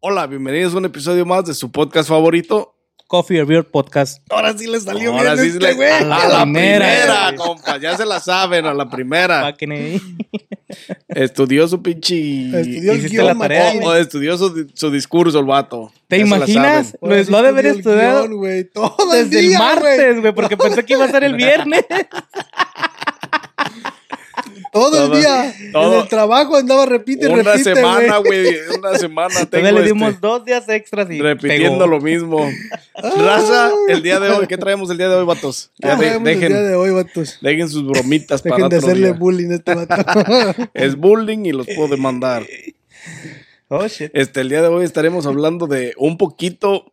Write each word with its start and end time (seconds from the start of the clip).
Hola, 0.00 0.26
bienvenidos 0.26 0.74
a 0.74 0.78
un 0.78 0.84
episodio 0.84 1.26
más 1.26 1.44
de 1.44 1.54
su 1.54 1.70
podcast 1.72 2.08
favorito. 2.08 2.74
Coffee 3.08 3.40
or 3.40 3.46
Beer 3.46 3.64
Podcast. 3.68 4.22
Ahora 4.30 4.52
sí 4.56 4.66
le 4.66 4.78
salió 4.80 5.12
Ahora 5.14 5.32
bien 5.34 5.44
sí 5.46 5.50
este 5.52 5.60
le- 5.68 5.74
güey. 5.74 5.90
a 5.90 6.00
la, 6.02 6.16
a 6.16 6.28
la 6.28 6.42
primera. 6.42 6.86
primera, 6.86 7.34
compa, 7.36 7.78
ya 7.78 7.96
se 7.96 8.04
la 8.04 8.20
saben, 8.20 8.66
a 8.66 8.74
la 8.74 8.88
primera. 8.90 9.56
Estudió 11.08 11.66
su 11.66 11.82
pinche... 11.82 12.14
Estudió 12.60 12.92
el 12.92 13.08
guion, 13.08 13.26
la 13.26 13.34
tarea, 13.38 13.64
machín. 13.64 13.82
O 13.84 13.94
estudió 13.94 14.36
su, 14.36 14.68
su 14.74 14.90
discurso 14.90 15.38
el 15.40 15.46
vato. 15.46 15.90
¿Te 16.06 16.18
Ya 16.18 16.26
imaginas? 16.26 16.96
Lo, 17.00 17.24
sí 17.24 17.30
lo 17.30 17.38
haber 17.38 17.66
el 17.66 17.76
estudiado 17.78 18.28
guion, 18.28 18.68
todo 18.74 19.14
el 19.14 19.30
desde 19.30 19.40
el 19.40 19.48
día, 19.48 19.58
güey. 19.58 19.74
martes, 19.74 20.20
güey, 20.20 20.34
porque 20.34 20.56
pensé 20.58 20.84
que 20.84 20.92
iba 20.92 21.06
a 21.06 21.10
ser 21.10 21.24
el 21.24 21.34
viernes. 21.36 21.86
Todo 24.72 25.06
el 25.14 25.20
día. 25.20 25.54
todo- 25.72 25.94
En 25.94 26.00
el 26.02 26.08
trabajo 26.08 26.56
andaba 26.56 26.86
repite 26.86 27.26
Una 27.28 27.42
repite, 27.42 27.74
semana, 27.74 28.18
güey. 28.18 28.42
güey, 28.44 28.56
una 28.78 28.98
semana 28.98 29.34
tengo 29.34 29.46
Todavía 29.50 29.72
le 29.72 29.78
este, 29.80 29.92
dimos 29.92 30.20
dos 30.20 30.44
días 30.44 30.68
extras 30.68 31.10
y 31.10 31.20
repitiendo 31.20 31.78
pegó. 31.78 31.86
lo 31.86 32.00
mismo. 32.00 32.50
Raza, 32.94 33.70
el 33.88 34.02
día 34.02 34.20
de 34.20 34.30
hoy, 34.30 34.46
¿qué 34.46 34.56
traemos 34.58 34.90
el 34.90 34.98
día 34.98 35.08
de 35.08 35.14
hoy, 35.16 35.24
vatos? 35.24 35.70
Ya 35.78 35.90
¿Qué 35.90 35.94
de- 35.94 35.96
traemos 36.08 36.28
el 36.28 36.34
dejen, 36.34 36.48
día 36.52 36.62
de 36.62 36.74
hoy, 36.74 36.90
vatos? 36.90 37.38
dejen 37.40 37.68
sus 37.68 37.86
bromitas 37.86 38.42
para 38.42 38.56
Dejen 38.56 38.68
de 38.70 38.76
otro 38.76 38.88
hacerle 38.88 39.08
día. 39.08 39.16
bullying 39.18 39.50
a 39.50 39.54
este 39.54 39.74
vato. 39.74 39.94
Es 40.74 40.96
bullying 40.96 41.44
y 41.46 41.52
los 41.52 41.66
puedo 41.66 41.88
demandar. 41.88 42.44
Oh, 43.68 43.86
shit. 43.86 44.10
Este, 44.14 44.40
el 44.40 44.48
día 44.48 44.62
de 44.62 44.68
hoy 44.68 44.84
estaremos 44.84 45.26
hablando 45.26 45.66
de 45.66 45.92
un 45.98 46.16
poquito 46.18 46.92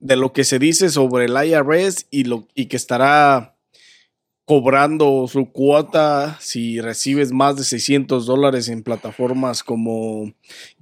de 0.00 0.16
lo 0.16 0.32
que 0.32 0.44
se 0.44 0.58
dice 0.58 0.90
sobre 0.90 1.26
el 1.26 1.32
IRS 1.32 2.06
y, 2.10 2.24
lo, 2.24 2.46
y 2.54 2.66
que 2.66 2.76
estará 2.76 3.54
cobrando 4.60 5.26
su 5.28 5.50
cuota 5.50 6.36
si 6.38 6.78
recibes 6.78 7.32
más 7.32 7.56
de 7.56 7.64
600 7.64 8.26
dólares 8.26 8.68
en 8.68 8.82
plataformas 8.82 9.62
como 9.62 10.30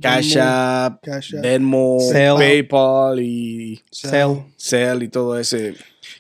Cash 0.01 0.37
App, 0.41 1.01
Cash 1.05 1.37
App, 1.37 1.43
Venmo. 1.43 1.99
PayPal 2.13 3.21
y 3.21 3.81
Cell. 3.93 4.39
Zelle 4.59 5.05
y 5.05 5.09
todo 5.09 5.39
ese. 5.39 5.75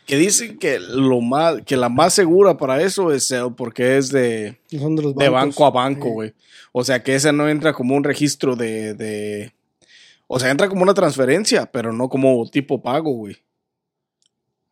Que 0.06 0.16
dicen 0.16 0.58
que, 0.58 0.78
lo 0.78 1.20
más, 1.20 1.62
que 1.66 1.76
la 1.76 1.88
más 1.88 2.14
segura 2.14 2.56
para 2.56 2.80
eso 2.82 3.12
es 3.12 3.26
Zelle 3.26 3.50
porque 3.56 3.96
es 3.98 4.10
de, 4.12 4.60
Son 4.70 4.94
de 4.94 5.02
los 5.02 5.16
de 5.16 5.28
bancos. 5.28 5.56
banco 5.56 5.66
a 5.66 5.70
banco, 5.70 6.04
Sí. 6.06 6.12
güey. 6.12 6.34
O 6.70 6.84
sea 6.84 7.02
que 7.02 7.16
esa 7.16 7.32
no 7.32 7.48
entra 7.48 7.72
como 7.72 7.96
un 7.96 8.04
registro 8.04 8.54
de, 8.54 8.94
de- 8.94 9.52
O 10.28 10.38
sea, 10.38 10.50
entra 10.52 10.68
como 10.68 10.82
una 10.84 10.94
transferencia, 10.94 11.66
pero 11.66 11.92
no 11.92 12.08
como 12.08 12.48
tipo 12.48 12.80
pago, 12.80 13.10
güey. 13.10 13.36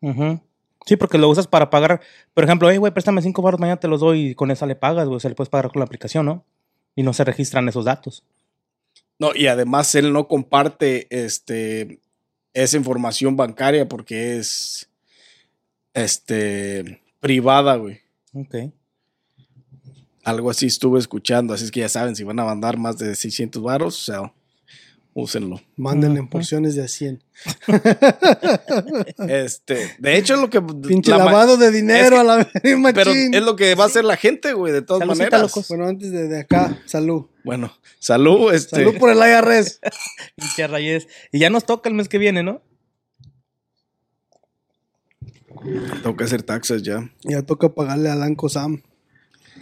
Ujú. 0.00 0.40
Sí, 0.86 0.96
porque 0.96 1.18
lo 1.18 1.28
usas 1.28 1.46
para 1.46 1.70
pagar. 1.70 2.00
Por 2.34 2.44
ejemplo, 2.44 2.70
hey, 2.70 2.78
güey, 2.78 2.92
préstame 2.92 3.22
cinco 3.22 3.42
baros, 3.42 3.60
mañana 3.60 3.80
te 3.80 3.88
los 3.88 4.00
doy 4.00 4.28
y 4.28 4.34
con 4.34 4.50
esa 4.50 4.66
le 4.66 4.76
pagas, 4.76 5.06
güey. 5.06 5.16
O 5.16 5.20
sea, 5.20 5.28
le 5.28 5.34
puedes 5.34 5.50
pagar 5.50 5.70
con 5.70 5.80
la 5.80 5.84
aplicación, 5.84 6.26
¿no? 6.26 6.44
Y 6.94 7.02
no 7.02 7.12
se 7.12 7.24
registran 7.24 7.68
esos 7.68 7.84
datos. 7.84 8.24
No, 9.18 9.34
y 9.34 9.48
además 9.48 9.94
él 9.94 10.12
no 10.12 10.28
comparte 10.28 11.06
este, 11.10 12.00
esa 12.54 12.76
información 12.76 13.36
bancaria 13.36 13.88
porque 13.88 14.38
es 14.38 14.88
este, 15.94 17.02
privada, 17.20 17.76
güey. 17.76 18.00
Ok. 18.32 18.72
Algo 20.24 20.50
así 20.50 20.66
estuve 20.66 20.98
escuchando, 20.98 21.54
así 21.54 21.64
es 21.64 21.70
que 21.70 21.80
ya 21.80 21.88
saben, 21.88 22.14
si 22.14 22.22
van 22.22 22.38
a 22.38 22.44
mandar 22.44 22.76
más 22.76 22.98
de 22.98 23.14
600 23.14 23.62
varos, 23.62 23.96
o 23.96 24.12
sea, 24.12 24.32
úsenlo. 25.22 25.60
Mándenle 25.76 26.20
en 26.20 26.28
porciones 26.28 26.74
de 26.74 26.84
a 26.84 26.88
100. 26.88 27.22
Este, 29.28 29.94
de 29.98 30.16
hecho 30.16 30.34
es 30.34 30.40
lo 30.40 30.50
que... 30.50 30.60
Pinche 30.60 31.10
la 31.10 31.18
lavado 31.18 31.56
de 31.56 31.70
dinero 31.70 32.16
es 32.16 32.20
a 32.20 32.24
la 32.24 32.36
vez, 32.36 32.48
Pero 32.94 33.12
es 33.12 33.42
lo 33.42 33.56
que 33.56 33.74
va 33.74 33.84
a 33.84 33.86
hacer 33.86 34.04
la 34.04 34.16
gente, 34.16 34.52
güey, 34.52 34.72
de 34.72 34.82
todas 34.82 35.06
maneras. 35.06 35.40
locos. 35.40 35.68
Bueno, 35.68 35.86
antes 35.86 36.10
de, 36.10 36.28
de 36.28 36.40
acá, 36.40 36.80
salud. 36.86 37.26
Bueno, 37.44 37.72
salud, 37.98 38.52
este. 38.52 38.76
Salud 38.76 38.96
por 38.98 39.10
el 39.10 39.18
IRS. 39.18 39.80
Pinche 40.36 40.66
Reyes. 40.66 41.08
Y 41.32 41.38
ya 41.38 41.50
nos 41.50 41.64
toca 41.64 41.88
el 41.88 41.94
mes 41.94 42.08
que 42.08 42.18
viene, 42.18 42.42
¿no? 42.42 42.62
Toca 46.02 46.24
hacer 46.24 46.42
taxes 46.42 46.82
ya. 46.82 47.10
Ya 47.22 47.42
toca 47.42 47.74
pagarle 47.74 48.10
a 48.10 48.14
Lanco 48.14 48.48
Sam 48.48 48.82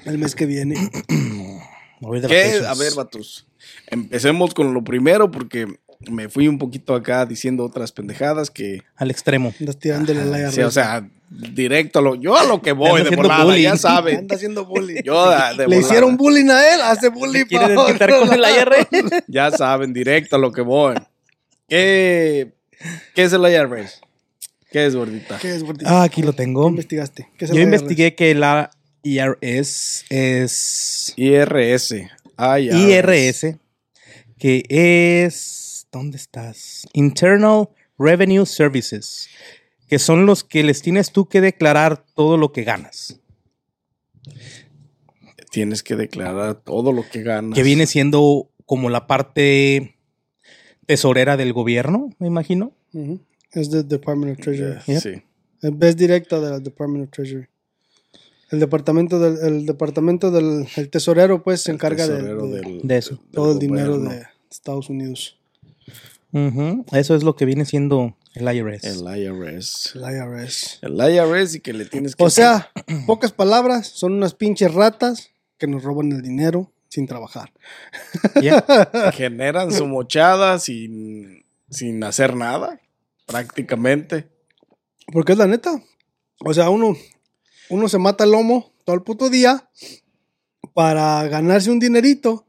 el 0.07 0.19
mes 0.19 0.35
que 0.35 0.47
viene. 0.47 0.77
Voy 2.01 2.21
de 2.21 2.29
¿Qué? 2.29 2.63
A 2.67 2.75
ver, 2.75 2.95
vatos. 2.95 3.47
Empecemos 3.89 4.55
con 4.55 4.75
lo 4.75 4.83
primero 4.85 5.31
porque 5.31 5.67
me 6.11 6.29
fui 6.29 6.47
un 6.49 6.59
poquito 6.59 6.95
acá 6.95 7.25
diciendo 7.27 7.65
otras 7.65 7.93
pendejadas 7.93 8.51
que. 8.51 8.83
Al 8.97 9.11
extremo. 9.11 9.55
Andas 9.61 9.79
tirándole 9.79 10.21
IRS. 10.21 10.55
Sí, 10.55 10.61
o 10.63 10.71
sea, 10.71 11.09
directo 11.31 12.01
a 12.01 12.03
lo. 12.03 12.15
Yo 12.17 12.37
a 12.37 12.45
lo 12.45 12.61
que 12.63 12.73
voy 12.73 13.03
de 13.03 13.17
volada, 13.17 13.45
bullying. 13.45 13.63
ya 13.63 13.77
saben. 13.77 14.19
Anda 14.19 14.37
haciendo 14.37 14.67
bullying. 14.67 15.03
Yo 15.05 15.19
a- 15.21 15.51
de 15.53 15.57
Le 15.59 15.65
volada. 15.65 15.81
hicieron 15.83 16.17
bullying 16.17 16.51
a 16.51 16.75
él, 16.75 16.81
hace 16.83 17.09
bullying 17.09 17.45
¿Quieres 17.47 17.71
pa' 17.77 17.85
desquitar 17.85 18.11
otro 18.13 18.27
con 18.27 18.35
el 18.35 18.41
lado. 18.43 18.55
IRS? 18.57 19.25
Ya 19.29 19.51
saben, 19.51 19.93
directo 19.93 20.37
a 20.37 20.39
lo 20.39 20.53
que 20.53 20.61
voy. 20.63 20.95
¿Qué, 21.69 22.53
¿Qué 23.15 23.23
es 23.25 23.33
el 23.33 23.41
IRS? 23.43 24.01
¿Qué 24.71 24.85
es, 24.87 24.95
gordita? 24.95 25.39
¿Qué 25.39 25.55
es, 25.55 25.63
gordito? 25.65 25.89
Ah, 25.91 26.03
aquí 26.03 26.23
lo 26.23 26.33
¿Qué 26.33 26.39
tengo. 26.39 26.69
investigaste? 26.69 27.29
¿Qué 27.39 27.47
es 27.47 27.51
el 27.51 27.57
Yo 27.57 27.63
IRS? 27.63 27.73
investigué 27.73 28.15
que 28.15 28.35
la 28.35 28.71
IRS 29.03 30.05
es 30.11 31.15
IRS. 31.17 31.95
IRS. 32.39 33.47
IRS, 33.47 33.59
que 34.39 34.65
es, 34.69 35.87
¿dónde 35.91 36.17
estás? 36.17 36.87
Internal 36.93 37.69
Revenue 37.99 38.45
Services, 38.47 39.29
que 39.89 39.99
son 39.99 40.27
los 40.27 40.45
que 40.45 40.63
les 40.63 40.83
tienes 40.83 41.13
tú 41.13 41.29
que 41.29 41.41
declarar 41.41 42.05
todo 42.15 42.37
lo 42.37 42.53
que 42.53 42.65
ganas, 42.65 43.21
Tienes 45.51 45.83
que 45.83 45.97
declarar 45.97 46.57
todo 46.57 46.93
lo 46.93 47.09
que 47.09 47.23
ganas. 47.23 47.55
que 47.55 47.63
viene 47.63 47.87
siendo 47.87 48.51
como 48.67 48.91
la 48.91 49.07
parte 49.07 49.97
tesorera 50.85 51.37
del 51.37 51.53
gobierno, 51.53 52.11
me 52.19 52.27
imagino. 52.27 52.73
Es 53.53 53.71
del 53.71 53.89
Department 53.89 54.39
of 54.39 54.45
Treasury. 54.45 54.81
Yep. 54.87 55.01
Sí. 55.01 55.23
Es 55.81 55.97
directa 55.97 56.41
del 56.41 56.63
Department 56.63 57.05
of 57.05 57.11
Treasury. 57.11 57.47
El 58.51 58.61
departamento 58.61 59.19
del, 59.19 59.39
el 59.45 59.67
departamento 59.67 60.31
del 60.31 60.67
el 60.77 60.89
tesorero, 60.91 61.43
pues, 61.43 61.63
se 61.63 61.73
encarga 61.73 62.07
de, 62.07 62.15
tesorero 62.17 62.47
de 62.49 62.61
del- 62.61 62.81
De 62.85 62.97
eso. 62.99 63.17
del 63.17 63.31
todo 63.33 63.53
el 63.53 63.59
dinero 63.59 63.97
gobierno. 63.99 64.11
de 64.11 64.27
Estados 64.51 64.89
Unidos. 64.89 65.37
Eso 66.93 67.15
es 67.15 67.23
lo 67.23 67.35
que 67.35 67.47
viene 67.47 67.65
siendo 67.65 68.15
el 68.35 68.55
IRS. 68.55 68.85
El 68.85 69.19
IRS. 69.19 69.95
El 69.95 70.03
IRS. 70.03 70.79
El 70.83 70.95
IRS 71.15 71.55
y 71.57 71.61
que 71.61 71.73
le 71.73 71.87
tienes 71.87 72.15
que. 72.15 72.23
O 72.23 72.29
sea, 72.31 72.71
pocas 73.07 73.33
palabras, 73.33 73.87
son 73.89 74.13
unas 74.13 74.35
pinches 74.35 74.73
ratas 74.75 75.31
que 75.57 75.67
nos 75.67 75.83
roban 75.83 76.13
el 76.13 76.21
dinero 76.23 76.71
sin 76.89 77.07
trabajar. 77.07 77.53
Yeah. 78.43 78.65
generan 79.15 79.73
su 79.73 79.87
mochada 79.87 80.59
sin, 80.59 81.45
sin 81.71 82.05
hacer 82.05 82.37
nada, 82.37 82.81
prácticamente. 83.25 84.29
Porque 85.13 85.33
es 85.33 85.39
la 85.39 85.47
neta. 85.47 85.83
O 86.45 86.53
sea, 86.53 86.69
uno, 86.69 86.95
uno 87.71 87.89
se 87.89 87.99
mata 87.99 88.25
el 88.25 88.33
lomo 88.33 88.73
todo 88.85 88.97
el 88.97 89.03
puto 89.03 89.29
día 89.31 89.69
para 90.75 91.27
ganarse 91.29 91.71
un 91.71 91.79
dinerito. 91.81 92.45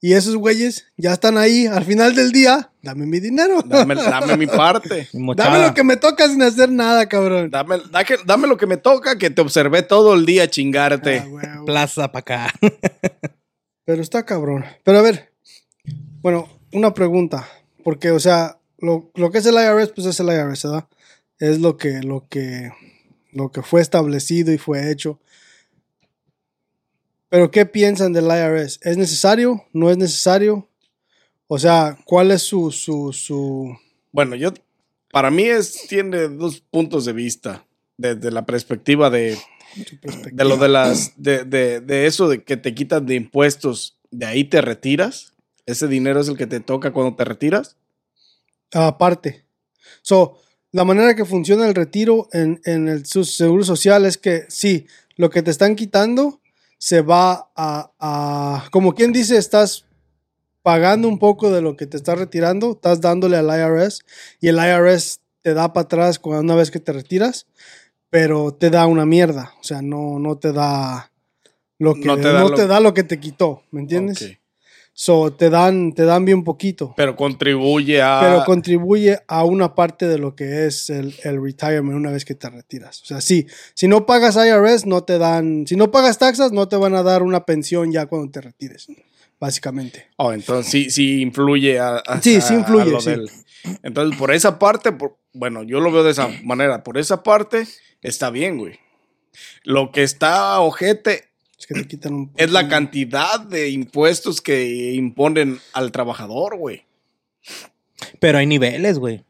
Y 0.00 0.12
esos 0.12 0.36
güeyes 0.36 0.84
ya 0.98 1.14
están 1.14 1.38
ahí 1.38 1.66
al 1.66 1.82
final 1.84 2.14
del 2.14 2.30
día. 2.30 2.70
Dame 2.82 3.06
mi 3.06 3.20
dinero. 3.20 3.62
Dame, 3.64 3.94
dame 3.94 4.36
mi 4.36 4.46
parte. 4.46 5.08
Dame 5.34 5.62
lo 5.66 5.72
que 5.72 5.82
me 5.82 5.96
toca 5.96 6.28
sin 6.28 6.42
hacer 6.42 6.70
nada, 6.70 7.08
cabrón. 7.08 7.50
Dame, 7.50 7.78
da 7.90 8.04
que- 8.04 8.18
dame 8.26 8.46
lo 8.46 8.58
que 8.58 8.66
me 8.66 8.76
toca, 8.76 9.16
que 9.16 9.30
te 9.30 9.40
observé 9.40 9.82
todo 9.82 10.12
el 10.12 10.26
día 10.26 10.48
chingarte. 10.50 11.18
Ah. 11.42 11.62
Plaza 11.64 12.12
para 12.12 12.20
acá. 12.20 12.54
Pero 13.86 14.02
está 14.02 14.24
cabrón. 14.26 14.64
Pero 14.82 14.98
a 14.98 15.02
ver, 15.02 15.32
bueno, 16.20 16.48
una 16.72 16.92
pregunta. 16.92 17.48
Porque, 17.82 18.10
o 18.10 18.20
sea, 18.20 18.58
lo, 18.78 19.10
lo 19.14 19.30
que 19.30 19.38
es 19.38 19.46
el 19.46 19.54
IRS, 19.54 19.92
pues 19.94 20.06
es 20.06 20.20
el 20.20 20.26
IRS, 20.26 20.64
¿verdad? 20.64 20.86
Es 21.38 21.60
lo 21.60 21.78
que, 21.78 22.00
lo 22.02 22.26
que, 22.28 22.70
lo 23.34 23.50
que 23.50 23.62
fue 23.62 23.80
establecido 23.80 24.52
y 24.52 24.58
fue 24.58 24.90
hecho. 24.90 25.20
Pero, 27.28 27.50
¿qué 27.50 27.66
piensan 27.66 28.12
del 28.12 28.26
IRS? 28.26 28.78
¿Es 28.82 28.96
necesario? 28.96 29.64
¿No 29.72 29.90
es 29.90 29.96
necesario? 29.96 30.68
O 31.48 31.58
sea, 31.58 31.98
¿cuál 32.04 32.30
es 32.30 32.42
su, 32.42 32.70
su, 32.70 33.12
su... 33.12 33.76
Bueno, 34.12 34.36
yo, 34.36 34.54
para 35.10 35.30
mí 35.30 35.42
es, 35.42 35.86
tiene 35.88 36.28
dos 36.28 36.60
puntos 36.60 37.04
de 37.04 37.12
vista. 37.12 37.66
Desde 37.96 38.30
la 38.30 38.44
perspectiva 38.46 39.10
de, 39.10 39.36
perspectiva? 40.00 40.42
de 40.44 40.48
lo 40.48 40.56
de 40.56 40.68
las, 40.68 41.12
de, 41.16 41.44
de, 41.44 41.80
de 41.80 42.06
eso 42.06 42.28
de 42.28 42.42
que 42.42 42.56
te 42.56 42.74
quitan 42.74 43.06
de 43.06 43.14
impuestos, 43.14 43.98
de 44.10 44.26
ahí 44.26 44.44
te 44.44 44.60
retiras. 44.60 45.32
¿Ese 45.66 45.88
dinero 45.88 46.20
es 46.20 46.28
el 46.28 46.36
que 46.36 46.46
te 46.46 46.60
toca 46.60 46.92
cuando 46.92 47.16
te 47.16 47.24
retiras? 47.24 47.76
Aparte. 48.72 49.44
So, 50.02 50.38
la 50.74 50.84
manera 50.84 51.14
que 51.14 51.24
funciona 51.24 51.68
el 51.68 51.74
retiro 51.76 52.28
en, 52.32 52.60
en 52.64 52.88
el 52.88 53.06
su- 53.06 53.24
seguro 53.24 53.62
social 53.62 54.04
es 54.06 54.18
que 54.18 54.44
sí, 54.48 54.86
lo 55.16 55.30
que 55.30 55.40
te 55.42 55.52
están 55.52 55.76
quitando 55.76 56.40
se 56.78 57.00
va 57.00 57.48
a, 57.54 57.92
a- 58.00 58.68
como 58.72 58.92
quien 58.94 59.12
dice, 59.12 59.36
estás 59.36 59.84
pagando 60.62 61.06
un 61.08 61.20
poco 61.20 61.50
de 61.52 61.60
lo 61.62 61.76
que 61.76 61.86
te 61.86 61.96
estás 61.96 62.18
retirando, 62.18 62.72
estás 62.72 63.00
dándole 63.00 63.36
al 63.36 63.46
IRS 63.46 64.00
y 64.40 64.48
el 64.48 64.56
IRS 64.56 65.20
te 65.42 65.54
da 65.54 65.72
para 65.72 65.84
atrás 65.84 66.18
cuando 66.18 66.42
una 66.42 66.56
vez 66.56 66.72
que 66.72 66.80
te 66.80 66.92
retiras, 66.92 67.46
pero 68.10 68.52
te 68.52 68.70
da 68.70 68.86
una 68.86 69.06
mierda, 69.06 69.52
o 69.60 69.62
sea, 69.64 69.80
no, 69.80 70.18
no 70.18 70.38
te 70.38 70.52
da 70.52 71.12
lo 71.78 71.94
que 71.94 72.08
No 72.08 72.16
no 72.16 72.20
te 72.22 72.22
te 72.56 72.66
da 72.66 72.80
lo- 72.80 72.94
que 72.94 73.04
te 73.04 73.20
quitó, 73.20 73.62
¿me 73.70 73.80
entiendes? 73.80 74.18
So, 74.96 75.32
te 75.32 75.50
dan, 75.50 75.92
te 75.92 76.04
dan 76.04 76.24
bien 76.24 76.44
poquito 76.44 76.94
Pero 76.96 77.16
contribuye 77.16 78.00
a. 78.00 78.20
pero 78.22 78.44
contribuye 78.44 79.18
a 79.26 79.42
una 79.44 79.74
parte 79.74 80.06
de 80.06 80.18
lo 80.18 80.36
que 80.36 80.66
es 80.66 80.88
el, 80.88 81.12
el 81.24 81.42
retirement 81.42 81.96
una 81.96 82.12
vez 82.12 82.24
que 82.24 82.36
te 82.36 82.48
retiras. 82.48 83.02
O 83.02 83.04
sea, 83.04 83.20
sí, 83.20 83.48
si 83.74 83.88
no 83.88 84.06
pagas 84.06 84.36
IRS, 84.36 84.86
no 84.86 85.02
te 85.02 85.18
dan, 85.18 85.66
si 85.66 85.74
no 85.74 85.90
pagas 85.90 86.18
taxas, 86.18 86.52
no 86.52 86.68
te 86.68 86.76
van 86.76 86.94
a 86.94 87.02
dar 87.02 87.24
una 87.24 87.44
pensión 87.44 87.90
ya 87.90 88.06
cuando 88.06 88.30
te 88.30 88.40
retires, 88.40 88.86
básicamente. 89.40 90.06
Oh, 90.16 90.32
entonces 90.32 90.70
sí, 90.70 90.90
sí 90.90 91.20
influye 91.22 91.80
a, 91.80 91.96
a- 91.96 92.22
Sí, 92.22 92.40
sí 92.40 92.54
a- 92.54 92.56
a 92.56 92.60
influye, 92.60 92.90
lo 92.92 93.00
sí. 93.00 93.10
del- 93.10 93.30
Entonces, 93.82 94.16
por 94.16 94.32
esa 94.32 94.60
parte, 94.60 94.92
por- 94.92 95.16
bueno, 95.32 95.64
yo 95.64 95.80
lo 95.80 95.90
veo 95.90 96.04
de 96.04 96.12
esa 96.12 96.28
manera. 96.44 96.84
Por 96.84 96.98
esa 96.98 97.24
parte, 97.24 97.66
está 98.00 98.30
bien, 98.30 98.58
güey. 98.58 98.78
Lo 99.64 99.90
que 99.90 100.04
está 100.04 100.60
ojete 100.60 101.24
Es 101.58 101.66
que 101.66 101.74
te 101.74 101.86
quitan 101.86 102.14
un 102.14 102.32
es 102.36 102.50
la 102.50 102.68
cantidad 102.68 103.40
de 103.40 103.70
impuestos 103.70 104.40
que 104.40 104.92
imponen 104.94 105.60
al 105.72 105.92
trabajador, 105.92 106.56
güey. 106.56 106.84
Pero 108.20 108.38
hay 108.38 108.46
niveles, 108.46 108.98
güey. 108.98 109.24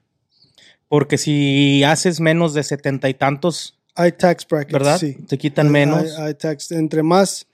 Porque 0.88 1.18
si 1.18 1.82
haces 1.84 2.20
menos 2.20 2.54
de 2.54 2.62
setenta 2.62 3.08
y 3.08 3.14
tantos, 3.14 3.78
Hay 3.94 4.12
tax 4.12 4.46
brackets, 4.48 4.72
¿verdad? 4.72 4.98
sí. 4.98 5.14
Te 5.28 5.38
quitan 5.38 5.66
Hay- 5.66 5.72
menos. 5.72 6.02
hay- 6.18 6.26
hay 6.28 6.34
tax. 6.34 6.72
Entre 6.72 7.02
más 7.02 7.46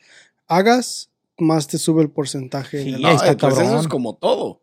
hagas, 0.46 1.11
más 1.38 1.66
te 1.66 1.78
sube 1.78 2.02
el 2.02 2.11
porcentaje. 2.11 2.82
Sí, 2.82 2.93
No, 2.93 3.11
está 3.11 3.37
pues 3.37 3.58
eso 3.58 3.81
es 3.81 3.88
como 3.88 4.14
todo. 4.16 4.62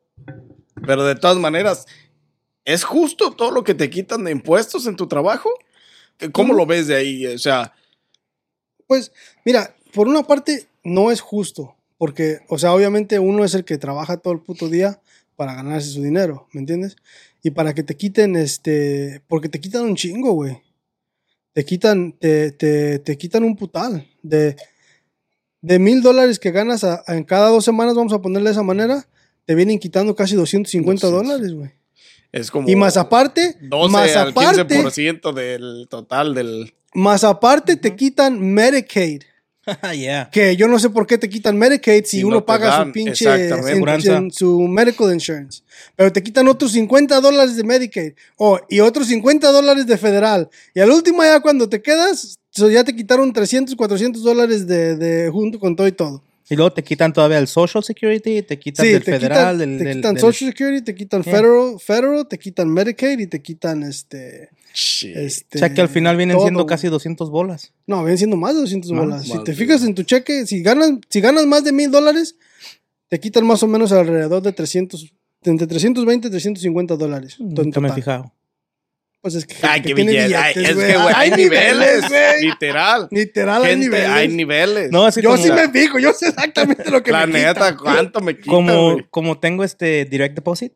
Pero 0.86 1.04
de 1.06 1.16
todas 1.16 1.38
maneras, 1.38 1.86
¿es 2.66 2.84
justo 2.84 3.32
todo 3.32 3.52
lo 3.52 3.64
que 3.64 3.74
te 3.74 3.90
quitan 3.90 4.24
de 4.24 4.32
impuestos 4.32 4.86
en 4.88 4.96
tu 4.96 5.08
trabajo? 5.08 5.50
¿Cómo 6.32 6.54
lo 6.54 6.66
ves 6.66 6.88
de 6.88 6.96
ahí? 6.96 7.26
O 7.28 7.38
sea, 7.40 7.74
Pues, 8.88 9.12
mira, 9.44 9.76
por 9.98 10.08
una 10.08 10.24
parte 10.24 10.68
no 10.84 11.12
es 11.12 11.22
justo, 11.22 11.76
porque, 11.98 12.40
o 12.50 12.58
sea, 12.60 12.72
obviamente 12.74 13.18
uno 13.20 13.44
es 13.44 13.54
el 13.56 13.66
que 13.66 13.78
trabaja 13.80 14.18
todo 14.18 14.32
el 14.34 14.40
puto 14.42 14.70
día 14.70 15.02
para 15.36 15.56
ganarse 15.56 15.90
su 15.90 16.02
dinero, 16.04 16.48
¿me 16.54 16.60
entiendes? 16.62 16.96
Y 17.44 17.50
para 17.52 17.74
que 17.74 17.82
te 17.84 17.96
quiten, 17.98 18.36
este, 18.36 19.22
porque 19.28 19.50
te 19.50 19.60
quitan 19.60 19.84
un 19.84 19.96
chingo, 19.96 20.34
güey. 20.34 20.62
Te 21.54 21.66
quitan, 21.66 22.12
te, 22.14 22.52
te, 22.52 23.00
te 23.00 23.18
quitan 23.18 23.44
un 23.44 23.56
putal. 23.56 24.08
De, 24.22 24.56
de 25.62 25.80
mil 25.80 26.02
dólares 26.04 26.38
que 26.40 26.52
ganas 26.52 26.84
a- 26.84 27.04
a- 27.08 27.16
en 27.16 27.24
cada 27.24 27.50
dos 27.50 27.66
semanas, 27.66 27.96
vamos 27.96 28.14
a 28.14 28.22
ponerle 28.22 28.50
de 28.50 28.54
esa 28.54 28.64
manera, 28.64 29.08
te 29.46 29.56
vienen 29.56 29.80
quitando 29.80 30.16
casi 30.16 30.36
250 30.36 31.08
200. 31.08 31.28
dólares, 31.28 31.54
güey. 31.56 31.72
es 32.32 32.52
como... 32.52 32.70
Y 32.70 32.76
más 32.76 32.98
aparte, 32.98 33.56
12 33.62 33.92
más 33.92 34.16
al 34.16 34.30
aparte, 34.30 34.84
15% 34.84 35.34
del 35.34 35.88
total 35.90 36.36
del... 36.36 36.74
más 36.94 37.24
aparte 37.24 37.76
te 37.78 37.96
quitan 37.96 38.40
Medicaid. 38.54 39.24
yeah. 39.96 40.30
Que 40.32 40.56
yo 40.56 40.68
no 40.68 40.80
sé 40.80 40.90
por 40.90 41.06
qué 41.08 41.18
te 41.18 41.30
quitan 41.30 41.58
Medicaid 41.58 42.04
si 42.06 42.18
Si 42.18 42.24
uno 42.24 42.38
no 42.38 42.46
paga 42.46 42.68
dan, 42.70 42.88
su 42.88 42.92
pinche 42.94 43.26
en- 43.50 44.32
su 44.32 44.60
medical 44.68 45.14
insurance. 45.14 45.62
Pero 45.96 46.12
te 46.12 46.24
quitan 46.24 46.48
otros 46.48 46.72
50 46.72 47.20
dólares 47.22 47.56
de 47.56 47.64
Medicaid. 47.64 48.14
Oh, 48.38 48.60
y 48.70 48.80
otros 48.80 49.08
50 49.08 49.52
dólares 49.52 49.86
de 49.88 49.98
federal. 49.98 50.50
Y 50.74 50.80
al 50.80 50.90
último 50.92 51.24
ya 51.24 51.40
cuando 51.40 51.68
te 51.70 51.82
quedas, 51.82 52.36
so 52.52 52.70
ya 52.70 52.84
te 52.84 52.96
quitaron 52.96 53.32
300, 53.34 53.76
400 53.76 54.24
dólares 54.24 54.66
de, 54.68 54.96
de 54.96 55.30
junto 55.30 55.60
con 55.60 55.76
todo 55.76 55.88
y 55.88 55.92
todo. 55.92 56.24
Y 56.50 56.56
luego 56.56 56.72
te 56.72 56.82
quitan 56.82 57.12
todavía 57.12 57.40
el 57.40 57.48
Social 57.48 57.84
Security, 57.84 58.42
te 58.42 58.58
quitan 58.58 58.86
Sí, 58.86 58.94
del 58.94 59.04
te 59.04 59.12
federal, 59.12 59.56
quitan, 59.56 59.58
del, 59.58 59.78
te 59.80 59.84
del- 59.84 59.96
quitan 59.98 60.14
del- 60.14 60.22
Social 60.22 60.52
Security, 60.52 60.82
te 60.82 60.96
quitan 60.96 61.22
Yeah. 61.24 61.34
federal, 61.34 61.80
federal, 61.80 62.28
te 62.30 62.40
quitan 62.40 62.70
Medicaid 62.70 63.20
y 63.20 63.28
te 63.28 63.42
quitan 63.42 63.84
este... 63.84 64.50
Shit. 64.80 65.16
este 65.18 65.58
O 65.58 65.60
sea 65.60 65.74
que 65.74 65.82
al 65.82 65.90
final 65.90 66.16
vienen 66.18 66.36
todo. 66.38 66.46
siendo 66.46 66.66
casi 66.68 66.88
200 66.88 67.32
bolas. 67.32 67.74
No, 67.88 67.98
vienen 68.04 68.20
siendo 68.20 68.38
más 68.38 68.54
de 68.54 68.62
200 68.62 68.92
Más, 68.92 69.00
bolas. 69.06 69.24
Si 69.26 69.44
te 69.44 69.52
de- 69.52 69.58
fijas 69.58 69.84
en 69.84 69.96
tu 69.96 70.04
cheque, 70.04 70.46
si 70.46 70.62
ganas, 70.62 70.92
si 71.10 71.20
ganas 71.20 71.48
más 71.48 71.64
de 71.64 71.72
mil 71.72 71.90
dólares, 71.90 72.36
te 73.08 73.20
quitan 73.20 73.46
más 73.48 73.64
o 73.64 73.68
menos 73.68 73.92
alrededor 73.92 74.44
de 74.44 74.52
300, 74.54 75.12
entre 75.46 75.66
320 75.66 76.28
y 76.28 76.32
350 76.32 76.96
dólares. 76.96 77.38
en 77.40 77.54
Nunca 77.56 77.80
me 77.80 77.90
he 77.90 77.94
fijado. 77.94 78.32
Pues 79.20 79.34
es 79.34 79.48
que, 79.48 79.56
Ay, 79.64 79.82
que 79.82 79.88
qué 79.90 79.96
tiene 79.96 80.12
billete. 80.12 80.36
Ay, 80.36 80.54
billetes, 80.54 80.78
es 80.78 80.86
que, 80.94 80.98
güey, 81.02 81.14
hay 81.16 81.32
niveles. 81.32 82.02
güey. 82.10 82.46
Literal. 82.46 83.08
Literal, 83.10 83.64
hay 83.64 83.70
Gente, 83.72 83.86
niveles. 83.88 84.10
hay 84.10 84.28
niveles. 84.28 84.92
No, 84.92 85.06
así 85.06 85.22
yo 85.24 85.32
como, 85.32 85.44
sí 85.44 85.52
me 85.52 85.70
fijo, 85.70 85.98
yo 85.98 86.14
sé 86.14 86.28
exactamente 86.28 86.92
lo 86.92 87.02
que 87.02 87.12
La 87.12 87.26
me 87.26 87.34
neta, 87.42 87.72
quita. 87.72 87.78
¿cuánto 87.78 88.22
me 88.22 88.36
quita, 88.38 88.46
como, 88.52 88.98
como 89.10 89.40
tengo 89.40 89.64
este 89.64 90.06
direct 90.06 90.36
deposit. 90.36 90.74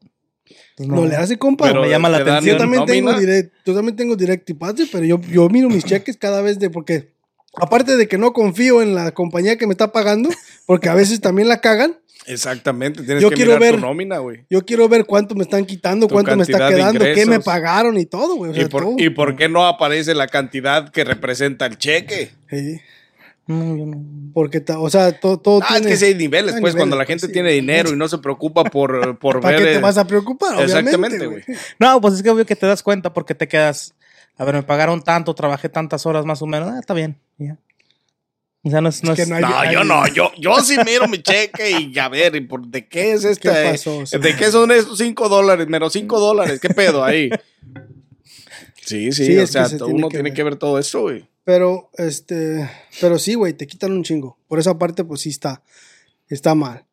Pues 0.76 0.90
No, 0.90 1.06
le 1.06 1.16
hace 1.16 1.38
compa. 1.38 1.68
Pero 1.68 1.82
me 1.82 1.90
llama 1.90 2.10
la 2.10 2.18
atención. 2.18 2.56
yo 2.56 2.58
también 2.58 2.86
tengo 2.86 3.14
direct, 3.14 3.54
yo 3.66 3.74
también 3.76 3.96
tengo 3.96 4.16
direct 4.16 4.48
deposit, 4.48 4.90
pero 4.92 5.06
yo, 5.06 5.20
yo 5.32 5.48
miro 5.50 5.70
mis 5.70 5.84
cheques 5.84 6.18
cada 6.18 6.42
vez 6.42 6.60
de 6.60 6.70
porque 6.70 7.14
aparte 7.56 7.98
de 7.98 8.08
que 8.08 8.18
no 8.18 8.34
confío 8.34 8.82
en 8.82 8.96
la 8.96 9.12
compañía 9.12 9.58
que 9.58 9.68
me 9.68 9.74
está 9.74 9.92
pagando, 9.92 10.30
porque 10.66 10.90
a 10.90 10.96
veces 10.96 11.20
también 11.22 11.48
la 11.48 11.62
cagan. 11.62 11.98
Exactamente. 12.28 13.02
Tienes 13.04 13.22
Yo 13.24 13.30
que 13.30 13.36
quiero 13.36 13.54
mirar 13.56 13.62
ver- 13.74 13.76
tu 13.76 13.82
nómina, 13.88 14.20
güey. 14.20 14.46
Yo 14.50 14.64
quiero 14.64 14.88
ver 14.88 15.06
cuánto 15.06 15.34
me 15.34 15.42
están 15.44 15.66
quitando, 15.66 16.08
Tu 16.08 16.14
cuánto 16.14 16.36
me 16.36 16.44
está 16.44 16.70
quedando, 16.70 17.04
qué 17.04 17.26
me 17.26 17.40
pagaron 17.40 17.98
y 17.98 18.06
todo, 18.06 18.36
güey. 18.36 18.52
o 18.52 18.54
sea, 18.54 18.64
¿Y 18.64 18.68
por, 18.68 18.84
todo. 18.84 18.96
¿Y 19.00 19.10
por 19.10 19.36
qué 19.36 19.50
no 19.50 19.66
aparece 19.66 20.14
la 20.14 20.28
cantidad 20.28 20.90
que 20.90 21.04
representa 21.04 21.66
el 21.66 21.78
cheque? 21.80 22.32
Sí, 22.50 22.80
No, 23.52 23.78
yo 23.78 23.86
no. 23.86 24.32
porque, 24.34 24.64
o 24.78 24.90
sea, 24.90 25.20
todo, 25.20 25.38
todo 25.40 25.60
Ah, 25.64 25.68
tiene... 25.76 25.82
es 25.82 25.88
que 25.88 25.98
sí 25.98 26.06
hay 26.12 26.16
niveles, 26.16 26.56
hay 26.56 26.62
pues, 26.62 26.76
cuando 26.76 26.96
la 26.96 27.06
gente 27.06 27.22
pues, 27.22 27.30
sí. 27.30 27.34
tiene 27.34 27.52
dinero 27.52 27.90
y 27.92 27.96
no 27.96 28.08
se 28.08 28.18
preocupa 28.20 28.64
por, 28.64 29.18
por 29.20 29.42
¿Para 29.42 29.58
ver. 29.58 29.68
qué 29.68 29.74
te 29.76 29.80
vas 29.82 29.98
a 29.98 30.06
preocupar? 30.08 30.56
Obviamente, 30.56 30.80
Exactamente, 30.80 31.26
güey. 31.28 31.44
No, 31.80 32.00
pues 32.02 32.16
es 32.16 32.24
que 32.24 32.30
obvio 32.30 32.46
que 32.46 32.56
te 32.56 32.66
das 32.66 32.82
cuenta 32.84 33.14
porque 33.14 33.36
te 33.36 33.48
quedas. 33.48 33.94
A 34.38 34.46
ver, 34.46 34.56
me 34.56 34.64
pagaron 34.64 35.02
tanto, 35.04 35.34
trabajé 35.36 35.70
tantas 35.70 36.06
horas 36.06 36.26
más 36.26 36.42
o 36.42 36.48
menos. 36.48 36.70
Ah, 36.72 36.80
está 36.80 36.94
bien. 36.94 37.18
ya. 37.38 37.58
O 38.64 38.70
sea, 38.70 38.80
no 38.80 38.90
es. 38.90 39.04
No 39.04 39.12
Es 39.14 39.16
que 39.18 39.22
es- 39.24 39.30
no 39.30 39.36
hay- 39.36 39.42
No, 39.42 39.72
yo 39.72 39.84
no, 39.84 40.08
yo, 40.08 40.32
yo 40.38 40.60
sí 40.62 40.78
miro 40.86 41.08
mi 41.08 41.22
cheque 41.22 41.72
y 41.72 41.98
a 42.00 42.08
ver, 42.10 42.36
¿y 42.36 42.42
por, 42.42 42.66
¿de 42.68 42.88
qué 42.88 43.14
es 43.14 43.24
este? 43.26 43.50
¿Qué 43.50 43.70
pasó? 43.72 44.04
¿De 44.20 44.36
qué 44.36 44.52
son 44.52 44.72
estos 44.72 45.00
5 45.00 45.30
dólares? 45.30 45.68
Menos 45.68 45.94
5 45.94 46.20
dólares, 46.20 46.60
¿qué 46.60 46.70
pedo 46.70 47.04
ahí? 47.04 47.30
Sí, 48.86 49.12
sí, 49.12 49.26
Sí, 49.26 49.38
o 49.38 49.48
sea, 49.48 49.66
se 49.66 49.76
uno 49.76 49.86
tiene 49.86 50.02
que 50.02 50.10
tiene 50.10 50.24
ver. 50.30 50.34
que 50.34 50.44
ver 50.44 50.56
todo 50.58 50.80
eso, 50.80 51.02
güey. 51.02 51.28
Pero, 51.44 51.90
este, 51.98 52.70
pero 53.00 53.18
sí, 53.18 53.34
güey, 53.36 53.54
te 53.54 53.68
quitan 53.68 53.92
un 53.92 54.04
chingo. 54.04 54.38
Por 54.48 54.60
esa 54.60 54.78
parte, 54.78 55.04
pues 55.04 55.22
sí 55.22 55.30
está, 55.30 55.64
está 56.30 56.56
mal. 56.56 56.86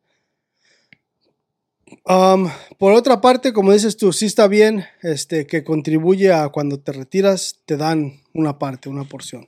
Um, 2.05 2.49
por 2.77 2.93
otra 2.93 3.21
parte, 3.21 3.53
como 3.53 3.71
dices 3.73 3.97
tú, 3.97 4.13
sí 4.13 4.25
está 4.25 4.47
bien, 4.47 4.85
este, 5.01 5.45
que 5.47 5.63
contribuye 5.63 6.31
a 6.31 6.49
cuando 6.49 6.79
te 6.79 6.91
retiras, 6.91 7.59
te 7.65 7.77
dan 7.77 8.21
una 8.33 8.59
parte, 8.59 8.89
una 8.89 9.03
porción. 9.03 9.47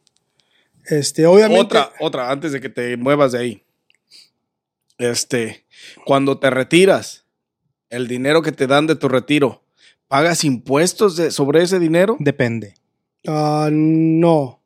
Este, 0.85 1.25
obviamente. 1.25 1.61
Otra, 1.61 1.91
otra, 1.99 2.31
antes 2.31 2.51
de 2.51 2.61
que 2.61 2.69
te 2.69 2.97
muevas 2.97 3.31
de 3.31 3.39
ahí. 3.39 3.63
Este, 4.97 5.65
cuando 6.05 6.39
te 6.39 6.49
retiras, 6.49 7.25
el 7.89 8.07
dinero 8.07 8.41
que 8.41 8.51
te 8.51 8.67
dan 8.67 8.87
de 8.87 8.95
tu 8.95 9.07
retiro, 9.07 9.63
¿pagas 10.11 10.43
impuestos 10.43 11.15
de- 11.15 11.31
sobre 11.31 11.63
ese 11.63 11.79
dinero? 11.79 12.17
Depende. 12.19 12.73
Ah, 13.25 13.69
no. 13.71 14.59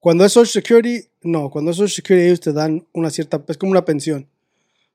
Cuando 0.00 0.24
es 0.24 0.32
Social 0.32 0.64
Security, 0.64 1.06
no. 1.22 1.48
Cuando 1.50 1.70
es 1.70 1.76
Social 1.76 1.94
Security, 1.94 2.26
ellos 2.26 2.40
te 2.40 2.52
dan 2.52 2.84
una 2.92 3.08
cierta, 3.10 3.40
es 3.46 3.56
como 3.56 3.70
una 3.70 3.84
pensión. 3.84 4.26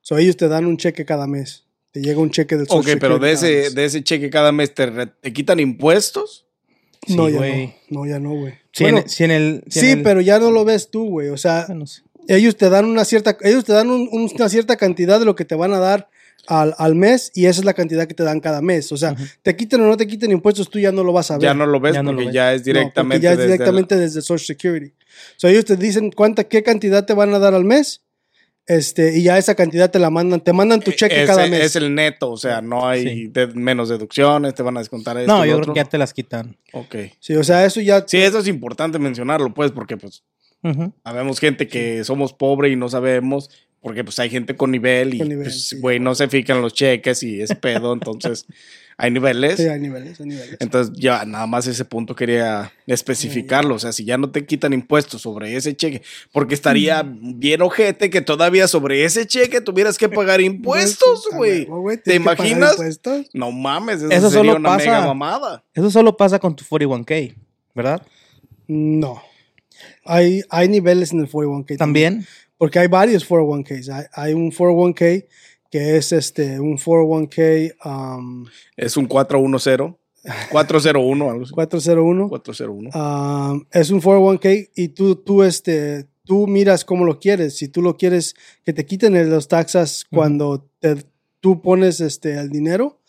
So, 0.01 0.17
ellos 0.17 0.35
te 0.35 0.49
dan 0.49 0.65
un 0.65 0.75
cheque 0.75 1.05
cada 1.05 1.25
mes. 1.25 1.63
Te 1.91 2.01
llega 2.01 2.19
un 2.19 2.29
cheque 2.31 2.57
del 2.57 2.67
Social 2.67 2.95
Ok, 2.95 2.99
pero 3.01 3.17
de 3.17 3.35
Security 3.37 3.65
ese, 3.67 3.75
de 3.75 3.85
ese 3.85 4.03
cheque 4.03 4.29
cada 4.29 4.51
mes 4.51 4.73
te, 4.73 4.87
re- 4.87 5.07
te 5.07 5.31
quitan 5.31 5.59
impuestos. 5.61 6.45
No, 7.07 7.29
ya 7.29 7.37
güey. 7.37 7.67
no. 7.89 8.01
No, 8.01 8.05
ya 8.05 8.19
no, 8.19 8.31
güey. 8.33 8.55
Si, 8.73 8.83
Bueno, 8.83 8.97
en, 8.99 9.09
si 9.09 9.23
en 9.23 9.31
el. 9.31 9.63
si 9.69 9.79
en 9.79 9.85
sí, 9.85 9.91
el- 9.93 10.03
pero 10.03 10.19
ya 10.19 10.37
no 10.39 10.51
lo 10.51 10.65
ves 10.65 10.91
tú, 10.91 11.07
güey. 11.07 11.29
O 11.29 11.37
sea, 11.37 11.63
bueno, 11.67 11.87
sí. 11.87 12.01
ellos 12.27 12.57
te 12.57 12.69
dan 12.69 12.83
una 12.83 13.05
cierta, 13.05 13.37
ellos 13.41 13.63
te 13.63 13.71
dan 13.71 13.89
un- 13.89 14.09
un- 14.11 14.29
una 14.35 14.49
cierta 14.49 14.75
cantidad 14.75 15.17
de 15.19 15.25
lo 15.25 15.35
que 15.35 15.45
te 15.45 15.55
van 15.55 15.73
a 15.73 15.79
dar 15.79 16.09
al, 16.47 16.73
al 16.77 16.95
mes 16.95 17.31
y 17.35 17.45
esa 17.45 17.59
es 17.61 17.65
la 17.65 17.73
cantidad 17.73 18.07
que 18.07 18.13
te 18.13 18.23
dan 18.23 18.39
cada 18.39 18.61
mes. 18.61 18.91
O 18.91 18.97
sea, 18.97 19.15
te 19.43 19.55
quiten 19.55 19.81
o 19.81 19.87
no 19.87 19.97
te 19.97 20.07
quiten 20.07 20.31
impuestos, 20.31 20.69
tú 20.69 20.79
ya 20.79 20.91
no 20.91 21.03
lo 21.03 21.13
vas 21.13 21.29
a 21.31 21.35
ver. 21.35 21.43
Ya 21.43 21.53
no 21.53 21.65
lo 21.65 21.79
ves 21.79 21.93
Ya 21.93 22.03
no 22.03 22.11
lo 22.11 22.17
porque 22.17 22.25
ves. 22.27 22.33
ya 22.33 22.53
es 22.53 22.61
No, 22.61 22.65
porque 22.65 22.79
directamente. 22.79 23.23
ya 23.23 23.31
es 23.31 23.37
desde 23.37 23.51
el- 23.51 23.57
directamente 23.57 23.95
desde 23.97 24.21
Social 24.21 24.45
Security. 24.57 24.93
So, 25.35 25.47
ellos 25.47 25.65
te 25.65 25.75
dicen 25.75 26.11
cuánta, 26.11 26.45
qué 26.45 26.63
cantidad 26.63 27.05
te 27.05 27.13
van 27.13 27.33
a 27.33 27.39
dar 27.39 27.53
al 27.53 27.65
mes. 27.65 28.01
Este, 28.65 29.17
y 29.17 29.23
ya 29.23 29.37
esa 29.37 29.55
cantidad 29.55 29.89
te 29.89 29.97
la 29.97 30.09
mandan, 30.09 30.41
te 30.41 30.51
mandan 30.51 30.81
tu 30.81 30.91
cheque 30.91 31.15
Ese 31.23 31.25
cada 31.27 31.47
mes. 31.47 31.61
Es 31.63 31.75
el 31.77 31.95
neto, 31.95 32.29
o 32.31 32.35
sea, 32.37 32.59
no 32.61 32.85
hay 32.85 33.03
Sí. 33.03 33.27
de- 33.29 33.47
menos 33.47 33.87
deducciones, 33.87 34.55
te 34.55 34.61
van 34.61 34.75
a 34.75 34.81
descontar 34.81 35.17
esto. 35.17 35.31
No, 35.31 35.45
yo 35.45 35.51
lo 35.53 35.57
creo 35.59 35.61
otro. 35.61 35.73
que 35.73 35.79
ya 35.79 35.85
te 35.85 35.97
las 35.97 36.13
quitan. 36.13 36.57
Ok. 36.73 36.95
Sí, 37.21 37.33
o 37.35 37.43
sea, 37.45 37.63
eso 37.65 37.79
ya. 37.79 38.03
Sí, 38.05 38.17
eso 38.17 38.39
es 38.39 38.47
importante 38.49 38.99
mencionarlo, 38.99 39.53
pues, 39.53 39.71
porque 39.71 39.95
pues 39.95 40.21
Ujú. 40.63 40.91
habemos 41.05 41.39
gente 41.39 41.69
que 41.69 42.03
somos 42.03 42.33
pobres 42.33 42.73
y 42.73 42.75
no 42.75 42.89
sabemos 42.89 43.49
porque 43.87 44.03
pues 44.03 44.19
hay 44.19 44.29
gente 44.29 44.53
con 44.57 44.69
nivel 44.69 45.13
y 45.13 45.19
Con 45.19 45.29
nivel, 45.29 45.45
pues, 45.45 45.69
sí. 45.69 45.79
güey 45.79 45.97
no 45.97 46.13
se 46.13 46.27
fijan 46.27 46.61
los 46.61 46.73
cheques 46.73 47.23
y 47.23 47.39
es 47.39 47.55
pedo, 47.55 47.93
entonces 47.93 48.45
hay 48.97 49.11
niveles. 49.11 49.55
Sí, 49.55 49.63
hay 49.69 49.79
niveles, 49.79 50.19
hay 50.19 50.25
niveles. 50.25 50.57
Entonces 50.59 50.93
ya 50.99 51.23
nada 51.23 51.47
más 51.47 51.67
ese 51.67 51.85
punto 51.85 52.13
quería 52.13 52.73
especificarlo, 52.85 53.75
o 53.75 53.79
sea, 53.79 53.93
si 53.93 54.03
ya 54.03 54.17
no 54.17 54.29
te 54.29 54.45
quitan 54.45 54.73
impuestos 54.73 55.21
sobre 55.21 55.55
ese 55.55 55.73
cheque, 55.73 56.01
porque 56.33 56.53
estaría 56.53 57.01
bien 57.07 57.61
ojete 57.61 58.09
que 58.09 58.19
todavía 58.19 58.67
sobre 58.67 59.05
ese 59.05 59.25
cheque 59.25 59.61
tuvieras 59.61 59.97
que 59.97 60.09
pagar 60.09 60.41
impuestos, 60.51 61.29
güey. 61.33 61.65
¿Te 62.03 62.15
imaginas? 62.15 62.75
No 63.33 63.53
mames, 63.53 64.01
eso, 64.01 64.09
Eso 64.11 64.29
sería 64.29 64.51
solo 64.51 64.55
una 64.59 64.69
pasa- 64.77 64.85
mega 64.85 65.05
mamada. 65.05 65.63
Eso 65.73 65.89
solo 65.89 66.17
pasa 66.17 66.39
con 66.39 66.57
tu 66.57 66.65
41k, 66.65 67.35
¿verdad? 67.73 68.01
No. 68.67 69.21
Hay, 70.03 70.41
hay 70.49 70.67
niveles 70.67 71.13
en 71.13 71.19
el 71.21 71.29
401k. 71.29 71.77
También. 71.77 72.25
Porque 72.57 72.79
hay 72.79 72.87
varios 72.87 73.27
401ks. 73.27 73.89
Hay, 73.89 74.05
hay 74.13 74.33
un 74.33 74.51
401k 74.51 75.25
que 75.69 75.97
es 75.97 76.11
este, 76.11 76.59
un 76.59 76.77
401k 76.77 77.75
um, 77.85 78.45
Es 78.75 78.95
un 78.97 79.05
410, 79.05 79.95
401, 80.51 81.29
algo 81.29 81.43
así. 81.43 81.53
401. 81.53 82.29
401. 82.29 82.89
Um, 82.93 83.65
es 83.71 83.89
un 83.89 84.01
401k 84.01 84.69
y 84.75 84.87
tú, 84.89 85.15
tú, 85.15 85.43
este, 85.43 86.07
tú 86.23 86.47
miras 86.47 86.85
cómo 86.85 87.05
lo 87.05 87.19
quieres. 87.19 87.57
Si 87.57 87.67
tú 87.67 87.81
lo 87.81 87.97
quieres 87.97 88.35
que 88.63 88.73
te 88.73 88.85
quiten 88.85 89.29
los 89.29 89.47
taxas 89.47 90.05
cuando 90.09 90.69
te- 90.79 91.03
tú 91.39 91.61
pones 91.61 92.01
este, 92.01 92.33
el 92.33 92.49
dinero 92.49 93.01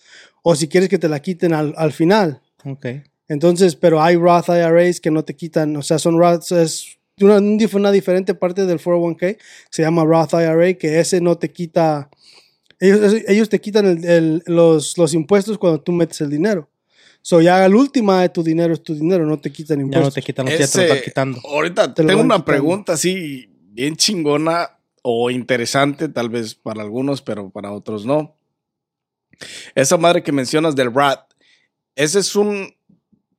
o 0.42 0.54
si 0.54 0.68
quieres 0.68 0.88
que 0.88 0.98
te 0.98 1.08
la 1.08 1.20
quiten 1.20 1.52
al, 1.54 1.74
al 1.76 1.92
final. 1.92 2.42
Ok. 2.64 2.86
Entonces, 3.28 3.76
pero 3.76 4.02
hay 4.02 4.16
Roth 4.16 4.48
IRAs 4.48 5.00
que 5.00 5.10
no 5.10 5.22
te 5.24 5.36
quitan, 5.36 5.76
o 5.76 5.82
sea, 5.82 5.98
son 5.98 6.18
Roth, 6.18 6.50
es 6.52 6.97
una, 7.20 7.38
una 7.38 7.90
diferente 7.92 8.34
parte 8.34 8.66
del 8.66 8.78
401k, 8.78 9.38
se 9.70 9.82
llama 9.82 10.04
Roth 10.04 10.32
IRA, 10.34 10.74
que 10.74 11.00
ese 11.00 11.20
no 11.20 11.36
te 11.38 11.50
quita, 11.50 12.08
ellos, 12.80 13.14
ellos 13.26 13.48
te 13.48 13.60
quitan 13.60 13.86
el- 13.86 14.04
el- 14.04 14.42
los, 14.46 14.96
los 14.98 15.14
impuestos 15.14 15.58
cuando 15.58 15.80
tú 15.80 15.92
metes 15.92 16.20
el 16.20 16.30
dinero. 16.30 16.68
So, 17.20 17.40
ya 17.42 17.64
el 17.66 17.74
última 17.74 18.22
de 18.22 18.28
tu 18.28 18.42
dinero 18.42 18.72
es 18.72 18.82
tu 18.82 18.94
dinero, 18.94 19.26
no 19.26 19.38
te 19.38 19.50
quitan 19.52 19.78
Ya 19.78 19.82
impuestos. 19.84 20.08
no 20.08 20.14
te 20.14 20.22
quitan 20.22 20.46
los 20.46 20.58
ya 20.58 20.66
te 20.68 20.78
lo 20.78 20.82
están 20.84 21.02
quitando. 21.04 21.40
Ahorita 21.44 21.92
Te 21.94 22.04
tengo 22.04 22.20
una 22.20 22.36
quitando. 22.36 22.44
pregunta 22.44 22.92
así 22.94 23.50
bien 23.70 23.96
chingona 23.96 24.78
o 25.02 25.30
interesante, 25.30 26.08
tal 26.08 26.28
vez 26.30 26.54
para 26.54 26.82
algunos, 26.82 27.20
pero 27.22 27.50
para 27.50 27.72
otros 27.72 28.06
no. 28.06 28.36
Esa 29.74 29.96
madre 29.96 30.22
que 30.22 30.32
mencionas 30.32 30.74
del 30.74 30.92
RAT, 30.94 31.20
ese 31.96 32.18
es 32.20 32.34
un... 32.36 32.74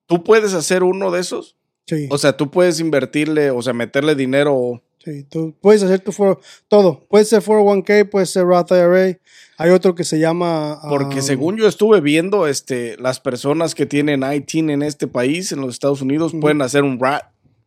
¿Tú 0.06 0.24
puedes 0.24 0.54
hacer 0.54 0.84
uno 0.84 1.12
de 1.12 1.22
esos? 1.22 1.56
Sí, 1.90 2.08
O 2.12 2.18
sea, 2.20 2.38
tú 2.38 2.52
puedes 2.52 2.80
invertirle, 2.80 3.50
o 3.52 3.62
sea, 3.62 3.74
meterle 3.74 4.14
dinero. 4.16 4.84
sí, 5.04 5.24
tú 5.24 5.56
puedes 5.60 5.82
hacer 5.82 6.00
tu 6.02 6.12
for- 6.12 6.40
todo. 6.68 7.04
Puede 7.10 7.26
ser 7.26 7.42
401k, 7.42 8.10
puede 8.10 8.26
ser 8.28 8.44
Roth 8.46 8.72
IRA. 8.72 9.18
Hay 9.58 9.70
otro 9.72 9.96
que 9.96 10.04
se 10.04 10.20
llama... 10.20 10.80
Porque 10.88 11.16
um, 11.18 11.22
según 11.22 11.58
yo 11.58 11.68
estuve 11.68 12.00
viendo, 12.00 12.46
este, 12.48 12.96
las 12.98 13.20
personas 13.20 13.74
que 13.76 13.86
tienen 13.86 14.24
ITIN 14.24 14.70
en 14.70 14.84
este 14.84 15.08
país, 15.08 15.52
en 15.52 15.62
los 15.62 15.72
Estados 15.74 16.02
Unidos, 16.02 16.32
pueden 16.40 16.62
hacer 16.62 16.84
un 16.84 17.00
RAT. 17.00 17.24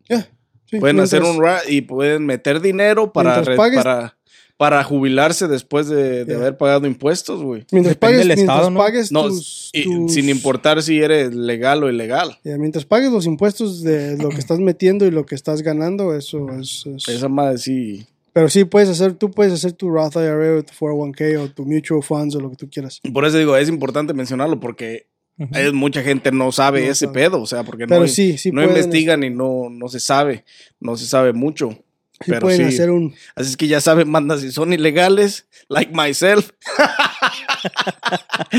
yeah, 0.09 0.29
sí, 0.67 0.79
Pueden 0.79 1.01
hacer 1.01 1.23
un 1.23 1.43
RAT 1.43 1.69
y 1.69 1.81
pueden 1.83 2.25
meter 2.25 2.61
dinero 2.61 3.13
para, 3.13 3.31
Mientras 3.35 3.49
re- 3.49 3.57
pagues- 3.57 3.83
para, 3.83 4.17
para 4.63 4.85
jubilarse 4.85 5.49
después 5.49 5.89
de, 5.89 6.25
de 6.25 6.27
Yeah. 6.27 6.37
haber 6.37 6.57
pagado 6.57 6.87
impuestos, 6.87 7.43
güey. 7.43 7.65
Mientras 7.73 7.97
Depende 7.97 7.99
pagues, 7.99 8.19
del 8.29 8.37
mientras 8.37 8.57
estado, 8.59 8.71
¿no? 8.71 8.79
pagues 8.79 9.11
No, 9.11 9.25
tus, 9.27 9.71
y- 9.73 9.83
tus- 9.83 10.13
sin 10.15 10.29
importar 10.29 10.81
si 10.85 11.01
eres 11.03 11.35
legal 11.35 11.83
o 11.83 11.91
ilegal. 11.91 12.39
Ya, 12.45 12.57
mientras 12.59 12.85
pagues 12.85 13.11
los 13.11 13.27
impuestos 13.27 13.83
de 13.83 14.17
lo 14.19 14.29
que 14.29 14.37
estás 14.39 14.61
metiendo 14.61 15.05
y 15.05 15.11
lo 15.11 15.27
que 15.27 15.35
estás 15.35 15.63
ganando, 15.63 16.15
eso 16.15 16.47
es. 16.61 16.85
es- 16.87 17.09
Esa 17.09 17.29
madre 17.29 17.59
sí. 17.59 18.07
Pero 18.33 18.49
sí 18.49 18.65
puedes 18.65 18.89
hacer, 18.89 19.15
tú 19.15 19.33
puedes 19.33 19.53
hacer 19.53 19.73
tu 19.73 19.91
Roth 19.91 20.15
IRA 20.15 20.59
o 20.59 20.63
tu 20.63 20.73
401k 20.79 21.39
o 21.43 21.49
tu 21.51 21.65
mutual 21.67 22.01
funds 22.05 22.37
o 22.37 22.41
lo 22.41 22.49
que 22.51 22.57
tú 22.57 22.71
quieras. 22.71 23.01
Por 23.13 23.25
eso 23.25 23.39
digo, 23.39 23.57
es 23.57 23.69
importante 23.69 24.15
mencionarlo 24.15 24.61
porque 24.61 25.09
Ujú. 25.41 25.51
hay 25.55 25.73
mucha 25.73 26.03
gente 26.05 26.31
no 26.31 26.53
sabe 26.53 26.83
No 26.87 26.93
ese 26.93 27.07
sabe. 27.07 27.15
pedo, 27.15 27.43
o 27.43 27.47
sea, 27.47 27.65
porque 27.65 27.89
Pero 27.89 28.03
no, 28.03 28.07
sí, 28.07 28.39
sí 28.39 28.53
no 28.53 28.63
investigan 28.63 29.25
y 29.25 29.31
no, 29.31 29.69
no 29.71 29.89
se 29.89 29.99
sabe, 29.99 30.45
no 30.79 30.97
se 30.97 31.07
sabe 31.07 31.33
mucho. 31.33 31.77
Sí 32.25 32.31
pero 32.31 32.43
pueden 32.43 32.71
sí. 32.71 32.75
hacer 32.75 32.91
un. 32.91 33.15
Así 33.35 33.51
es 33.51 33.57
que 33.57 33.69
ya 33.69 33.81
saben, 33.81 34.11
manda, 34.11 34.39
si 34.39 34.53
son 34.53 34.73
ilegales, 34.73 35.47
like 35.69 35.93
myself, 35.95 36.51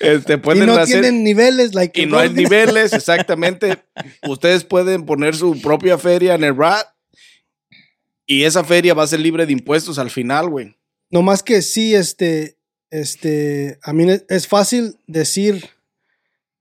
este, 0.00 0.34
Y 0.34 0.36
pueden 0.38 0.66
no 0.66 0.74
hacer, 0.74 1.00
tienen 1.00 1.24
niveles, 1.24 1.74
like. 1.74 2.00
y 2.00 2.06
no 2.06 2.18
hay 2.18 2.30
niveles, 2.30 2.92
exactamente. 2.92 3.78
Ustedes 4.26 4.64
pueden 4.64 5.06
poner 5.06 5.34
su 5.34 5.60
propia 5.60 5.98
feria 5.98 6.34
en 6.34 6.44
el 6.44 6.56
RAT 6.56 6.86
y 8.26 8.42
esa 8.42 8.64
feria 8.64 8.94
va 8.94 9.04
a 9.04 9.08
ser 9.08 9.20
libre 9.20 9.46
de 9.46 9.52
impuestos 9.52 9.98
al 9.98 10.10
final, 10.10 10.48
güey. 10.48 10.76
No 11.10 11.22
más 11.22 11.42
que 11.42 11.62
sí, 11.62 11.94
este. 11.94 12.56
Este. 12.90 13.78
A 13.82 13.92
mí 13.92 14.06
es 14.28 14.48
fácil 14.48 14.98
decir 15.06 15.64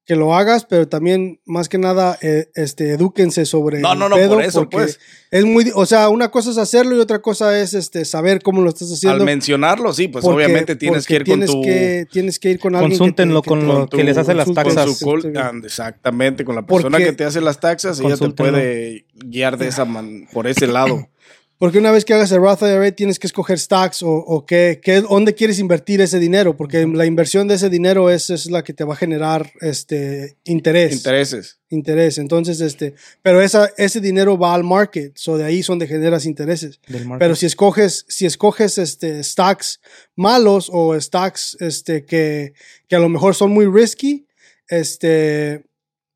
que 0.06 0.16
lo 0.16 0.36
hagas, 0.36 0.66
pero 0.66 0.88
también, 0.88 1.40
más 1.46 1.68
que 1.68 1.80
nada, 1.80 2.18
eh, 2.22 2.50
este, 2.54 2.92
edúquense 2.92 3.46
sobre. 3.46 3.80
No, 3.80 3.94
el 3.94 4.00
no, 4.00 4.08
no, 4.10 4.16
pedo, 4.16 4.36
por 4.36 4.44
eso, 4.44 4.60
porque 4.62 4.78
pues. 4.78 5.00
Es 5.32 5.46
muy. 5.46 5.72
O 5.74 5.86
sea, 5.88 6.10
una 6.10 6.30
cosa 6.30 6.52
es 6.52 6.58
hacerlo 6.60 6.96
y 6.96 7.00
otra 7.00 7.20
cosa 7.24 7.60
es 7.60 7.74
este, 7.74 8.06
saber 8.06 8.42
cómo 8.44 8.62
lo 8.62 8.70
estás 8.70 8.92
haciendo. 8.92 9.20
Al 9.22 9.26
mencionarlo, 9.26 9.92
sí, 9.94 10.08
pues 10.08 10.24
Porque- 10.24 10.36
obviamente 10.46 10.76
tienes 10.76 11.06
que 11.08 11.16
ir 11.16 11.20
con 11.22 11.26
tienes 11.26 11.50
tu... 11.50 11.62
que- 11.64 12.06
tienes 12.12 12.38
que 12.40 12.52
ir 12.52 12.60
con 12.60 12.76
alguien. 12.76 12.92
que 13.00 13.12
te- 13.14 13.24
que 13.28 13.42
con 13.42 13.68
lo 13.68 13.88
tu- 13.88 13.98
que 13.98 14.04
les 14.04 14.18
hace 14.18 14.34
las 14.36 14.46
consulten 14.46 14.64
con 14.66 14.76
taxas. 14.76 14.98
su 14.98 15.06
col- 15.06 15.66
exactamente, 15.66 16.46
con 16.46 16.56
la 16.56 16.66
persona 16.66 16.92
Porque- 16.98 17.06
que 17.06 17.14
te 17.14 17.24
hace 17.26 17.42
las 17.42 17.60
taxas, 17.60 18.00
ella 18.00 18.16
te 18.16 18.30
puede 18.30 19.06
guiar 19.16 19.58
de 19.58 19.68
esa 19.68 19.86
man- 19.86 20.28
por 20.32 20.48
ese 20.48 20.68
lado. 20.68 21.10
Porque 21.58 21.78
una 21.80 21.92
vez 21.92 22.04
que 22.04 22.14
hagas 22.14 22.32
el 22.34 22.40
Roth 22.42 22.62
IRA 22.64 22.92
tienes 22.92 23.18
que 23.18 23.28
escoger 23.28 23.58
stocks 23.58 24.04
o, 24.04 24.10
o 24.12 24.46
qué, 24.46 24.82
qué- 24.84 25.00
dónde 25.02 25.34
quieres 25.36 25.58
invertir 25.60 26.02
ese 26.02 26.20
dinero, 26.20 26.58
porque 26.58 26.86
la 26.86 27.06
inversión 27.06 27.48
de 27.48 27.56
ese 27.56 27.70
dinero 27.70 28.10
es, 28.10 28.30
es 28.30 28.52
la 28.52 28.62
que 28.64 28.74
te 28.74 28.84
va 28.84 28.94
a 28.94 28.98
generar 28.98 29.50
este 29.62 30.36
interés. 30.44 30.92
Intereses. 30.94 31.60
interés. 31.70 32.18
Entonces, 32.18 32.60
este, 32.60 32.94
pero 33.22 33.42
esa, 33.42 33.70
ese 33.78 34.02
dinero 34.02 34.38
va 34.38 34.54
al 34.54 34.66
market, 34.66 35.14
so 35.16 35.38
de 35.38 35.46
ahí 35.46 35.64
son 35.64 35.80
de 35.80 35.88
generas 35.88 36.26
intereses. 36.26 36.82
del. 36.90 37.08
Pero 37.20 37.36
si 37.36 37.46
escoges, 37.46 38.06
si 38.10 38.26
escoges 38.26 38.78
este, 38.78 39.24
stocks 39.24 39.80
malos 40.16 40.70
o 40.74 41.00
stocks 41.00 41.56
este, 41.62 42.04
que, 42.04 42.54
que 42.90 42.96
a 42.98 43.00
lo 43.00 43.08
mejor 43.08 43.34
son 43.34 43.52
muy 43.52 43.66
risky, 43.66 44.26
este, 44.68 45.64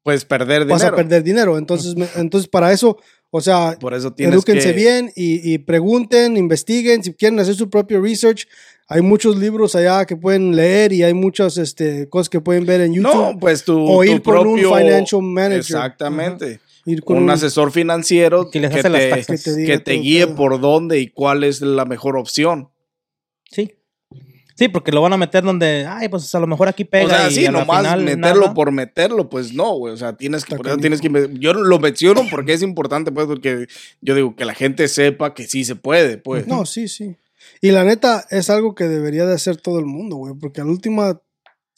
Puedes 0.03 0.25
perder 0.25 0.65
vas 0.65 0.79
dinero. 0.81 0.96
a 0.96 0.98
perder 0.98 1.24
dinero. 1.24 1.58
Entonces, 1.58 1.96
me- 1.96 2.08
entonces 2.15 2.50
para 2.50 2.72
eso, 2.72 2.98
o 3.31 3.41
sea, 3.41 3.77
Por 3.79 3.93
eso 3.93 4.13
edúquense 4.17 4.69
que... 4.69 4.74
bien 4.74 5.12
y, 5.15 5.53
y 5.53 5.57
pregunten, 5.59 6.36
investiguen, 6.38 7.03
si 7.03 7.13
quieren 7.13 7.39
hacer 7.39 7.55
su 7.55 7.69
propio 7.69 8.01
research. 8.01 8.48
Hay 8.91 9.01
muchos 9.03 9.38
libros 9.38 9.75
allá 9.75 10.03
que 10.05 10.15
pueden 10.15 10.55
leer 10.55 10.91
y 10.93 11.03
hay 11.03 11.13
muchas 11.13 11.57
este, 11.59 12.09
cosas 12.09 12.27
que 12.27 12.41
pueden 12.41 12.65
ver 12.65 12.81
en 12.81 12.95
YouTube. 12.95 13.13
No, 13.13 13.38
pues 13.39 13.63
tu, 13.63 13.77
o 13.88 13.98
tu 13.98 14.03
ir 14.03 14.21
con 14.24 14.38
un 14.39 14.43
propio... 14.59 14.75
financial 14.75 15.21
manager. 15.21 15.59
Exactamente. 15.59 16.59
Ir 16.86 17.03
con 17.03 17.17
Un, 17.17 17.24
un- 17.25 17.29
asesor 17.29 17.71
financiero 17.71 18.50
Que 18.50 18.59
les 18.62 18.71
que 18.71 18.81
te, 18.81 18.89
que 18.89 19.38
te 19.38 19.65
que 19.65 19.77
te 19.79 19.93
todo 19.93 20.01
guíe 20.01 20.25
pedo. 20.25 20.36
por 20.36 20.59
dónde 20.59 21.00
y 21.00 21.07
cuál 21.07 21.43
es 21.43 21.62
la 21.62 21.86
mejor 21.86 22.17
opción. 22.17 22.69
Sí. 24.60 24.68
Porque 24.68 24.92
lo 24.92 25.01
van 25.01 25.13
a 25.13 25.18
meter 25.18 25.44
donde, 25.44 25.86
ay, 25.88 26.10
pues 26.10 26.36
a 26.36 26.39
lo 26.39 26.48
mejor 26.48 26.68
aquí 26.68 26.84
pega. 26.84 27.06
o 27.06 27.10
sea, 27.10 27.30
y 27.30 27.34
sí, 27.34 27.46
nomás 27.50 27.80
final 27.80 28.04
meterlo 28.04 28.42
nada. 28.42 28.54
por 28.54 28.72
meterlo, 28.72 29.30
pues 29.30 29.54
no, 29.54 29.74
güey. 29.78 29.94
O 29.94 29.98
sea, 29.98 30.13
tienes 30.13 30.46
que, 30.46 30.56
por 30.56 30.68
eso 30.68 30.78
tienes 30.78 31.01
que. 31.01 31.30
Yo 31.34 31.54
lo 31.54 31.80
menciono 31.80 32.24
porque 32.30 32.54
es 32.54 32.62
importante, 32.62 33.12
pues, 33.12 33.25
porque 33.25 33.68
yo 34.01 34.16
digo 34.16 34.36
que 34.36 34.46
la 34.46 34.54
gente 34.54 34.88
sepa 34.88 35.34
que 35.34 35.48
sí 35.48 35.63
se 35.63 35.75
puede, 35.75 36.18
pues. 36.18 36.46
No, 36.46 36.66
sí, 36.66 36.88
sí. 36.88 37.16
Y 37.62 37.72
la 37.72 37.84
neta 37.84 38.25
es 38.30 38.50
algo 38.50 38.75
que 38.75 38.86
debería 38.86 39.25
de 39.25 39.34
hacer 39.34 39.58
todo 39.58 39.80
el 39.80 39.86
mundo, 39.86 40.18
güey, 40.18 40.34
porque 40.34 40.62
a 40.62 40.66
la 40.66 40.72
última 40.72 41.20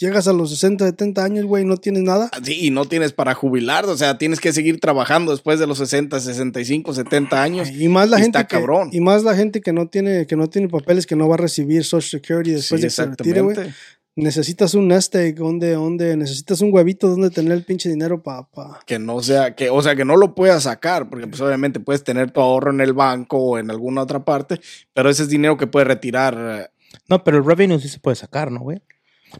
llegas 0.01 0.27
a 0.27 0.33
los 0.33 0.49
60, 0.49 0.85
70 0.85 1.23
años, 1.23 1.45
güey, 1.45 1.63
y 1.63 1.65
no 1.65 1.77
tienes 1.77 2.03
nada. 2.03 2.29
Sí, 2.43 2.57
y 2.67 2.69
no 2.71 2.85
tienes 2.85 3.13
para 3.13 3.33
jubilar, 3.33 3.85
o 3.85 3.95
sea, 3.95 4.17
tienes 4.17 4.39
que 4.41 4.51
seguir 4.51 4.79
trabajando 4.81 5.31
después 5.31 5.59
de 5.59 5.67
los 5.67 5.77
60, 5.77 6.19
65, 6.19 6.93
70 6.93 7.41
años. 7.41 7.69
Y 7.71 7.87
más 7.87 8.09
la 8.09 8.19
Y 8.19 8.23
gente 8.23 8.39
está 8.39 8.47
que, 8.47 8.57
cabrón. 8.57 8.89
y 8.91 8.99
más 8.99 9.23
la 9.23 9.35
gente 9.35 9.61
que 9.61 9.71
no 9.71 9.87
tiene 9.87 10.25
que 10.27 10.35
no 10.35 10.47
tiene 10.49 10.67
papeles 10.67 11.05
que 11.07 11.15
no 11.15 11.29
va 11.29 11.35
a 11.35 11.37
recibir 11.37 11.83
Social 11.85 12.21
Security 12.21 12.51
después 12.51 12.81
Sí, 12.81 12.83
de 12.83 12.87
que 12.87 12.89
se 12.91 13.05
retire, 13.05 13.41
güey. 13.41 13.51
exactamente. 13.51 13.79
Necesitas 14.13 14.73
un 14.73 14.89
nest 14.89 15.15
egg 15.15 15.35
donde 15.35 15.71
donde 15.71 16.17
necesitas 16.17 16.59
un 16.59 16.73
huevito 16.73 17.07
donde 17.07 17.29
tener 17.29 17.53
el 17.53 17.63
pinche 17.63 17.87
dinero 17.87 18.21
para 18.21 18.43
pa. 18.43 18.79
Que 18.85 18.99
no 18.99 19.23
sea, 19.23 19.55
que, 19.55 19.69
o 19.69 19.81
sea, 19.81 19.95
que 19.95 20.03
no 20.03 20.17
lo 20.17 20.35
puedas 20.35 20.63
sacar, 20.63 21.09
porque 21.09 21.27
pues 21.27 21.39
obviamente 21.39 21.79
puedes 21.79 22.03
tener 22.03 22.29
tu 22.29 22.41
ahorro 22.41 22.71
en 22.71 22.81
el 22.81 22.91
banco 22.91 23.37
o 23.37 23.57
en 23.57 23.71
alguna 23.71 24.01
otra 24.01 24.25
parte, 24.25 24.59
pero 24.93 25.09
ese 25.09 25.23
es 25.23 25.29
dinero 25.29 25.55
que 25.55 25.65
puedes 25.67 25.87
retirar. 25.87 26.37
eh, 26.37 26.67
No, 27.07 27.23
pero 27.23 27.37
el 27.37 27.45
revenue 27.45 27.79
sí 27.79 27.87
se 27.87 27.99
puede 27.99 28.15
sacar, 28.17 28.51
¿no, 28.51 28.59
güey? 28.59 28.81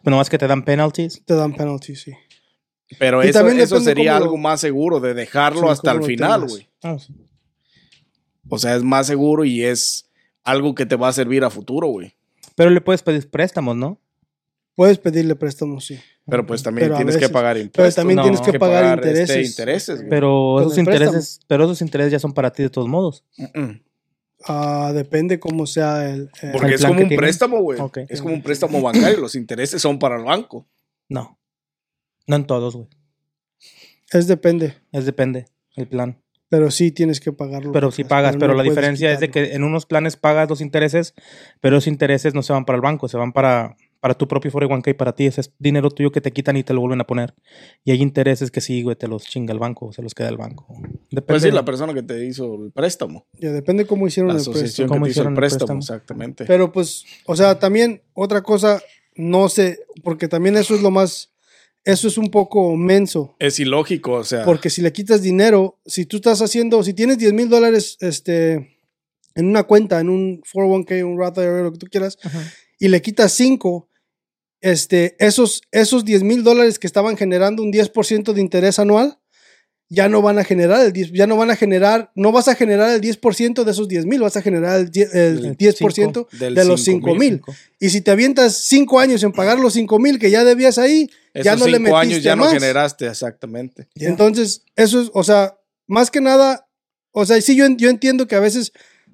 Pero 0.04 0.18
más 0.18 0.30
que 0.30 0.38
te 0.38 0.48
dan 0.48 0.64
penalties. 0.64 1.22
te 1.26 1.34
dan 1.36 1.54
penalty, 1.54 1.96
sí. 1.96 2.12
Pero 3.00 3.24
Y 3.24 3.30
eso, 3.30 3.40
también 3.40 3.68
sería 3.68 4.18
lo- 4.20 4.26
algo 4.26 4.38
más 4.38 4.60
seguro 4.60 5.00
de 5.00 5.14
dejarlo 5.14 5.70
hasta 5.72 5.92
el 5.92 6.04
final, 6.04 6.46
güey. 6.48 6.68
Ah, 6.84 6.98
sí. 7.00 7.14
O 8.50 8.58
sea, 8.58 8.76
es 8.76 8.84
más 8.84 9.08
seguro 9.08 9.46
y 9.46 9.64
es 9.64 10.10
algo 10.44 10.76
que 10.76 10.86
te 10.86 10.96
va 10.96 11.08
a 11.08 11.14
servir 11.14 11.44
a 11.44 11.50
futuro, 11.50 11.88
güey. 11.88 12.16
Pero 12.56 12.70
le 12.70 12.82
puedes 12.82 13.02
pedir 13.02 13.30
préstamos, 13.30 13.76
¿no? 13.78 13.98
Puedes 14.76 14.98
pedirle 14.98 15.36
préstamos, 15.36 15.86
sí. 15.86 16.00
Pero 16.30 16.46
pues 16.46 16.64
también 16.64 16.88
Pero 16.88 16.98
tienes 16.98 17.18
que 17.18 17.30
pagar 17.30 17.56
pero 17.56 17.64
impuestos. 17.66 17.96
también 17.96 18.18
No. 18.18 18.24
tienes 18.24 18.42
que 18.42 18.52
que 18.52 18.60
pagar, 18.60 19.00
este, 19.00 19.10
intereses. 19.22 19.50
intereses. 19.50 20.06
Pero 20.10 20.60
esos 20.62 20.74
préstamo. 20.74 20.96
intereses, 20.96 21.40
pero 21.48 21.64
esos 21.66 21.82
intereses 21.82 22.12
ya 22.12 22.20
son 22.20 22.34
para 22.34 22.52
ti 22.52 22.64
de 22.64 22.70
todos 22.70 22.88
modos. 22.88 23.24
Mm-mm. 23.38 23.82
Ah, 24.48 24.92
depende 24.94 25.40
cómo 25.40 25.66
sea 25.66 26.10
el... 26.10 26.30
el- 26.42 26.52
Porque 26.52 26.68
¿El 26.68 26.74
es 26.74 26.82
plan 26.82 26.94
como 26.94 27.04
un 27.08 27.16
préstamo, 27.16 27.62
güey. 27.62 27.80
Es 28.10 28.22
como 28.22 28.34
un 28.34 28.42
préstamo 28.42 28.82
bancario. 28.82 29.20
Los 29.20 29.36
intereses 29.36 29.82
son 29.82 30.00
para 30.00 30.18
el 30.18 30.24
banco. 30.24 30.68
No. 31.10 31.40
No 32.28 32.36
en 32.36 32.46
todos, 32.46 32.76
güey. 32.76 32.88
es 34.12 34.28
depende, 34.28 34.76
Es 34.92 35.06
depende 35.06 35.46
el 35.76 35.88
plan. 35.88 36.22
pero 36.50 36.70
sí 36.72 36.92
tienes 36.92 37.20
que 37.20 37.32
pagarlo. 37.32 37.72
Pero 37.72 37.92
sí 37.92 38.04
pagas, 38.04 38.36
pero 38.38 38.50
no 38.54 38.56
la 38.56 38.64
diferencia 38.64 39.12
es 39.12 39.20
de 39.20 39.30
que 39.30 39.54
en 39.54 39.64
unos 39.64 39.86
planes 39.86 40.18
pagas 40.18 40.50
los 40.50 40.60
intereses, 40.62 41.14
pero 41.62 41.78
esos 41.78 41.88
intereses 41.88 42.34
no 42.34 42.44
se 42.44 42.52
van 42.54 42.66
para 42.66 42.76
el 42.76 42.82
banco, 42.82 43.08
se 43.08 43.18
van 43.18 43.32
para, 43.32 43.76
para 44.02 44.16
tu 44.16 44.28
propio 44.28 44.52
401k, 44.52 44.98
para 44.98 45.14
ti. 45.16 45.28
Ese 45.28 45.42
es 45.42 45.54
dinero 45.60 45.90
tuyo 45.90 46.12
que 46.12 46.20
te 46.20 46.32
quitan 46.32 46.58
y 46.58 46.64
te 46.64 46.74
lo 46.74 46.82
vuelven 46.82 47.00
a 47.00 47.08
poner. 47.08 47.34
Y 47.86 47.92
hay 47.92 48.02
intereses 48.02 48.52
que 48.52 48.60
sí, 48.60 48.82
güey, 48.84 48.96
te 48.98 49.08
los 49.08 49.24
chinga 49.24 49.54
el 49.54 49.60
banco, 49.60 49.94
se 49.94 50.02
los 50.02 50.14
queda 50.14 50.28
el 50.30 50.38
banco. 50.38 50.66
Depende. 51.12 51.22
Pues 51.22 51.44
sí, 51.44 51.52
la 51.52 51.64
persona 51.64 51.94
que 51.94 52.04
te 52.04 52.26
hizo 52.26 52.56
el 52.66 52.72
préstamo. 52.72 53.26
Ya 53.40 53.52
depende 53.52 53.86
cómo 53.86 54.08
hicieron 54.08 54.30
La 54.30 54.34
el 54.36 54.42
asociación 54.42 54.90
préstamo. 54.90 54.90
que 54.90 54.94
¿Cómo 54.98 55.06
te 55.06 55.12
hizo 55.12 55.22
el 55.22 55.24
hicieron 55.28 55.34
el 55.34 55.40
préstamo, 55.40 55.66
préstamo? 55.68 55.80
exactamente. 55.80 56.46
Pero 56.46 56.72
pues, 56.72 57.06
o 57.26 57.36
sea, 57.36 57.58
también 57.60 58.02
otra 58.14 58.42
cosa, 58.42 58.82
no 59.16 59.48
sé, 59.50 59.80
porque 60.04 60.28
también 60.28 60.58
eso 60.58 60.74
es 60.76 60.82
lo 60.82 60.90
más, 60.92 61.32
eso 61.84 62.08
es 62.08 62.18
un 62.18 62.30
poco 62.32 62.76
menso. 62.76 63.36
es 63.40 63.60
ilógico, 63.60 64.14
o 64.14 64.24
sea. 64.24 64.46
Porque 64.46 64.70
si 64.72 64.82
le 64.82 64.92
quitas 64.92 65.22
dinero, 65.22 65.80
si 65.86 66.06
tú 66.08 66.18
estás 66.18 66.42
haciendo, 66.42 66.82
si 66.84 66.94
tienes 66.96 67.20
10 67.20 67.34
mil 67.34 67.50
dólares 67.50 67.98
este, 68.02 68.78
en 69.36 69.46
una 69.48 69.64
cuenta, 69.64 70.00
en 70.00 70.10
un 70.10 70.42
401k, 70.42 71.06
un 71.06 71.18
Roth 71.20 71.38
IRA, 71.38 71.62
lo 71.62 71.72
que 71.72 71.78
tú 71.78 71.86
quieras, 71.88 72.18
Ajá. 72.24 72.42
y 72.80 72.88
le 72.88 73.02
quitas 73.02 73.32
5, 73.34 73.88
este, 74.62 75.16
esos, 75.20 75.62
esos 75.72 76.06
10 76.06 76.24
mil 76.24 76.44
dólares 76.44 76.80
que 76.80 76.88
estaban 76.88 77.18
generando 77.18 77.64
un 77.64 77.72
10% 77.72 78.34
de 78.34 78.42
interés 78.42 78.80
anual, 78.80 79.18
ya 79.90 80.08
no 80.08 80.22
van 80.22 80.40
a 80.40 80.46
generar 80.46 80.86
el 80.86 80.94
10, 80.94 81.12
ya 81.12 81.28
no 81.28 81.36
van 81.36 81.52
a 81.52 81.58
generar, 81.58 82.12
no 82.16 82.32
vas 82.32 82.48
a 82.48 82.56
generar 82.56 82.92
el 82.92 83.02
10% 83.02 83.66
de 83.66 83.72
esos 83.72 83.90
10 83.90 84.06
mil, 84.06 84.22
vas 84.22 84.38
a 84.38 84.42
generar 84.42 84.80
el, 84.80 84.90
die- 84.90 85.10
el 85.12 85.46
El 85.48 85.58
10% 85.58 86.28
del 86.40 86.56
de 86.56 86.64
los 86.66 86.82
5 86.84 87.14
mil. 87.16 87.42
Y 87.78 87.90
si 87.90 88.00
te 88.00 88.12
avientas 88.12 88.56
5 88.56 89.00
años 89.02 89.22
en 89.24 89.34
pagar 89.34 89.60
los 89.60 89.74
5 89.74 90.00
mil 90.00 90.18
que 90.18 90.32
ya 90.32 90.46
debías 90.46 90.78
ahí, 90.78 91.10
ya 91.34 91.42
Esos 91.54 91.60
no 91.60 91.68
le 91.68 91.78
cinco 91.78 91.98
años 91.98 92.08
metiste 92.10 92.24
ya 92.26 92.36
no 92.38 92.44
más. 92.46 92.54
generaste, 92.54 93.08
exactamente. 93.08 93.88
Entonces, 93.96 94.64
eso 94.78 95.02
es, 95.02 95.10
o 95.14 95.24
sea, 95.26 95.58
más 95.88 96.10
que 96.10 96.22
nada, 96.22 96.70
o 97.12 97.26
sea, 97.26 97.42
sí, 97.42 97.58
yo, 97.58 97.66
yo 97.76 97.90
entiendo 97.90 98.28
que 98.28 98.36
a 98.36 98.40
veces, 98.40 98.72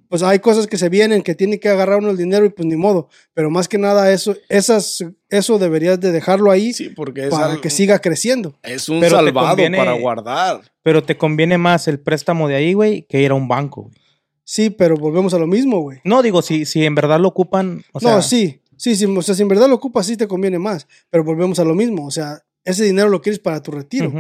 pues 0.10 0.24
hay 0.24 0.40
cosas 0.40 0.68
que 0.68 0.78
se 0.78 0.90
vienen, 0.90 1.22
que 1.22 1.36
tiene 1.36 1.60
que 1.60 1.70
agarrar 1.70 2.00
uno 2.00 2.10
el 2.12 2.18
dinero 2.18 2.46
y 2.46 2.50
pues 2.50 2.68
ni 2.68 2.76
modo, 2.76 3.10
pero 3.34 3.50
más 3.50 3.68
que 3.68 3.78
nada 3.78 4.12
eso, 4.12 4.36
esas, 4.50 5.04
eso 5.30 5.58
deberías 5.60 6.00
de 6.00 6.12
dejarlo 6.12 6.52
ahí 6.52 6.74
Sí, 6.74 6.90
porque 6.90 7.26
es, 7.26 7.30
para 7.30 7.48
algo- 7.54 7.62
que 7.62 7.70
siga 7.70 8.00
creciendo. 8.00 8.58
es 8.64 8.90
un 8.90 9.00
Pero 9.00 9.18
salvado 9.18 9.50
conviene- 9.50 9.78
para 9.78 9.94
guardar. 9.94 10.62
Pero 10.84 11.04
te 11.04 11.18
conviene 11.18 11.58
más 11.58 11.88
el 11.88 12.00
préstamo 12.00 12.48
de 12.48 12.56
ahí, 12.56 12.74
güey, 12.74 13.04
que 13.04 13.22
ir 13.22 13.32
a 13.32 13.36
un 13.36 13.48
banco, 13.48 13.84
güey. 13.84 13.96
Sí, 14.44 14.70
pero 14.70 14.96
volvemos 14.96 15.34
a 15.34 15.40
lo 15.40 15.48
mismo, 15.48 15.82
güey. 15.82 16.00
No, 16.06 16.22
digo, 16.22 16.42
si, 16.42 16.66
si 16.66 16.86
en 16.86 16.96
verdad 16.96 17.20
lo 17.20 17.28
ocupan, 17.28 17.84
o 17.92 18.00
sea, 18.00 18.16
no, 18.16 18.22
sí, 18.22 18.62
sí, 18.78 18.96
sí, 18.96 19.04
o 19.06 19.22
sea, 19.22 19.36
si 19.36 19.42
en 19.42 19.50
verdad 19.50 19.68
lo 19.68 19.76
ocupas, 19.76 20.06
sí 20.06 20.16
te 20.16 20.26
conviene 20.28 20.58
más, 20.58 20.88
pero 21.10 21.26
volvemos 21.26 21.60
a 21.60 21.66
lo 21.66 21.76
mismo, 21.76 22.06
o 22.06 22.12
sea, 22.12 22.44
ese 22.64 22.86
dinero 22.86 23.10
lo 23.10 23.22
quieres 23.22 23.40
para 23.40 23.62
tu 23.62 23.72
retiro. 23.72 24.12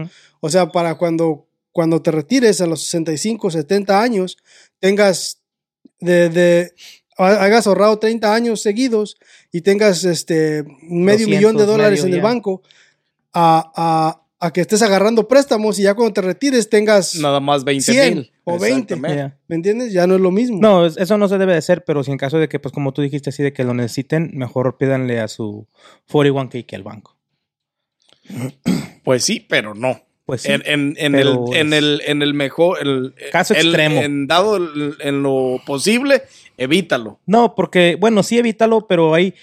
O 0.42 0.50
sea, 0.50 0.70
para 0.70 0.96
cuando, 0.96 1.48
cuando 1.72 2.02
te 2.02 2.12
retires 2.12 2.60
a 2.62 2.66
los 2.68 2.82
65, 2.84 3.52
70 3.52 4.02
años, 4.02 4.38
tengas 4.80 5.42
de, 6.00 6.30
de 6.30 6.74
ha- 7.18 7.44
hagas 7.44 7.68
ahorrado 7.68 7.98
30 8.00 8.34
años 8.34 8.62
seguidos 8.62 9.18
y 9.52 9.62
tengas 9.62 10.04
este 10.04 10.64
medio 10.84 11.26
200, 11.26 11.28
millón 11.28 11.58
de 11.58 11.66
dólares 11.66 12.02
en 12.04 12.10
el 12.14 12.18
ya. 12.18 12.24
banco 12.24 12.62
a, 13.34 13.72
a- 13.76 14.24
a 14.40 14.54
que 14.54 14.62
estés 14.62 14.84
agarrando 14.84 15.28
préstamos 15.28 15.80
y 15.80 15.82
ya 15.84 15.96
cuando 15.96 16.14
te 16.14 16.22
retires 16.22 16.70
tengas, 16.70 17.16
Nada 17.16 17.40
más 17.40 17.64
20 17.64 17.92
100 17.92 18.14
mil. 18.14 18.32
o 18.44 18.60
20. 18.60 18.94
Exactamente. 18.94 19.18
Ya. 19.18 19.38
¿me 19.48 19.56
entiendes? 19.56 19.94
Ya 19.94 20.06
no 20.06 20.14
es 20.14 20.22
lo 20.22 20.30
mismo. 20.30 20.60
No, 20.62 20.86
es- 20.86 20.96
eso 20.98 21.18
no 21.18 21.28
se 21.28 21.40
debe 21.40 21.54
de 21.54 21.58
hacer, 21.58 21.84
pero 21.86 22.04
si 22.04 22.12
en 22.12 22.18
caso 22.20 22.38
de 22.38 22.48
que, 22.48 22.60
pues 22.60 22.72
como 22.72 22.94
tú 22.94 23.02
dijiste 23.02 23.32
así, 23.32 23.42
de 23.42 23.52
que 23.52 23.64
lo 23.64 23.74
necesiten, 23.74 24.30
mejor 24.36 24.78
pídanle 24.78 25.20
a 25.22 25.28
su 25.28 25.68
41k 26.08 26.68
que 26.68 26.76
al 26.76 26.84
banco. 26.84 27.18
Pues 29.04 29.24
sí, 29.24 29.40
pero 29.40 29.74
no. 29.74 30.02
Pues 30.28 30.42
sí. 30.42 30.52
en, 30.52 30.62
en- 30.66 31.16
el, 31.16 31.36
en, 31.54 31.74
el, 31.74 32.02
en 32.06 32.22
el 32.22 32.34
mejor. 32.36 32.80
el- 32.82 33.16
Caso 33.32 33.56
el- 33.56 33.68
extremo. 33.68 34.02
En 34.02 34.28
dado 34.28 34.58
en 35.00 35.24
lo 35.24 35.60
posible, 35.66 36.22
evítalo. 36.58 37.20
No, 37.26 37.56
porque, 37.56 37.96
bueno, 38.00 38.22
sí 38.24 38.38
evítalo, 38.38 38.88
pero 38.88 39.14
ahí, 39.14 39.34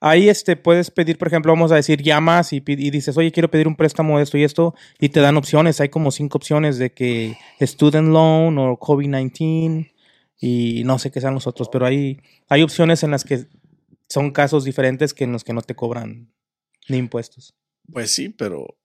ahí 0.00 0.28
este, 0.28 0.54
puedes 0.56 0.92
pedir, 0.92 1.18
por 1.18 1.26
ejemplo, 1.28 1.50
vamos 1.52 1.72
a 1.72 1.74
decir, 1.74 2.00
llamas 2.02 2.52
y, 2.52 2.62
y 2.64 2.90
dices, 2.90 3.16
oye, 3.18 3.32
quiero 3.32 3.50
pedir 3.50 3.66
un 3.66 3.74
préstamo 3.74 4.16
de 4.16 4.22
esto 4.22 4.38
y 4.38 4.44
esto, 4.44 4.74
y 5.00 5.08
te 5.08 5.18
dan 5.20 5.36
opciones. 5.36 5.80
Hay 5.80 5.88
como 5.88 6.12
cinco 6.12 6.38
opciones 6.38 6.78
de 6.78 6.92
que 6.92 7.36
student 7.60 8.08
loan 8.08 8.56
o 8.58 8.78
COVID-19 8.78 9.90
y 10.40 10.82
no 10.84 11.00
sé 11.00 11.10
qué 11.10 11.20
sean 11.20 11.34
los 11.34 11.48
otros, 11.48 11.68
pero 11.68 11.84
hay, 11.84 12.20
hay 12.48 12.62
opciones 12.62 13.02
en 13.02 13.10
las 13.10 13.24
que 13.24 13.46
son 14.08 14.30
casos 14.30 14.62
diferentes 14.64 15.12
que 15.14 15.24
en 15.24 15.32
los 15.32 15.42
que 15.42 15.52
no 15.52 15.62
te 15.62 15.74
cobran 15.74 16.30
ni 16.88 16.96
impuestos. 16.98 17.54
Pues 17.92 18.12
sí, 18.12 18.28
pero. 18.28 18.76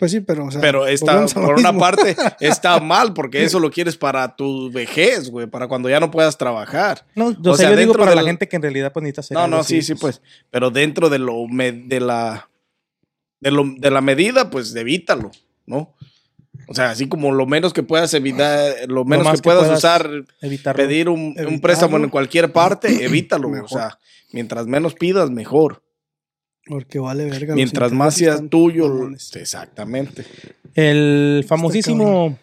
Pues 0.00 0.10
sí, 0.12 0.20
pero, 0.20 0.46
o 0.46 0.50
sea, 0.50 0.60
Pero 0.62 0.86
está, 0.86 1.26
por 1.26 1.58
una 1.58 1.76
parte, 1.76 2.16
está 2.40 2.80
mal 2.80 3.12
porque 3.14 3.44
eso 3.44 3.60
lo 3.60 3.70
quieres 3.70 3.96
para 3.98 4.34
tu 4.34 4.72
vejez, 4.72 5.30
güey, 5.30 5.46
para 5.46 5.68
cuando 5.68 5.88
ya 5.90 6.00
no 6.00 6.10
puedas 6.10 6.38
trabajar. 6.38 7.06
No, 7.14 7.26
o, 7.26 7.30
O 7.30 7.54
sea, 7.54 7.56
sea, 7.56 7.70
yo 7.70 7.76
digo 7.76 7.92
dentro 7.92 8.04
para 8.06 8.14
la 8.14 8.22
gente 8.24 8.48
que 8.48 8.56
en 8.56 8.62
realidad 8.62 8.92
pues 8.92 9.04
necesita 9.04 9.38
No, 9.38 9.46
no, 9.46 9.62
sí, 9.62 9.82
sí, 9.82 9.94
pues. 9.94 10.22
Pero 10.50 10.70
dentro 10.70 11.10
de 11.10 11.18
lo 11.18 11.46
me- 11.46 11.70
de 11.72 12.00
la 12.00 12.48
de 13.40 13.50
lo 13.50 13.64
de 13.76 13.90
la 13.90 14.00
medida, 14.00 14.50
pues 14.50 14.74
evítalo, 14.74 15.30
¿no? 15.66 15.94
O 16.66 16.74
sea, 16.74 16.90
así 16.90 17.06
como 17.08 17.32
lo 17.32 17.46
menos 17.46 17.72
que 17.72 17.82
puedas 17.82 18.14
evitar, 18.14 18.74
lo 18.88 19.04
menos 19.04 19.26
que 19.28 19.36
que 19.36 19.42
puedas, 19.42 19.64
puedas 19.64 19.78
usar, 19.78 20.10
Evitarlo. 20.40 20.82
pedir 20.82 21.08
un, 21.08 21.34
préstamo 21.60 21.96
en 21.98 22.08
cualquier 22.08 22.52
parte, 22.52 22.88
evítalo. 23.04 23.50
o 23.62 23.68
sea, 23.68 23.98
mientras 24.32 24.66
menos 24.66 24.94
pidas, 24.94 25.30
mejor. 25.30 25.82
Porque 26.66 26.98
vale 26.98 27.24
verga. 27.24 27.54
Mientras 27.54 27.92
más 27.92 28.14
intereses 28.14 28.18
sea 28.18 28.34
están 28.34 28.48
tuyo, 28.48 28.88
mamones. 28.88 29.34
exactamente. 29.36 30.24
El 30.74 31.44
famosísimo 31.48 32.38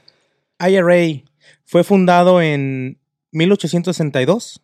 IRA 0.59 1.23
fue 1.65 1.83
fundado 1.83 2.41
en 2.41 2.99
1862 3.31 4.61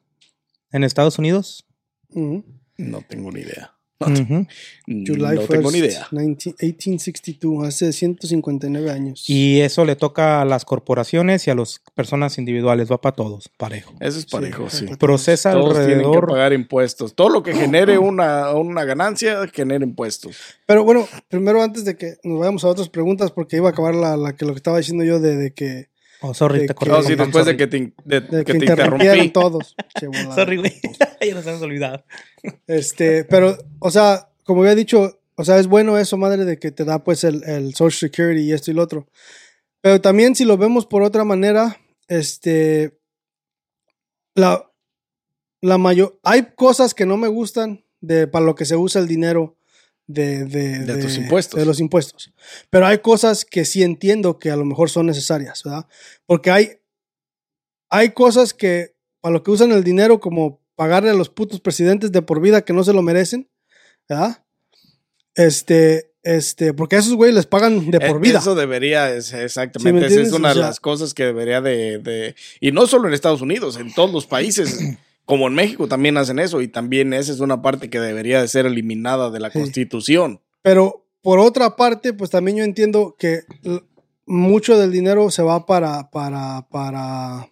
en 0.71 0.83
Estados 0.83 1.19
Unidos. 1.19 1.65
No 2.09 3.01
tengo 3.07 3.31
ni 3.31 3.41
idea. 3.41 3.73
July 4.05 5.35
no 5.35 5.41
tengo 5.41 5.69
1st, 5.69 5.71
ni 5.71 5.77
idea. 5.79 6.07
19 6.11 6.37
1862, 6.59 7.67
hace 7.67 7.93
159 7.93 8.91
años. 8.91 9.29
Y 9.29 9.61
eso 9.61 9.85
le 9.85 9.95
toca 9.95 10.41
a 10.41 10.45
las 10.45 10.65
corporaciones 10.65 11.47
y 11.47 11.51
a 11.51 11.55
las 11.55 11.81
personas 11.95 12.37
individuales, 12.37 12.91
va 12.91 12.99
para 12.99 13.15
todos, 13.15 13.49
parejo. 13.57 13.93
Eso 13.99 14.19
es 14.19 14.25
parejo, 14.25 14.69
sí. 14.69 14.87
Sí. 14.87 14.95
Procesa 14.97 15.53
Todos 15.53 15.73
tienen 15.73 15.87
que 15.87 15.93
alrededor. 15.95 16.27
pagar 16.27 16.53
impuestos. 16.53 17.13
Todo 17.15 17.29
lo 17.29 17.43
que 17.43 17.53
genere 17.53 17.97
una, 17.97 18.51
una 18.51 18.83
ganancia, 18.85 19.47
genera 19.53 19.83
impuestos. 19.85 20.37
Pero 20.65 20.83
bueno, 20.83 21.07
primero 21.29 21.61
antes 21.61 21.85
de 21.85 21.95
que 21.95 22.15
nos 22.23 22.39
vayamos 22.39 22.63
a 22.63 22.67
otras 22.69 22.89
preguntas, 22.89 23.31
porque 23.31 23.57
iba 23.57 23.69
a 23.69 23.71
acabar 23.71 23.95
la, 23.95 24.17
la 24.17 24.35
que 24.35 24.45
lo 24.45 24.51
que 24.53 24.57
estaba 24.57 24.77
diciendo 24.77 25.03
yo 25.03 25.19
de, 25.19 25.35
de 25.35 25.53
que, 25.53 25.92
Oh, 26.25 26.33
sorry, 26.33 26.59
de 26.61 26.67
te 26.67 26.73
que- 26.73 26.73
corté. 26.75 26.91
No, 26.93 27.03
sí, 27.03 27.15
después 27.15 27.45
de 27.45 27.51
sorry. 27.51 27.57
que 27.57 27.67
te, 27.67 27.93
de- 28.05 28.21
de 28.21 28.45
que 28.45 28.53
que 28.53 28.59
te 28.59 28.65
interrumpí. 28.65 29.29
todos. 29.29 29.75
Che. 29.99 30.07
Sorry, 30.33 30.57
güey. 30.57 30.73
ya 31.27 31.35
nos 31.35 31.45
hemos 31.45 31.61
olvidado. 31.61 32.03
Este, 32.65 33.25
pero, 33.25 33.57
o 33.79 33.91
sea, 33.91 34.29
como 34.43 34.61
había 34.61 34.75
dicho, 34.75 35.19
o 35.35 35.43
sea, 35.45 35.59
es 35.59 35.67
bueno 35.67 35.97
eso, 35.97 36.17
madre, 36.17 36.45
de 36.45 36.57
que 36.59 36.71
te 36.71 36.85
da 36.85 37.03
pues 37.03 37.23
el, 37.23 37.43
el 37.43 37.75
Social 37.75 38.09
Security 38.09 38.41
y 38.41 38.53
esto 38.53 38.71
y 38.71 38.73
lo 38.73 38.83
otro. 38.83 39.07
Pero 39.81 39.99
también 39.99 40.33
si 40.35 40.45
lo 40.45 40.57
vemos 40.57 40.85
por 40.85 41.03
otra 41.03 41.23
manera, 41.25 41.77
este, 42.07 42.97
la, 44.35 44.71
la 45.61 45.77
mayor, 45.77 46.19
hay 46.23 46.53
cosas 46.55 46.93
que 46.93 47.05
no 47.05 47.17
me 47.17 47.27
gustan 47.27 47.83
de 48.01 48.27
para 48.27 48.45
lo 48.45 48.55
que 48.55 48.65
se 48.65 48.75
usa 48.75 49.01
el 49.01 49.07
dinero 49.07 49.55
de, 50.07 50.45
de, 50.45 50.79
De 50.79 51.01
tus 51.01 51.17
impuestos. 51.17 51.59
de 51.59 51.65
los 51.65 51.79
impuestos. 51.79 52.31
Pero 52.69 52.85
hay 52.87 52.97
cosas 52.99 53.45
que 53.45 53.65
sí 53.65 53.83
entiendo 53.83 54.37
que 54.39 54.51
a 54.51 54.55
lo 54.55 54.65
mejor 54.65 54.89
son 54.89 55.05
necesarias, 55.05 55.63
¿verdad? 55.63 55.87
Porque 56.25 56.51
hay, 56.51 56.71
hay 57.89 58.09
cosas 58.11 58.53
que 58.53 58.95
para 59.21 59.33
lo 59.33 59.43
que 59.43 59.51
usan 59.51 59.71
el 59.71 59.83
dinero, 59.83 60.19
como 60.19 60.61
pagarle 60.75 61.09
a 61.09 61.13
los 61.13 61.29
putos 61.29 61.59
presidentes 61.61 62.11
de 62.11 62.21
por 62.21 62.41
vida 62.41 62.63
que 62.65 62.73
no 62.73 62.83
se 62.83 62.93
lo 62.93 63.01
merecen, 63.01 63.49
¿verdad? 64.09 64.43
Este, 65.35 66.11
este, 66.23 66.73
porque 66.73 66.95
a 66.95 66.99
esos 66.99 67.13
güeyes 67.15 67.35
les 67.35 67.45
pagan 67.45 67.89
de 67.89 67.99
por 67.99 68.17
Eh, 68.17 68.19
vida. 68.19 68.39
Eso 68.39 68.55
debería, 68.55 69.13
es- 69.13 69.27
¿Sí 69.27 69.35
me 69.35 69.43
exactamente. 69.43 70.21
es 70.21 70.31
una 70.31 70.51
O 70.51 70.55
de 70.55 70.61
las 70.61 70.79
cosas 70.79 71.13
que 71.13 71.23
debería 71.25 71.61
de, 71.61 71.97
de- 71.99 72.35
Y 72.59 72.71
no 72.71 72.87
solo 72.87 73.07
en 73.07 73.13
Estados 73.13 73.41
Unidos, 73.41 73.77
en 73.77 73.93
todos 73.93 74.11
los 74.11 74.25
países, 74.27 74.79
como 75.25 75.47
en 75.47 75.53
México 75.53 75.87
también 75.87 76.17
hacen 76.17 76.39
eso. 76.39 76.61
Y 76.61 76.67
también 76.67 77.13
esa 77.13 77.31
es 77.31 77.39
una 77.39 77.61
parte 77.61 77.89
que 77.89 77.99
debería 77.99 78.41
de 78.41 78.47
ser 78.47 78.65
eliminada 78.65 79.29
de 79.31 79.39
la 79.39 79.49
Sí. 79.51 79.59
Constitución. 79.59 80.41
Pero 80.61 81.05
por 81.21 81.39
otra 81.39 81.75
parte, 81.75 82.13
pues 82.13 82.29
también 82.29 82.57
yo 82.57 82.63
entiendo 82.63 83.15
que 83.17 83.41
mucho 84.25 84.77
del 84.77 84.91
dinero 84.91 85.29
se 85.31 85.43
va 85.43 85.65
para, 85.65 86.09
para, 86.11 86.67
para, 86.69 87.47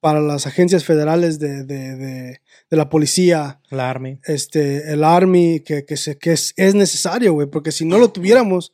para 0.00 0.20
las 0.20 0.46
agencias 0.46 0.84
federales 0.84 1.38
de, 1.38 1.64
de, 1.64 1.96
de, 1.96 2.40
de 2.70 2.76
la 2.76 2.88
policía, 2.88 3.60
La 3.70 3.90
Army. 3.90 4.18
este, 4.24 4.92
el 4.92 5.04
Army, 5.04 5.60
que, 5.60 5.84
que, 5.84 5.96
se, 5.96 6.18
que 6.18 6.32
es, 6.32 6.52
es 6.56 6.74
necesario, 6.74 7.32
güey, 7.34 7.46
porque 7.48 7.72
si 7.72 7.84
no 7.84 7.98
lo 7.98 8.10
tuviéramos, 8.10 8.72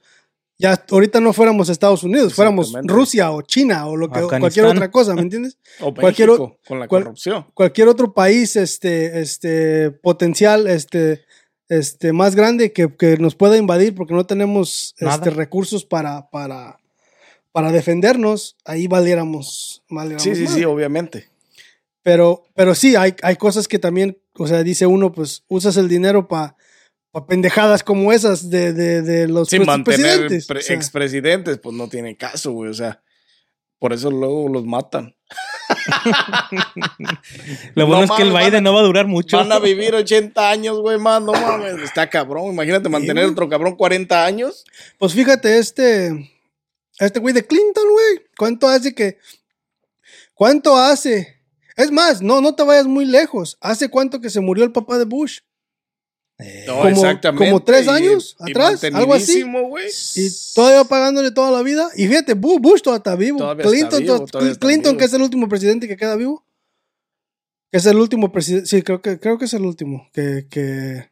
ya 0.58 0.82
ahorita 0.90 1.20
no 1.20 1.32
fuéramos 1.32 1.68
Estados 1.68 2.02
Unidos, 2.02 2.32
fuéramos. 2.34 2.72
Rusia 2.84 3.30
o 3.30 3.42
China 3.42 3.86
o 3.86 3.96
lo 3.96 4.10
que, 4.10 4.20
o 4.20 4.28
cualquier 4.28 4.66
otra 4.66 4.90
cosa, 4.90 5.14
¿me 5.14 5.20
entiendes? 5.22 5.58
O 5.80 5.92
Cualquier 5.94 6.28
México, 6.28 6.44
o- 6.44 6.68
con 6.68 6.80
la 6.80 6.88
cual- 6.88 7.02
corrupción. 7.04 7.46
Cualquier 7.54 7.88
otro 7.88 8.14
país 8.14 8.56
este, 8.56 9.20
este, 9.20 9.90
potencial 9.90 10.66
este, 10.66 11.24
este, 11.68 12.12
más 12.12 12.34
grande 12.34 12.72
que, 12.72 12.94
que 12.96 13.16
nos 13.18 13.34
pueda 13.34 13.56
invadir 13.56 13.94
porque 13.94 14.14
no 14.14 14.24
tenemos 14.24 14.94
Nada. 15.00 15.16
este, 15.16 15.30
recursos 15.30 15.84
para, 15.84 16.30
para, 16.30 16.78
para 17.52 17.70
defendernos, 17.72 18.56
ahí 18.64 18.86
valiéramos. 18.86 19.82
valiéramos 19.90 20.22
Sí, 20.22 20.34
sí, 20.34 20.42
madre. 20.44 20.54
sí, 20.56 20.64
obviamente. 20.64 21.28
Pero, 22.02 22.44
pero 22.54 22.74
sí, 22.74 22.96
hay, 22.96 23.14
hay 23.22 23.36
cosas 23.36 23.66
que 23.68 23.78
también, 23.78 24.16
o 24.38 24.46
sea, 24.46 24.62
dice 24.62 24.86
uno, 24.86 25.12
pues 25.12 25.42
usas 25.48 25.76
el 25.76 25.88
dinero 25.88 26.28
para 26.28 26.55
pendejadas 27.24 27.82
como 27.82 28.12
esas 28.12 28.50
de, 28.50 28.72
de, 28.72 29.00
de 29.02 29.28
los 29.28 29.50
mantener 29.64 29.84
presidentes. 29.84 30.46
pre- 30.46 30.58
O 30.60 30.62
sea, 30.62 30.76
expresidentes, 30.76 31.58
pues 31.58 31.74
no 31.74 31.88
tiene 31.88 32.16
caso, 32.16 32.52
güey. 32.52 32.70
O 32.70 32.74
sea, 32.74 33.00
por 33.78 33.92
eso 33.92 34.10
luego 34.10 34.48
los 34.48 34.64
matan. 34.66 35.14
Lo 37.74 37.86
bueno 37.86 37.98
No 37.98 38.04
es 38.04 38.10
que 38.16 38.22
el 38.22 38.32
mames, 38.32 38.46
Biden 38.46 38.58
a- 38.66 38.70
no 38.70 38.74
va 38.74 38.80
a 38.80 38.84
durar 38.84 39.06
mucho. 39.06 39.36
Van 39.36 39.52
a 39.52 39.58
vivir 39.58 39.94
80 39.94 40.50
años, 40.50 40.78
güey, 40.80 40.98
más. 40.98 41.22
No 41.22 41.32
mames, 41.32 41.74
está 41.82 42.08
cabrón. 42.08 42.46
Imagínate 42.52 42.88
mantener 42.88 43.24
otro 43.26 43.48
cabrón 43.48 43.76
40 43.76 44.24
años. 44.24 44.64
Pues 44.98 45.12
fíjate, 45.14 45.58
este, 45.58 46.30
este 46.98 47.18
güey 47.20 47.34
de 47.34 47.46
Clinton, 47.46 47.84
güey, 47.90 48.26
¿cuánto 48.36 48.68
hace 48.68 48.94
que, 48.94 49.18
cuánto 50.34 50.76
hace? 50.76 51.36
Es 51.76 51.90
más, 51.90 52.22
no, 52.22 52.40
no 52.40 52.54
te 52.54 52.62
vayas 52.62 52.86
muy 52.86 53.04
lejos. 53.04 53.58
¿Hace 53.60 53.90
cuánto 53.90 54.20
que 54.20 54.30
se 54.30 54.40
murió 54.40 54.64
el 54.64 54.72
papá 54.72 54.96
de 54.98 55.04
Bush? 55.04 55.40
No, 56.66 56.74
Como- 56.76 56.88
exactamente. 56.90 57.46
como 57.46 57.62
tres 57.64 57.86
y- 57.86 57.88
años 57.88 58.36
y 58.46 58.50
atrás, 58.50 58.84
algo 58.84 59.14
así. 59.14 59.42
güey. 59.42 59.86
Y 60.16 60.28
todavía 60.54 60.84
pagándole 60.84 61.30
toda 61.30 61.50
la 61.50 61.62
vida. 61.62 61.88
Y 61.96 62.06
fíjate, 62.08 62.36
Bu- 62.36 62.60
Bush 62.60 62.82
todavía 62.82 62.98
está 62.98 63.16
vivo. 63.16 63.38
Todavía 63.38 63.64
está 63.64 63.70
Clinton, 63.74 64.02
vivo, 64.02 64.18
to- 64.18 64.26
todavía 64.26 64.52
está 64.52 64.66
Clinton 64.66 64.92
vivo. 64.92 64.98
que 64.98 65.04
es 65.06 65.12
el 65.14 65.22
último 65.22 65.48
presidente 65.48 65.88
que 65.88 65.96
queda 65.96 66.14
vivo. 66.16 66.44
Que 67.72 67.78
es 67.78 67.86
el 67.86 67.96
último 67.98 68.30
presidente. 68.32 68.66
Sí, 68.68 68.82
creo 68.82 69.00
que, 69.00 69.18
creo 69.18 69.38
que 69.38 69.46
es 69.46 69.54
el 69.54 69.62
último. 69.64 70.08
Que, 70.12 70.46
que, 70.50 71.08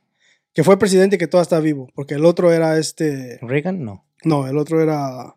que 0.52 0.62
fue 0.64 0.78
presidente 0.78 1.16
y 1.16 1.18
que 1.18 1.26
todavía 1.26 1.44
está 1.44 1.60
vivo. 1.60 1.88
Porque 1.94 2.14
el 2.14 2.24
otro 2.26 2.52
era 2.52 2.78
este. 2.78 3.38
Reagan, 3.40 3.82
no. 3.82 4.04
No, 4.24 4.46
el 4.46 4.58
otro 4.58 4.82
era. 4.82 5.36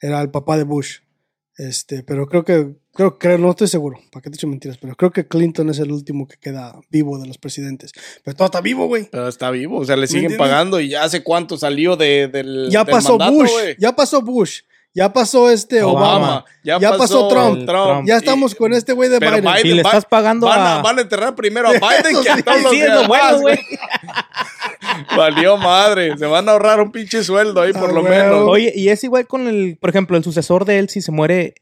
Era 0.00 0.20
el 0.22 0.30
papá 0.30 0.56
de 0.58 0.64
Bush. 0.64 0.98
Este, 1.56 2.02
pero 2.02 2.26
creo 2.26 2.44
que. 2.44 2.74
Creo 2.92 3.18
que 3.18 3.36
no 3.36 3.50
estoy 3.50 3.68
seguro. 3.68 3.98
¿Para 4.10 4.22
qué 4.22 4.30
te 4.30 4.36
echo 4.36 4.46
mentiras? 4.46 4.78
Pero 4.80 4.94
creo 4.96 5.10
que 5.10 5.28
Clinton 5.28 5.68
es 5.68 5.78
el 5.78 5.92
último 5.92 6.26
que 6.26 6.36
queda 6.38 6.74
vivo 6.90 7.18
de 7.18 7.26
los 7.26 7.36
presidentes. 7.36 7.92
Pero 8.24 8.34
todo 8.36 8.46
está 8.46 8.62
vivo, 8.62 8.86
güey. 8.86 9.08
Pero 9.10 9.28
está 9.28 9.50
vivo, 9.50 9.78
o 9.80 9.84
sea, 9.84 9.96
le 9.96 10.06
siguen 10.06 10.36
pagando 10.38 10.80
y 10.80 10.88
ya 10.88 11.04
hace 11.04 11.22
cuánto 11.22 11.58
salió 11.58 11.96
de, 11.96 12.28
del. 12.28 12.68
Ya 12.70 12.84
del 12.84 12.94
pasó 12.94 13.18
mandato, 13.18 13.32
Bush. 13.32 13.50
Ya 13.78 13.94
pasó 13.94 14.22
Bush. 14.22 14.60
Ya 14.94 15.12
pasó 15.12 15.50
este 15.50 15.82
Obama. 15.82 16.06
Obama. 16.16 16.44
Ya, 16.64 16.78
Ya 16.78 16.96
pasó 16.96 17.28
Trump. 17.28 17.66
Trump. 17.66 18.08
Ya 18.08 18.14
Y- 18.14 18.16
estamos 18.16 18.54
con 18.54 18.72
este 18.72 18.94
güey 18.94 19.10
de 19.10 19.18
pero 19.18 19.32
Biden. 19.32 19.44
Biden 19.44 19.62
Si 19.62 19.68
le 19.74 19.82
estás 19.82 20.06
pagando 20.06 20.46
van 20.46 20.58
a... 20.60 20.78
a, 20.78 20.82
van 20.82 20.98
a 20.98 21.02
enterrar 21.02 21.34
primero 21.34 21.68
a 21.68 21.72
Biden 21.72 22.22
que 22.22 22.30
a 22.30 22.42
todos 22.42 22.62
los 22.62 22.72
demás, 22.72 23.06
bueno, 23.08 23.40
güey. 23.42 23.58
Valió 25.16 25.56
madre. 25.56 26.16
Se 26.18 26.26
van 26.26 26.48
a 26.48 26.52
ahorrar 26.52 26.80
un 26.80 26.92
pinche 26.92 27.22
sueldo 27.24 27.60
ahí, 27.60 27.72
por 27.72 27.90
Ah, 27.90 27.92
lo 27.92 28.02
menos. 28.02 28.48
Oye, 28.48 28.72
y 28.74 28.88
es 28.88 29.02
igual 29.04 29.26
con 29.26 29.46
el, 29.48 29.76
por 29.80 29.90
ejemplo, 29.90 30.16
el 30.16 30.24
sucesor 30.24 30.64
de 30.64 30.78
él, 30.78 30.88
si 30.88 31.00
se 31.02 31.12
muere 31.12 31.54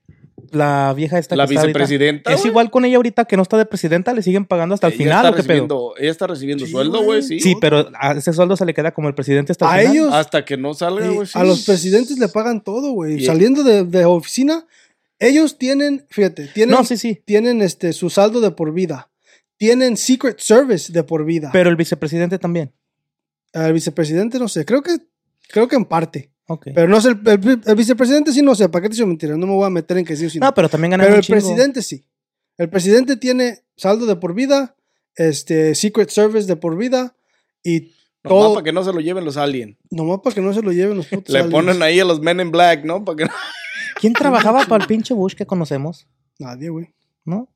la 0.51 0.93
vieja 0.95 1.19
esta 1.19 1.35
La 1.37 1.47
que 1.47 1.55
está 1.55 1.63
ahorita. 1.63 1.79
vicepresidenta. 1.79 2.33
Es 2.33 2.45
igual 2.45 2.71
con 2.71 2.85
ella 2.85 2.97
ahorita 2.97 3.25
que 3.25 3.37
no 3.37 3.43
está 3.43 3.57
de 3.57 3.67
presidenta, 3.67 4.13
le 4.13 4.23
siguen 4.23 4.45
pagando 4.45 4.75
hasta 4.75 4.87
el 4.87 4.93
Ella 4.93 5.03
final, 5.03 5.17
está 5.25 5.29
¿o 5.31 5.33
qué 5.35 5.43
pedo? 5.43 5.49
recibiendo, 5.49 5.95
Ella 5.99 6.11
está 6.11 6.27
recibiendo 6.29 6.67
Sí, 6.67 6.71
sueldo, 6.73 7.03
güey. 7.03 7.23
sí. 7.23 7.41
Sí, 7.41 7.57
pero 7.61 7.89
a 7.99 8.13
ese 8.13 8.33
sueldo 8.33 8.57
se 8.57 8.65
le 8.65 8.73
queda 8.75 8.93
como 8.93 9.09
el 9.09 9.15
presidente 9.15 9.51
hasta 9.53 9.65
el 9.67 9.73
A 9.73 9.81
final. 9.91 9.97
ellos- 9.97 10.15
Hasta 10.15 10.45
que 10.45 10.57
no 10.57 10.75
salga, 10.75 11.09
güey. 11.09 11.27
sí. 11.27 11.37
a 11.39 11.43
los 11.45 11.65
presidentes 11.65 12.19
le 12.19 12.29
pagan 12.29 12.63
todo, 12.63 12.93
güey. 12.93 13.25
Saliendo 13.25 13.65
de, 13.65 13.85
de 13.85 14.05
oficina, 14.05 14.65
ellos 15.19 15.59
tienen, 15.59 16.07
fíjate, 16.11 16.47
tienen, 16.49 16.77
No, 16.77 16.85
sí, 16.85 16.97
sí. 16.99 17.21
tienen 17.25 17.61
este, 17.63 17.93
su 17.93 18.11
saldo 18.11 18.41
de 18.41 18.51
por 18.53 18.73
vida. 18.73 19.11
Tienen 19.57 19.97
Secret 19.97 20.39
Service 20.41 20.93
de 20.93 21.03
por 21.05 21.25
vida. 21.25 21.51
Pero 21.53 21.71
el 21.71 21.77
vicepresidente 21.77 22.39
también. 22.39 22.73
Al 23.55 23.73
vicepresidente, 23.73 24.39
no 24.39 24.49
sé, 24.49 24.65
creo 24.67 24.83
que, 24.83 24.99
creo 25.49 25.67
que 25.69 25.77
en 25.77 25.85
parte. 25.87 26.31
Pero 26.75 26.89
no 26.89 27.01
sé, 27.01 27.11
el, 27.11 27.21
el- 27.25 27.63
el 27.65 27.75
vicepresidente 27.75 28.31
sí, 28.33 28.43
no 28.43 28.55
sé, 28.55 28.69
¿para 28.69 28.83
qué 28.83 28.89
te 28.91 28.97
digo 28.97 29.07
mentira? 29.07 29.35
No 29.37 29.47
me 29.47 29.55
voy 29.55 29.65
a 29.67 29.71
meter 29.71 29.97
en 29.97 30.05
que 30.05 30.15
sí 30.15 30.27
o 30.27 30.31
sí. 30.31 30.39
no. 30.39 30.47
no, 30.47 30.55
pero 30.55 30.69
también 30.69 30.91
ganan 30.91 31.07
Pero 31.07 31.15
un 31.15 31.19
el 31.21 31.25
chingo. 31.25 31.39
presidente 31.41 31.81
sí. 31.83 32.05
El 32.59 32.69
presidente 32.69 33.17
tiene 33.17 33.61
saldo 33.77 34.05
de 34.07 34.17
por 34.17 34.35
vida, 34.35 34.77
este, 35.17 35.75
Secret 35.75 36.11
Service 36.11 36.47
de 36.47 36.57
por 36.57 36.77
vida 36.77 37.17
y 37.63 37.93
Nomás 38.23 38.41
todo. 38.41 38.55
para 38.55 38.65
que 38.65 38.73
no 38.73 38.85
se 38.85 38.93
lo 38.93 39.01
lleven 39.01 39.25
los 39.25 39.37
aliens. 39.39 39.77
Nomás 39.91 40.21
para 40.23 40.35
que 40.35 40.41
no 40.43 40.53
se 40.53 40.61
lo 40.63 40.71
lleven 40.73 40.97
los 40.99 41.07
putos 41.11 41.33
Le 41.33 41.39
aliens. 41.41 41.53
ponen 41.55 41.83
ahí 41.83 41.99
a 42.01 42.05
los 42.05 42.21
Men 42.21 42.41
in 42.41 42.51
Black, 42.51 42.85
¿no? 42.85 43.05
Para 43.05 43.17
que 43.17 43.25
no- 43.25 43.31
¿Quién 44.01 44.13
trabajaba 44.13 44.65
para 44.69 44.83
el 44.85 44.89
pinche 44.89 45.15
Bush 45.15 45.35
que 45.35 45.47
conocemos? 45.47 46.07
Nadie, 46.39 46.69
güey. 46.69 46.95
¿No? 47.25 47.49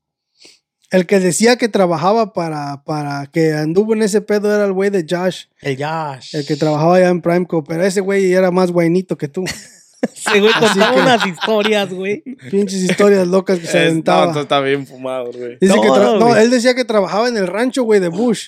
El 0.91 1.05
que 1.05 1.19
decía 1.19 1.55
que 1.57 1.69
trabajaba 1.69 2.33
para, 2.33 2.83
para 2.83 3.27
que 3.27 3.53
anduvo 3.53 3.93
en 3.93 4.01
ese 4.01 4.21
pedo 4.21 4.53
era 4.53 4.65
el 4.65 4.73
güey 4.73 4.89
de 4.89 5.05
Josh, 5.07 5.43
El 5.61 5.77
Josh. 5.77 6.35
el 6.35 6.45
que 6.47 6.55
trabajaba 6.55 6.95
allá 6.95 7.09
en 7.09 7.21
Primeco, 7.21 7.63
pero 7.63 7.83
ese 7.83 8.01
güey 8.01 8.33
era 8.33 8.49
más 8.49 8.71
guainito 8.71 9.17
que 9.17 9.27
tú. 9.27 9.43
Ese 10.01 10.39
güey 10.39 10.53
contaba 10.53 10.95
que- 10.95 11.01
unas 11.01 11.27
historias, 11.27 11.89
güey. 11.93 12.23
Pinches 12.49 12.81
historias 12.83 13.27
locas 13.27 13.59
que 13.59 13.67
se 13.67 13.77
no, 13.79 13.83
aventaba. 13.83 14.19
entonces 14.27 14.43
está 14.43 14.61
bien 14.61 14.87
fumado, 14.87 15.25
güey. 15.33 15.57
Dice 15.59 15.73
que 15.81 15.87
No, 15.87 16.17
no, 16.19 16.35
él 16.37 16.49
decía 16.49 16.73
que 16.73 16.85
trabajaba 16.85 17.27
en 17.27 17.35
el 17.35 17.47
rancho, 17.47 17.83
güey, 17.83 17.99
de 17.99 18.07
Bush. 18.07 18.47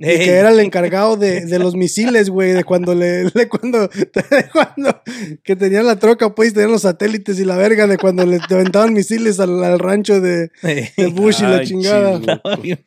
Y 0.00 0.04
que 0.18 0.30
era 0.30 0.50
el 0.50 0.60
encargado 0.60 1.16
de, 1.16 1.44
de 1.44 1.58
los 1.58 1.74
misiles, 1.74 2.30
güey, 2.30 2.52
de 2.52 2.62
cuando 2.62 2.94
le, 2.94 3.24
de 3.24 3.48
cuando, 3.48 3.88
de 3.88 4.44
cuando, 4.52 5.02
que 5.42 5.56
tenían 5.56 5.86
la 5.86 5.96
troca, 5.96 6.34
pues, 6.34 6.52
tenían 6.54 6.70
los 6.70 6.82
satélites 6.82 7.40
y 7.40 7.44
la 7.44 7.56
verga, 7.56 7.86
de 7.88 7.98
cuando 7.98 8.24
le 8.24 8.38
aventaban 8.48 8.92
misiles 8.92 9.40
al, 9.40 9.62
al 9.64 9.78
rancho 9.80 10.20
de, 10.20 10.50
Bush 11.12 11.40
y 11.40 11.42
la 11.42 11.64
chingada. 11.64 12.20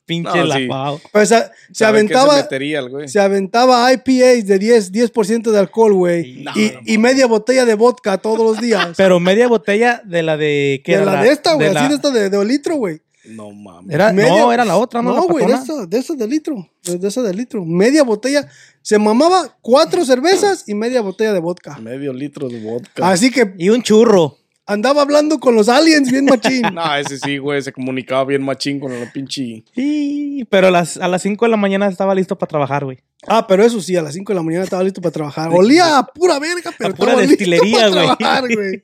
pinche 0.06 0.38
No, 0.44 0.54
sí. 0.54 0.70
Pues, 1.12 1.30
se, 1.30 1.36
se 1.36 1.46
Se 1.74 1.86
aventaba, 1.86 2.38
metería 2.38 2.82
güey. 2.82 3.08
se 3.10 3.20
aventaba 3.20 3.92
IPAs 3.92 4.46
de 4.48 4.58
10, 4.60 4.92
10% 4.94 5.52
de 5.52 5.60
alcohol, 5.60 5.94
güey, 5.94 6.44
No, 6.44 6.52
y, 6.56 6.72
y 6.86 6.98
media 6.98 7.26
botella 7.28 7.66
de 7.66 7.74
vodka 7.76 8.20
todos 8.20 8.40
los 8.40 8.62
días. 8.62 8.90
Pero 8.96 9.20
media 9.20 9.48
botella 9.50 10.02
de 10.06 10.24
la 10.24 10.38
de... 10.38 10.82
¿qué 10.86 10.96
de 10.96 11.04
era 11.04 11.14
la 11.16 11.24
de 11.24 11.32
esta, 11.32 11.54
güey, 11.56 11.68
así 11.68 11.76
la- 11.76 11.88
de 11.90 11.96
esta 11.96 12.12
de, 12.12 12.30
de 12.30 12.46
litro, 12.46 12.76
güey. 12.76 13.02
No 13.26 13.52
mames. 13.52 13.94
Era, 13.94 14.12
Media- 14.12 14.30
no, 14.30 14.52
era 14.52 14.66
la 14.66 14.78
otra, 14.78 15.02
¿no? 15.02 15.14
No, 15.14 15.24
güey, 15.28 15.46
de 15.46 15.54
patona. 15.54 15.74
esa, 15.82 15.86
de 15.86 15.98
esa 16.00 16.14
de 16.16 16.28
litro. 16.28 16.68
De, 16.84 16.98
de 16.98 17.08
esa 17.08 17.22
de 17.22 17.34
litro. 17.34 17.64
Media 17.64 18.04
botella. 18.04 18.48
Se 18.82 18.98
mamaba 18.98 19.58
cuatro 19.62 20.04
cervezas 20.06 20.64
y 20.68 20.74
media 20.74 21.02
botella 21.02 21.32
de 21.34 21.40
vodka. 21.40 21.78
Medio 21.78 22.14
litro 22.14 22.50
de 22.50 22.60
vodka. 22.62 23.08
Así 23.10 23.30
que 23.30 23.54
Y 23.60 23.70
un 23.70 23.84
churro. 23.84 24.38
andaba 24.66 25.02
hablando 25.04 25.40
con 25.40 25.54
los 25.54 25.70
aliens 25.70 26.10
bien 26.12 26.26
machín. 26.26 26.62
No, 26.74 26.96
ese 26.96 27.20
sí, 27.20 27.38
güey, 27.38 27.62
se 27.62 27.72
comunicaba 27.72 28.24
bien 28.26 28.42
machín 28.42 28.80
con 28.80 28.98
la 29.00 29.12
pinche. 29.12 29.64
Y- 29.76 30.46
Pero 30.46 30.68
a 30.68 30.72
las, 30.72 30.98
a 30.98 31.08
las 31.08 31.22
5 31.22 31.46
de 31.46 31.52
la 31.52 31.58
mañana 31.58 31.88
estaba 31.88 32.16
listo 32.16 32.36
para 32.38 32.50
trabajar, 32.50 32.86
güey. 32.86 32.98
Ah, 33.28 33.46
pero 33.46 33.64
eso 33.64 33.80
sí, 33.82 33.96
a 33.96 34.02
las 34.02 34.16
5 34.16 34.32
de 34.34 34.36
la 34.38 34.42
mañana 34.44 34.64
estaba 34.64 34.82
listo 34.84 35.00
para 35.00 35.12
trabajar. 35.12 35.52
Olía 35.54 36.00
a 36.00 36.08
pura 36.08 36.40
verga, 36.40 36.72
pero 36.76 36.94
A 36.94 36.96
pura 36.96 37.12
estaba 37.12 37.22
listo 37.28 37.38
destilería, 37.38 37.78
para 37.78 37.90
güey. 37.92 38.18
trabajar, 38.18 38.44
güey. 38.56 38.84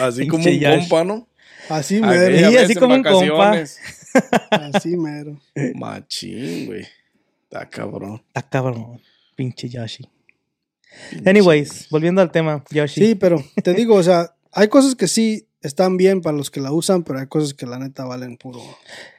Así 0.00 0.26
como 0.28 0.44
un 0.44 0.60
compa, 0.60 1.02
¿no? 1.04 1.26
Así 1.68 2.00
mero. 2.00 2.12
Vez 2.50 2.64
así 2.64 2.74
como 2.74 2.94
un 2.94 3.02
compa. 3.02 3.36
vacaciones. 3.36 3.78
Así 4.50 4.96
mero. 4.96 5.40
Machín, 5.74 6.66
güey. 6.66 6.86
Está 7.44 7.68
cabrón. 7.68 8.22
Está 8.28 8.42
cabrón. 8.48 9.00
Pinche 9.36 9.68
Yoshi. 9.68 10.08
Anyways, 11.24 11.88
volviendo 11.90 12.20
al 12.20 12.30
tema, 12.30 12.64
Yoshi. 12.70 13.00
Sí, 13.06 13.14
pero 13.14 13.42
te 13.62 13.72
digo, 13.74 13.94
o 13.94 14.02
sea, 14.02 14.34
hay 14.52 14.68
cosas 14.68 14.94
que 14.94 15.08
sí 15.08 15.46
están 15.62 15.96
bien 15.96 16.20
para 16.20 16.36
los 16.36 16.50
que 16.50 16.60
la 16.60 16.72
usan, 16.72 17.02
pero 17.04 17.18
hay 17.20 17.26
cosas 17.26 17.54
que 17.54 17.66
la 17.66 17.78
neta 17.78 18.04
valen 18.04 18.36
puro, 18.36 18.60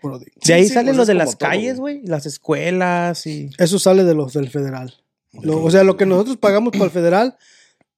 puro 0.02 0.20
de 0.20 0.54
ahí 0.54 0.68
sí, 0.68 0.74
salen 0.74 0.88
pues 0.96 0.98
lo 0.98 1.06
de 1.06 1.14
las 1.16 1.38
todo, 1.38 1.50
calles, 1.50 1.80
güey. 1.80 2.02
Las 2.06 2.26
escuelas 2.26 3.26
y... 3.26 3.50
Eso 3.58 3.80
sale 3.80 4.04
de 4.04 4.14
los 4.14 4.34
del 4.34 4.50
federal. 4.50 4.94
Lo- 5.42 5.64
o 5.64 5.72
sea, 5.72 5.84
lo 5.84 5.98
que 5.98 6.06
nosotros 6.06 6.38
pagamos 6.38 6.74
para 6.74 6.86
el 6.86 6.92
federal, 6.92 7.38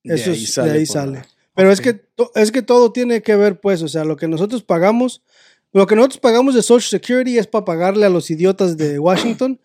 De 0.03 0.15
eso 0.15 0.31
ahí 0.31 0.43
es- 0.43 0.53
sale 0.53 0.71
de 0.71 0.77
ahí 0.79 0.85
sale. 0.85 1.21
Pero 1.55 1.71
es 1.71 1.81
que 1.81 1.93
to- 1.93 2.31
es 2.35 2.51
que 2.51 2.61
todo 2.61 2.91
tiene 2.91 3.21
que 3.21 3.35
ver, 3.35 3.59
pues, 3.59 3.81
o 3.81 3.87
sea, 3.87 4.03
lo 4.03 4.17
que 4.17 4.27
nosotros 4.27 4.63
pagamos, 4.63 5.21
lo 5.73 5.87
que 5.87 5.95
nosotros 5.95 6.19
pagamos 6.19 6.53
de 6.55 6.61
Social 6.61 6.99
Security 7.01 7.37
es 7.37 7.47
para 7.47 7.65
pagarle 7.65 8.05
a 8.05 8.09
los 8.09 8.29
idiotas 8.29 8.77
de 8.77 8.99
Washington 9.39 9.59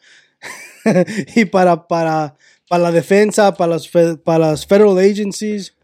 y 1.37 1.44
para, 1.46 1.87
para, 1.88 2.37
para 2.68 2.83
la 2.85 2.92
defensa, 2.92 3.55
para 3.55 3.72
las, 3.74 3.88
para 4.24 4.38
las 4.38 4.66
federal 4.66 4.98
agencies, 4.98 5.74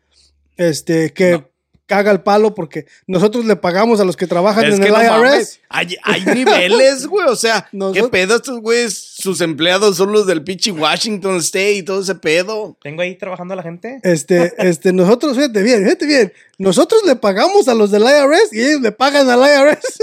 este, 0.56 1.12
que 1.12 1.44
caga 1.86 2.10
el 2.10 2.20
palo 2.20 2.54
porque 2.54 2.86
nosotros 3.06 3.44
le 3.44 3.54
pagamos 3.56 4.00
a 4.00 4.04
los 4.04 4.16
que 4.16 4.26
trabajan 4.26 4.64
Es 4.64 4.74
en 4.74 4.80
que 4.80 4.88
el 4.88 4.92
no 4.92 5.00
IRS. 5.02 5.10
mames, 5.10 5.60
hay, 5.68 5.96
hay 6.02 6.24
niveles, 6.34 7.06
güey. 7.06 7.26
O 7.28 7.36
sea, 7.36 7.68
¿qué 7.70 7.76
Nosotros- 7.76 8.10
pedo 8.10 8.36
estos 8.36 8.60
güeyes? 8.60 8.94
Sus 9.16 9.40
empleados 9.40 9.96
son 9.96 10.12
los 10.12 10.26
del 10.26 10.42
pinche 10.44 10.72
Washington 10.72 11.36
State 11.36 11.72
y 11.74 11.82
todo 11.82 12.02
ese 12.02 12.14
pedo. 12.16 12.76
Tengo 12.82 13.02
ahí 13.02 13.14
trabajando 13.16 13.54
a 13.54 13.56
la 13.56 13.62
gente. 13.62 14.00
Este, 14.02 14.52
este, 14.58 14.92
nosotros, 14.92 15.36
fíjate 15.36 15.62
bien, 15.62 15.82
fíjate 15.84 16.06
bien, 16.06 16.32
nosotros 16.58 17.02
le 17.06 17.16
pagamos 17.16 17.68
a 17.68 17.74
los 17.74 17.90
del 17.90 18.02
IRS 18.02 18.52
y 18.52 18.60
ellos 18.60 18.80
le 18.80 18.92
pagan 18.92 19.28
al 19.30 19.40
IRS. 19.40 19.98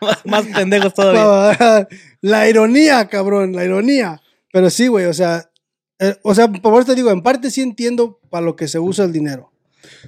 más, 0.00 0.18
más 0.24 0.44
pendejos 0.46 0.94
todavía. 0.94 1.88
la 2.20 2.48
ironía, 2.48 3.08
cabrón, 3.08 3.52
la 3.54 3.64
ironía. 3.64 4.20
Pero 4.52 4.70
sí, 4.70 4.86
güey, 4.88 5.06
o 5.06 5.14
sea, 5.14 5.50
eh, 5.98 6.16
o 6.22 6.34
sea, 6.34 6.48
por 6.48 6.74
eso 6.82 6.86
te 6.92 6.94
digo, 6.94 7.10
en 7.10 7.22
parte 7.22 7.50
sí 7.50 7.60
entiendo 7.62 8.20
para 8.30 8.44
lo 8.44 8.56
que 8.56 8.68
se 8.68 8.78
usa 8.78 9.04
el 9.04 9.12
dinero. 9.12 9.51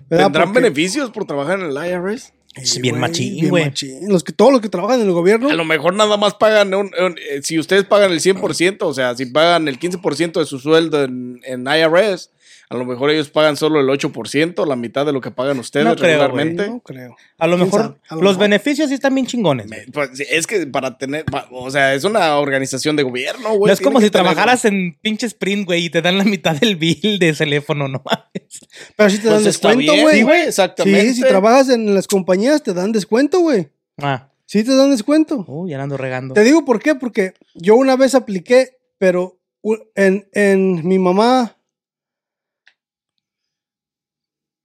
¿Verdad? 0.08 0.26
¿Tendrán 0.26 0.48
Porque- 0.52 0.60
beneficios 0.60 1.10
por 1.10 1.24
trabajar 1.26 1.60
en 1.60 1.66
el 1.66 1.76
IRS? 1.76 2.32
Es 2.56 2.80
bien 2.80 3.00
machín, 3.00 3.34
bien 3.34 3.48
güey. 3.50 3.72
Los 4.06 4.22
que, 4.22 4.32
todos 4.32 4.52
los 4.52 4.60
que 4.60 4.68
trabajan 4.68 5.00
en 5.00 5.06
el 5.08 5.12
gobierno. 5.12 5.50
A 5.50 5.54
lo 5.54 5.64
mejor 5.64 5.92
nada 5.94 6.16
más 6.16 6.34
pagan, 6.34 6.72
un- 6.72 6.92
un- 7.00 7.16
eh, 7.18 7.40
si 7.42 7.58
ustedes 7.58 7.82
pagan 7.84 8.12
el 8.12 8.20
100%, 8.20 8.86
o 8.86 8.94
sea, 8.94 9.16
si 9.16 9.26
pagan 9.26 9.66
el 9.66 9.78
15% 9.80 10.38
de 10.38 10.46
su 10.46 10.60
sueldo 10.60 11.02
en, 11.02 11.40
en 11.44 11.66
IRS, 11.66 12.30
a 12.74 12.78
lo 12.78 12.84
mejor 12.84 13.10
ellos 13.10 13.28
pagan 13.30 13.56
solo 13.56 13.80
el 13.80 13.86
8%, 13.88 14.66
la 14.66 14.76
mitad 14.76 15.06
de 15.06 15.12
lo 15.12 15.20
que 15.20 15.30
pagan 15.30 15.58
ustedes 15.58 15.86
No 15.86 15.94
creo, 15.96 16.18
regularmente. 16.18 16.66
No 16.68 16.80
creo. 16.80 17.16
A 17.38 17.46
lo 17.46 17.56
¿Quién 17.56 17.66
mejor 17.66 17.80
sabe? 17.82 17.94
A 18.08 18.14
lo 18.16 18.20
los 18.22 18.32
mejor. 18.32 18.40
beneficios 18.48 18.88
sí 18.88 18.94
están 18.94 19.14
bien 19.14 19.26
chingones. 19.26 19.66
Me- 19.68 19.86
pues, 19.92 20.10
es 20.20 20.46
que 20.46 20.66
para 20.66 20.98
tener, 20.98 21.24
pa- 21.24 21.46
o 21.50 21.70
sea, 21.70 21.94
es 21.94 22.04
una 22.04 22.36
organización 22.38 22.96
de 22.96 23.02
gobierno, 23.02 23.54
güey. 23.56 23.68
No 23.68 23.72
es 23.72 23.80
como 23.80 24.00
si 24.00 24.10
tener- 24.10 24.24
trabajaras 24.24 24.64
en 24.64 24.98
pinche 25.00 25.26
Sprint, 25.26 25.66
güey, 25.66 25.86
y 25.86 25.90
te 25.90 26.02
dan 26.02 26.18
la 26.18 26.24
mitad 26.24 26.56
del 26.56 26.76
bill 26.76 27.18
de 27.18 27.32
teléfono, 27.32 27.88
no 27.88 28.02
mames. 28.04 28.60
Pero 28.96 29.10
sí 29.10 29.16
te 29.18 29.28
Pues 29.28 29.34
dan 29.42 29.46
está 29.48 29.68
descuento, 29.68 30.02
güey. 30.02 30.16
sí, 30.16 30.22
güey, 30.22 30.42
exactamente. 30.42 31.00
Sí, 31.08 31.14
si 31.14 31.20
trabajas 31.22 31.68
en 31.68 31.94
las 31.94 32.06
compañías 32.06 32.62
te 32.62 32.74
dan 32.74 32.92
descuento, 32.92 33.40
güey. 33.40 33.68
Ah, 33.98 34.28
Sí 34.46 34.62
te 34.62 34.76
dan 34.76 34.90
descuento. 34.90 35.44
uy, 35.48 35.70
ya 35.70 35.82
ando 35.82 35.96
regando. 35.96 36.34
Te 36.34 36.44
digo 36.44 36.64
por 36.66 36.78
qué, 36.80 36.94
porque 36.94 37.32
yo 37.54 37.76
una 37.76 37.96
vez 37.96 38.14
apliqué, 38.14 38.76
pero 38.98 39.38
en, 39.94 40.28
en 40.32 40.86
mi 40.86 40.98
mamá. 40.98 41.53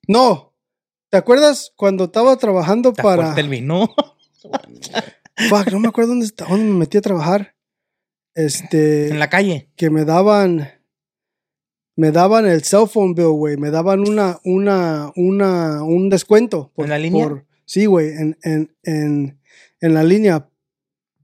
No. 0.09 0.55
¿Te 1.11 1.17
acuerdas 1.17 1.71
cuando 1.75 2.05
estaba 2.05 2.35
trabajando 2.37 2.93
para. 2.93 3.33
vino. 3.35 3.93
Fuck, 5.49 5.71
no 5.71 5.79
me 5.79 5.87
acuerdo 5.87 6.09
dónde, 6.09 6.25
está- 6.25 6.45
dónde 6.45 6.65
me 6.65 6.79
metí 6.79 6.97
a 6.97 7.01
trabajar. 7.01 7.55
Este. 8.35 9.09
en 9.09 9.19
la 9.19 9.29
calle. 9.29 9.69
que 9.75 9.89
me 9.89 10.05
daban 10.05 10.69
me 11.95 12.11
daban 12.11 12.45
el 12.47 12.63
cell 12.63 12.87
phone 12.87 13.13
bill, 13.13 13.27
güey, 13.31 13.57
me 13.57 13.69
daban 13.71 14.07
una 14.07 14.39
una 14.45 15.11
una 15.15 15.83
un 15.83 16.09
descuento 16.09 16.71
¿En 16.77 16.89
la 16.89 16.97
línea? 16.99 17.45
sí, 17.65 17.85
güey, 17.85 18.09
en, 18.09 18.37
en, 18.43 18.75
en, 18.83 19.39
en 19.81 19.93
la 19.93 20.03
línea. 20.03 20.49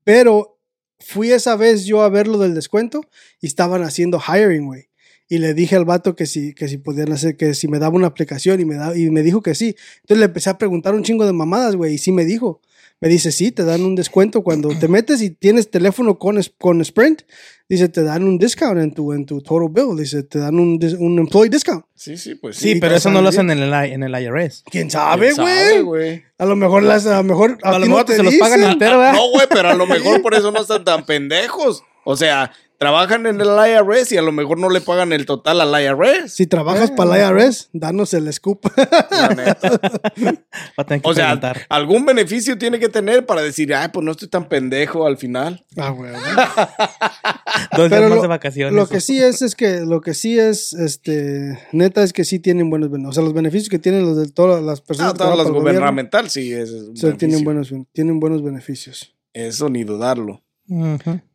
Pero 0.03 0.59
fui 0.99 1.31
esa 1.31 1.55
vez 1.55 1.85
yo 1.85 2.01
a 2.01 2.09
ver 2.09 2.27
lo 2.27 2.37
del 2.37 2.53
descuento 2.53 3.01
y 3.39 3.47
estaban 3.47 3.83
haciendo 3.83 4.19
hiring, 4.19 4.65
güey. 4.65 4.89
Y 5.27 5.39
le 5.39 5.53
dije 5.53 5.75
al 5.75 5.85
vato 5.85 6.15
que 6.15 6.25
si, 6.27 6.53
que 6.53 6.67
si 6.67 6.77
podían 6.77 7.11
hacer, 7.11 7.35
que 7.35 7.53
si 7.55 7.67
me 7.67 7.79
daba 7.79 7.95
una 7.95 8.07
aplicación 8.07 8.59
y 8.61 8.65
me, 8.65 8.75
da, 8.75 8.95
y 8.95 9.09
me 9.09 9.23
dijo 9.23 9.41
que 9.41 9.55
sí. 9.55 9.75
Entonces 10.01 10.19
le 10.19 10.25
empecé 10.25 10.49
a 10.51 10.57
preguntar 10.57 10.93
un 10.93 11.03
chingo 11.03 11.25
de 11.25 11.33
mamadas, 11.33 11.75
güey, 11.75 11.95
y 11.95 11.97
sí 11.97 12.11
me 12.11 12.25
dijo. 12.25 12.61
Me 13.01 13.09
dice, 13.09 13.31
sí, 13.33 13.51
te 13.51 13.65
dan 13.65 13.83
un 13.83 13.93
descuento 13.95 14.41
cuando 14.41 14.69
te 14.69 14.87
metes 14.87 15.21
y 15.21 15.29
tienes 15.29 15.69
teléfono 15.69 16.17
con, 16.17 16.37
es- 16.37 16.53
con 16.57 16.79
Sprint. 16.79 17.23
Dice, 17.67 17.89
te 17.89 18.03
dan 18.03 18.23
un 18.23 18.37
discount 18.37 18.79
en 18.79 18.93
tu, 18.93 19.11
en 19.11 19.25
tu 19.25 19.41
total 19.41 19.67
bill. 19.69 19.97
Dice, 19.97 20.23
te 20.23 20.39
dan 20.39 20.57
un, 20.59 20.79
dis- 20.79 20.95
un 20.97 21.19
employee 21.19 21.49
discount. 21.49 21.83
Sí, 21.93 22.15
sí, 22.15 22.35
pues 22.35 22.55
Sí, 22.55 22.73
sí. 22.73 22.79
pero 22.79 22.95
eso 22.95 23.09
no 23.11 23.21
lo 23.21 23.29
hacen 23.29 23.49
en 23.51 23.59
el, 23.59 23.69
I- 23.69 23.93
en 23.93 24.03
el 24.03 24.11
IRS. 24.13 24.63
¿Quién 24.71 24.83
¿Quién 24.83 24.91
sabe, 24.91 25.33
güey? 25.81 26.23
A 26.37 26.45
lo 26.45 26.55
mejor 26.55 26.83
las, 26.83 27.05
a 27.07 27.17
lo 27.17 27.23
mejor 27.23 27.57
a, 27.63 27.69
A 27.69 27.73
lo 27.73 27.79
no 27.79 27.85
mejor 27.87 28.05
te 28.05 28.15
se 28.15 28.23
los 28.23 28.35
pagan 28.35 28.63
entero, 28.63 28.97
¿verdad? 28.99 29.13
No, 29.13 29.29
güey, 29.31 29.47
pero 29.49 29.69
a 29.69 29.73
lo 29.73 29.85
mejor 29.87 30.21
por 30.21 30.33
eso 30.33 30.51
no 30.51 30.61
están 30.61 30.83
tan 30.85 31.05
pendejos. 31.05 31.83
O 32.05 32.15
sea, 32.15 32.51
trabajan 32.77 33.25
en 33.25 33.39
el 33.41 33.47
IRS 33.47 34.11
y 34.11 34.17
a 34.17 34.21
lo 34.21 34.31
mejor 34.31 34.57
no 34.59 34.69
le 34.69 34.81
pagan 34.81 35.13
el 35.13 35.25
total 35.25 35.61
al 35.61 35.81
IRS. 35.83 36.33
Si 36.33 36.47
trabajas 36.47 36.91
para 36.91 37.11
la 37.11 37.29
IRS, 37.43 37.69
danos 37.73 38.13
el 38.13 38.31
scoop. 38.33 38.65
La 39.11 39.29
neta. 39.29 39.69
Va 40.77 40.83
a 40.83 40.83
tener 40.85 41.01
que 41.01 41.09
O 41.09 41.13
sea, 41.13 41.25
preguntar. 41.27 41.61
algún 41.69 42.05
beneficio 42.05 42.57
tiene 42.57 42.79
que 42.79 42.89
tener 42.89 43.25
para 43.25 43.41
decir, 43.41 43.73
ay, 43.73 43.89
pues 43.93 44.03
no 44.05 44.11
estoy 44.11 44.27
tan 44.27 44.47
pendejo 44.49 45.05
al 45.05 45.17
final. 45.17 45.65
ah, 45.77 45.89
güey. 45.89 46.11
Dos 47.77 47.89
días 47.89 47.89
pero 47.89 48.01
más 48.09 48.15
lo- 48.17 48.21
de 48.21 48.27
vacaciones. 48.27 48.73
Lo 48.73 48.87
que 48.87 49.01
sí 49.01 49.19
es, 49.21 49.41
es 49.41 49.55
que, 49.55 49.81
lo 49.81 50.01
que 50.01 50.13
sí 50.13 50.37
es, 50.39 50.73
este, 50.73 51.59
neta 51.71 52.03
es 52.03 52.13
que 52.13 52.25
sí 52.25 52.39
tienen 52.39 52.69
buenos 52.69 52.89
beneficios. 52.89 53.11
O 53.11 53.13
sea, 53.13 53.23
los 53.23 53.33
beneficios 53.33 53.69
que 53.69 53.79
tienen 53.79 54.05
los 54.05 54.17
de 54.17 54.27
todas 54.29 54.63
las 54.63 54.81
personas 54.81 55.11
Ah, 55.11 55.13
que 55.13 55.17
todas 55.19 55.29
trabajan 55.33 55.37
las 55.37 55.45
para 55.47 55.57
el 55.57 55.61
gobierno, 55.63 55.79
gubernamental, 55.81 56.29
sí, 56.29 56.53
es 56.53 56.71
o 56.71 56.95
sea, 56.95 57.13
tienen 57.17 57.43
buenos, 57.43 57.73
tienen 57.91 58.19
buenos 58.19 58.43
beneficios. 58.43 59.13
Eso 59.33 59.69
ni 59.69 59.83
dudarlo. 59.83 60.41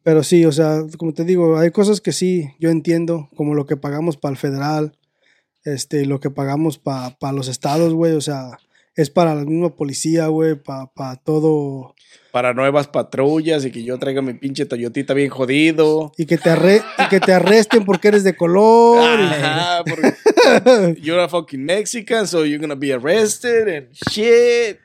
Pero 0.02 0.22
sí, 0.24 0.44
o 0.44 0.52
sea, 0.52 0.82
como 0.98 1.12
te 1.14 1.24
digo, 1.24 1.58
hay 1.58 1.70
cosas 1.70 2.00
que 2.00 2.12
sí, 2.12 2.50
yo 2.58 2.70
entiendo, 2.70 3.28
como 3.36 3.54
lo 3.54 3.66
que 3.66 3.76
pagamos 3.76 4.16
para 4.16 4.32
el 4.32 4.38
federal, 4.38 4.96
este, 5.64 6.06
lo 6.06 6.20
que 6.20 6.30
pagamos 6.30 6.78
para 6.78 7.14
los 7.32 7.48
estados, 7.48 7.92
güey, 7.94 8.12
o 8.14 8.20
sea, 8.20 8.58
es 8.96 9.08
para 9.10 9.34
la 9.34 9.44
misma 9.44 9.76
policía, 9.76 10.26
güey, 10.26 10.56
para 10.56 11.16
todo, 11.16 11.94
Para 12.32 12.54
nuevas 12.54 12.88
patrullas 12.88 13.64
y 13.64 13.70
que 13.70 13.84
yo 13.84 13.98
traiga 13.98 14.20
mi 14.20 14.34
pinche 14.34 14.66
Toyotita 14.66 15.14
bien 15.14 15.30
jodido. 15.30 16.12
y 16.18 16.26
que 16.26 16.36
te, 16.38 16.50
arre- 16.50 16.82
y 16.98 17.08
que 17.08 17.20
te 17.20 17.32
arresten 17.32 17.84
porque 17.84 18.08
eres 18.08 18.24
de 18.24 18.34
color. 18.36 19.00
Ajá, 19.00 19.84
porque 19.88 20.96
you're 21.00 21.22
a 21.22 21.28
fucking 21.28 21.64
Mexican, 21.64 22.26
so 22.26 22.44
you're 22.44 22.58
gonna 22.58 22.74
be 22.74 22.92
arrested 22.92 23.68
and 23.68 23.88
shit. 24.10 24.78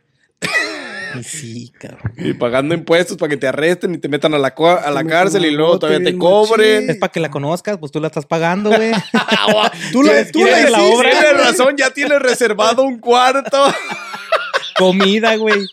Y 1.19 1.23
sí, 1.23 1.73
cabrón. 1.78 2.13
Y 2.17 2.34
pagando 2.34 2.73
impuestos 2.75 3.17
para 3.17 3.30
que 3.30 3.38
te 3.38 3.47
arresten 3.47 3.93
y 3.93 3.97
te 3.97 4.08
metan 4.10 4.34
a 4.34 4.38
la, 4.38 4.49
a 4.49 4.91
la 4.91 5.04
cárcel 5.06 5.45
y 5.45 5.51
luego 5.51 5.80
todavía 5.80 6.04
te 6.04 6.17
cobren. 6.17 6.89
Es 6.89 6.97
para 6.97 7.12
que 7.12 7.19
la 7.19 7.30
conozcas, 7.30 7.78
pues 7.78 7.91
tú 7.91 7.99
la 7.99 8.08
estás 8.08 8.25
pagando, 8.25 8.69
güey. 8.69 8.91
Tú 9.91 10.04
la, 10.04 10.12
¿Quieres- 10.13 10.32
tú 10.32 10.43
la 10.45 10.82
obra? 10.84 11.10
Tienes 11.12 11.38
razón, 11.38 11.75
ya 11.78 11.89
tienes 11.91 12.21
reservado 12.21 12.84
un 12.84 12.99
cuarto. 12.99 13.65
Comida, 14.78 15.36
güey. 15.36 15.67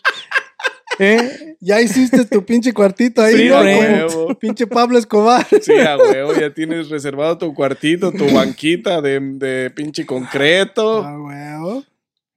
¿Eh? 0.99 1.55
Ya 1.59 1.81
hiciste 1.81 2.25
tu 2.25 2.45
pinche 2.45 2.71
cuartito 2.73 3.21
ahí. 3.21 3.49
Como 3.49 4.35
pinche 4.37 4.67
Pablo 4.67 4.97
Escobar. 4.99 5.45
Sí, 5.61 5.73
a 5.73 5.97
huevo, 5.97 6.33
ya 6.39 6.53
tienes 6.53 6.89
reservado 6.89 7.37
tu 7.37 7.53
cuartito, 7.53 8.11
tu 8.11 8.29
banquita 8.31 9.01
de, 9.01 9.19
de 9.19 9.71
pinche 9.71 10.05
concreto. 10.05 11.03
Ah, 11.03 11.17
huevo. 11.19 11.83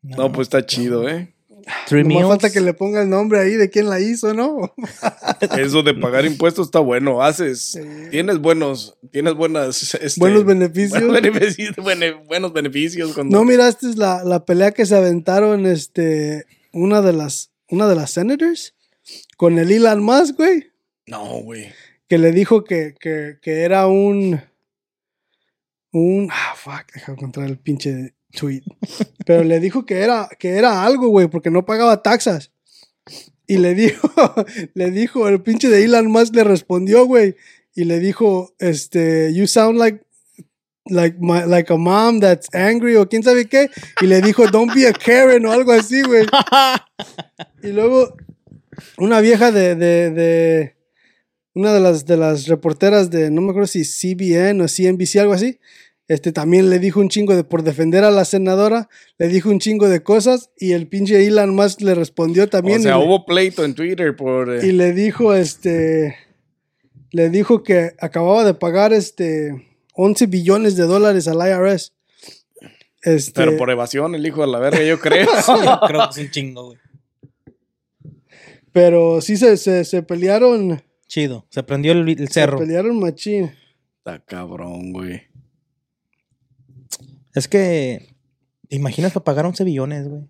No, 0.03 0.33
pues 0.33 0.47
está 0.47 0.64
chido, 0.64 1.09
¿eh? 1.09 1.35
Three 1.88 2.05
meals. 2.05 2.29
falta 2.29 2.50
que 2.50 2.61
le 2.61 2.74
ponga 2.74 3.02
el 3.02 3.09
nombre 3.11 3.40
ahí 3.40 3.55
de 3.55 3.68
quién 3.70 3.88
la 3.88 3.98
hizo, 4.00 4.33
¿no? 4.35 4.72
Eso 5.59 5.83
de 5.83 5.94
pagar 5.94 6.24
impuestos 6.24 6.66
está 6.66 6.79
bueno. 6.81 7.22
Haces, 7.22 7.79
tienes 8.11 8.38
buenos, 8.38 8.96
tienes 9.11 9.35
buenas, 9.35 9.94
este, 9.94 10.20
Buenos 10.20 10.44
beneficios. 10.44 11.02
Buenos 11.07 11.12
beneficios, 11.22 11.76
bene- 11.85 12.12
buenos 12.26 12.52
beneficios 12.52 13.12
cuando- 13.14 13.37
¿No 13.37 13.44
miraste 13.44 13.88
la, 13.96 14.22
la 14.24 14.44
pelea 14.44 14.70
que 14.72 14.87
se 14.87 14.94
aventaron 14.96 15.66
este 15.66 16.46
una 16.72 17.02
de 17.02 17.12
las 17.12 17.50
una 17.68 17.88
de 17.88 17.96
las 17.96 18.12
senators 18.12 18.74
con 19.37 19.59
el 19.59 19.72
Elon 19.72 20.02
Musk, 20.02 20.37
güey? 20.37 20.70
No, 21.07 21.40
güey. 21.42 21.72
Que 22.09 22.18
le 22.18 22.31
dijo 22.33 22.62
que, 22.64 22.94
que, 23.00 23.38
que 23.42 23.62
era 23.62 23.87
un 23.88 24.40
un 25.92 26.29
ah 26.31 26.55
fuck, 26.57 26.92
déjame 26.94 27.16
encontrar 27.18 27.46
el 27.46 27.59
pinche 27.59 28.14
tweet. 28.37 28.62
Pero 29.25 29.42
le 29.42 29.59
dijo 29.59 29.85
que 29.85 30.01
era 30.01 30.29
que 30.38 30.51
era 30.51 30.85
algo, 30.85 31.09
güey, 31.09 31.27
porque 31.27 31.51
no 31.51 31.64
pagaba 31.64 32.03
taxas. 32.03 32.53
Y 33.46 33.59
le 33.59 33.75
dijo, 33.75 34.09
le 34.75 34.90
dijo, 34.90 35.29
el 35.29 35.40
pinche 35.42 35.68
de 35.68 35.85
Elon 35.85 36.11
Musk 36.11 36.35
le 36.35 36.44
respondió, 36.44 37.07
güey, 37.07 37.37
y 37.75 37.85
le 37.85 37.99
dijo, 38.01 38.55
este, 38.59 39.33
you 39.35 39.46
sound 39.46 39.79
like 39.79 40.07
like 40.88 41.16
my, 41.20 41.44
like 41.44 41.72
a 41.72 41.77
mom 41.77 42.20
that's 42.20 42.49
angry 42.55 42.96
o 42.96 43.09
quién 43.09 43.22
sabe 43.22 43.46
qué 43.46 43.70
y 44.01 44.07
le 44.07 44.20
dijo 44.20 44.46
don't 44.46 44.72
be 44.75 44.87
a 44.87 44.92
Karen 44.92 45.44
o 45.46 45.53
algo 45.53 45.72
así 45.72 46.03
güey 46.03 46.27
y 47.62 47.68
luego 47.68 48.16
una 48.99 49.20
vieja 49.20 49.51
de, 49.51 49.75
de, 49.75 50.11
de 50.11 50.77
una 51.55 51.72
de 51.72 51.81
las 51.81 52.07
de 52.07 52.16
las 52.16 52.46
reporteras 52.46 53.11
de 53.11 53.31
no 53.31 53.40
me 53.40 53.51
acuerdo 53.51 53.66
si 53.66 53.83
CBN 53.83 54.61
o 54.61 54.66
CNBC 54.68 55.16
algo 55.16 55.33
así 55.33 55.59
este 56.09 56.33
también 56.33 56.71
le 56.71 56.79
dijo 56.79 57.01
un 57.01 57.09
chingo 57.09 57.35
de 57.35 57.42
por 57.45 57.62
defender 57.62 58.05
a 58.05 58.11
la 58.11 58.25
senadora 58.25 58.88
le 59.19 59.29
dijo 59.29 59.51
un 59.51 59.59
chingo 59.59 59.88
de 59.88 60.03
cosas 60.03 60.51
y 60.57 60.73
el 60.73 60.87
pinche 60.87 61.27
Elon 61.27 61.55
Musk 61.55 61.81
le 61.81 61.95
respondió 61.95 62.49
también 62.49 62.79
o 62.81 62.83
sea, 62.83 62.97
y, 62.97 63.01
le- 63.01 63.07
hubo 63.07 63.25
pleito 63.27 63.64
en 63.64 63.75
Twitter 63.75 64.14
por... 64.14 64.55
eh, 64.55 64.66
y 64.66 64.73
le 64.73 64.92
dijo 64.92 65.35
este 65.35 66.16
le 67.11 67.31
dijo 67.31 67.62
que 67.62 67.92
acababa 68.01 68.45
de 68.45 68.55
pagar 68.55 68.92
este 68.92 69.66
11 69.95 70.27
billones 70.27 70.77
de 70.77 70.85
dólares 70.85 71.27
al 71.29 71.38
IRS 71.38 71.92
este 73.03 73.33
Pero 73.35 73.57
por 73.57 73.71
evasión, 73.71 74.14
el 74.16 74.27
hijo 74.27 74.40
de 74.40 74.49
la 74.49 74.59
verga, 74.59 74.83
yo 74.83 74.99
creo. 74.99 75.29
Creo 75.87 76.09
que 76.09 76.21
es 76.21 76.27
un 76.27 76.31
chingo, 76.33 76.64
güey. 76.66 76.79
pero 78.73 79.21
sí 79.21 79.37
se, 79.37 79.57
se, 79.57 79.85
se 79.85 80.03
pelearon 80.03 80.83
Chido. 81.07 81.47
Se 81.51 81.62
prendió 81.62 81.92
el, 81.92 82.09
el 82.09 82.29
cerro. 82.29 82.59
se 82.59 82.64
pelearon 82.64 82.99
machín 82.99 83.53
Está 83.99 84.19
cabrón, 84.25 84.92
güey. 84.92 85.23
Es 87.37 87.46
que. 87.46 88.16
¿Te 88.68 88.75
imaginas 88.75 89.12
para 89.12 89.22
pagar 89.22 89.46
11 89.46 89.62
billones, 89.62 90.09
güey? 90.09 90.22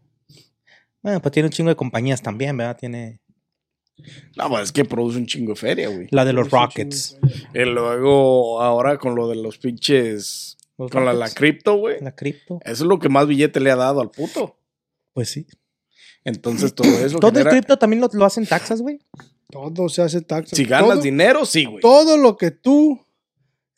Bueno, 1.02 1.22
pues 1.22 1.32
tiene 1.32 1.46
un 1.46 1.52
chingo 1.52 1.70
de 1.70 1.76
compañías 1.76 2.20
también, 2.20 2.56
¿verdad? 2.56 2.76
Tiene 2.76 3.20
No, 4.36 4.48
pues 4.50 4.64
es 4.64 4.72
que 4.72 4.84
produce 4.84 5.16
un 5.18 5.26
chingo 5.26 5.52
de 5.52 5.56
feria, 5.56 5.88
güey. 5.88 6.08
la 6.10 6.24
de 6.24 6.32
los 6.34 6.50
Rockets. 6.50 7.16
Y 7.54 7.60
luego, 7.60 8.60
ahora 8.60 8.98
con 8.98 9.14
lo 9.14 9.28
de 9.28 9.36
los 9.36 9.56
pinches... 9.56 10.58
Los 10.76 10.90
con 10.90 11.06
la, 11.06 11.14
la 11.14 11.30
cripto, 11.30 11.76
güey. 11.76 12.00
La 12.02 12.14
cripto. 12.14 12.58
Eso 12.62 12.84
es 12.84 12.88
lo 12.88 12.98
que 12.98 13.08
más 13.08 13.26
billete 13.26 13.60
le 13.60 13.70
ha 13.70 13.76
dado 13.76 14.00
al 14.02 14.10
puto. 14.10 14.58
Pues 15.14 15.30
sí. 15.30 15.46
Entonces 16.24 16.74
todo 16.74 16.88
eso 16.88 17.18
Todo 17.20 17.38
el 17.38 17.46
cripto 17.46 17.78
también 17.78 18.02
lo, 18.02 18.10
lo 18.12 18.24
hacen 18.26 18.44
taxas, 18.46 18.82
güey. 18.82 18.98
todo 19.48 19.88
se 19.88 20.02
hace 20.02 20.20
taxa 20.20 20.54
Si 20.56 20.64
ganas 20.64 20.90
todo, 20.90 21.02
dinero, 21.02 21.46
sí, 21.46 21.64
güey. 21.64 21.80
todo 21.80 22.18
lo 22.18 22.36
que 22.36 22.50
tú 22.50 23.05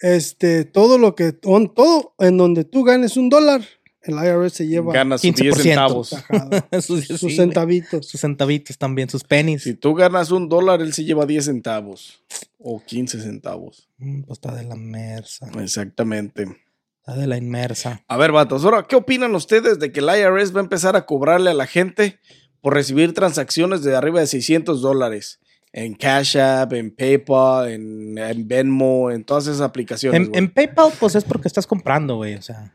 este, 0.01 0.65
todo 0.65 0.99
lo 0.99 1.15
que, 1.15 1.35
on- 1.45 1.73
todo 1.75 2.15
en 2.19 2.37
donde 2.37 2.65
tú 2.65 2.85
ganes 2.85 3.17
un 3.17 3.29
dólar, 3.29 3.63
el 4.03 4.15
IRS 4.15 4.55
se 4.55 4.67
lleva 4.67 4.93
Ganas 4.93 5.21
sus 5.21 5.35
10 5.35 5.55
15%. 5.57 5.63
centavos. 5.63 6.09
sus, 6.81 7.05
sus 7.07 7.21
sí, 7.21 7.37
centavitos. 7.37 8.07
sus 8.07 8.21
centavitos 8.21 8.79
también, 8.79 9.11
sus 9.11 9.25
pennies. 9.25 9.65
Si 9.65 9.75
tú 9.75 9.95
ganas 9.95 10.31
un 10.31 10.49
dólar, 10.49 10.81
él 10.81 10.93
se 10.93 11.05
lleva 11.05 11.27
10 11.27 11.45
centavos. 11.45 12.23
O 12.59 12.83
15 12.85 13.21
centavos. 13.21 13.89
Mm, 13.99 14.23
Pues 14.23 14.39
está 14.39 14.55
de 14.55 14.65
la 14.65 14.77
inmersa. 14.77 15.49
Exactamente. 15.61 16.47
Está 17.01 17.17
de 17.21 17.27
la 17.27 17.37
inmersa. 17.37 18.03
A 18.09 18.17
ver, 18.17 18.33
vatos, 18.33 18.65
ahora, 18.65 18.87
¿qué 18.89 18.97
opinan 18.97 19.35
ustedes 19.35 19.79
de 19.79 19.93
que 19.93 20.01
el 20.01 20.07
IRS 20.09 20.55
va 20.55 20.61
a 20.61 20.65
empezar 20.65 20.97
a 20.97 21.05
cobrarle 21.07 21.51
a 21.51 21.55
la 21.55 21.67
gente 21.67 22.19
por 22.61 22.75
recibir 22.75 23.15
transacciones 23.15 23.83
de 23.83 23.95
arriba 23.97 24.21
de 24.21 24.27
600 24.27 24.81
dólares? 24.81 25.41
En 25.79 25.95
Cash 25.95 26.37
App, 26.37 26.73
en 26.73 26.91
PayPal, 26.91 27.71
en, 27.71 28.19
en 28.19 28.49
Venmo, 28.49 29.13
en 29.13 29.23
todas 29.23 29.47
esas 29.47 29.61
aplicaciones. 29.61 30.29
En, 30.29 30.35
en 30.35 30.51
PayPal, 30.53 30.93
pues 30.99 31.15
es 31.15 31.23
porque 31.23 31.47
estás 31.47 31.69
comprando, 31.69 32.17
güey. 32.17 32.35
O 32.35 32.43
sea. 32.43 32.75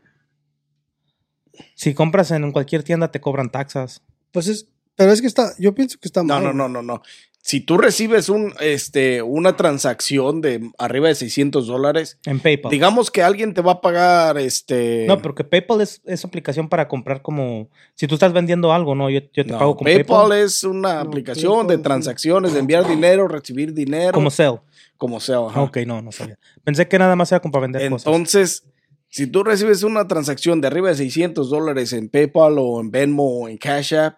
Si 1.74 1.92
compras 1.92 2.30
en 2.30 2.50
cualquier 2.50 2.82
tienda, 2.82 3.10
te 3.10 3.20
cobran 3.20 3.50
taxas. 3.50 4.02
Pues 4.32 4.48
es, 4.48 4.68
pero 4.96 5.12
es 5.12 5.20
que 5.20 5.26
está, 5.26 5.52
yo 5.58 5.74
pienso 5.74 5.98
que 6.00 6.08
está 6.08 6.22
No, 6.22 6.34
mal. 6.40 6.44
no, 6.44 6.52
no, 6.54 6.68
no, 6.68 6.82
no. 6.82 7.02
Si 7.46 7.60
tú 7.60 7.76
recibes 7.76 8.30
un, 8.30 8.54
este, 8.60 9.20
una 9.20 9.54
transacción 9.54 10.40
de 10.40 10.70
arriba 10.78 11.08
de 11.08 11.14
600 11.14 11.66
dólares, 11.66 12.18
En 12.24 12.40
PayPal. 12.40 12.70
digamos 12.72 13.10
que 13.10 13.22
alguien 13.22 13.52
te 13.52 13.60
va 13.60 13.72
a 13.72 13.80
pagar, 13.82 14.38
este... 14.38 15.04
no, 15.06 15.20
porque 15.20 15.44
PayPal 15.44 15.82
es, 15.82 16.00
es 16.06 16.24
aplicación 16.24 16.70
para 16.70 16.88
comprar 16.88 17.20
como. 17.20 17.68
Si 17.96 18.06
tú 18.06 18.14
estás 18.14 18.32
vendiendo 18.32 18.72
algo, 18.72 18.94
¿no? 18.94 19.10
Yo, 19.10 19.20
yo 19.34 19.44
te 19.44 19.52
No, 19.52 19.58
pago 19.58 19.76
con 19.76 19.84
PayPal, 19.84 20.06
PayPal. 20.30 20.38
es 20.38 20.64
una 20.64 20.94
No, 20.94 21.00
aplicación 21.00 21.66
de 21.66 21.74
PayPal, 21.74 21.82
transacciones, 21.82 22.54
de 22.54 22.60
enviar 22.60 22.88
dinero, 22.88 23.28
recibir 23.28 23.74
dinero, 23.74 24.12
Como 24.12 24.30
Cell. 24.30 24.54
como 24.96 25.20
sea. 25.20 25.40
ajá. 25.46 25.60
Ok, 25.64 25.76
no, 25.86 26.00
no 26.00 26.12
sabía. 26.12 26.38
Pensé 26.64 26.88
que 26.88 26.98
nada 26.98 27.14
más 27.14 27.30
era 27.30 27.40
como 27.40 27.52
para 27.52 27.66
vender 27.66 27.90
cosas. 27.90 28.06
Entonces, 28.06 28.64
si 29.10 29.26
tú 29.26 29.44
recibes 29.44 29.82
una 29.82 30.08
transacción 30.08 30.62
de 30.62 30.68
arriba 30.68 30.88
de 30.88 30.94
600 30.94 31.50
dólares 31.50 31.92
en 31.92 32.08
PayPal 32.08 32.56
o 32.58 32.80
en 32.80 32.90
Venmo 32.90 33.40
o 33.40 33.48
en 33.50 33.58
Cash 33.58 33.94
App, 33.96 34.16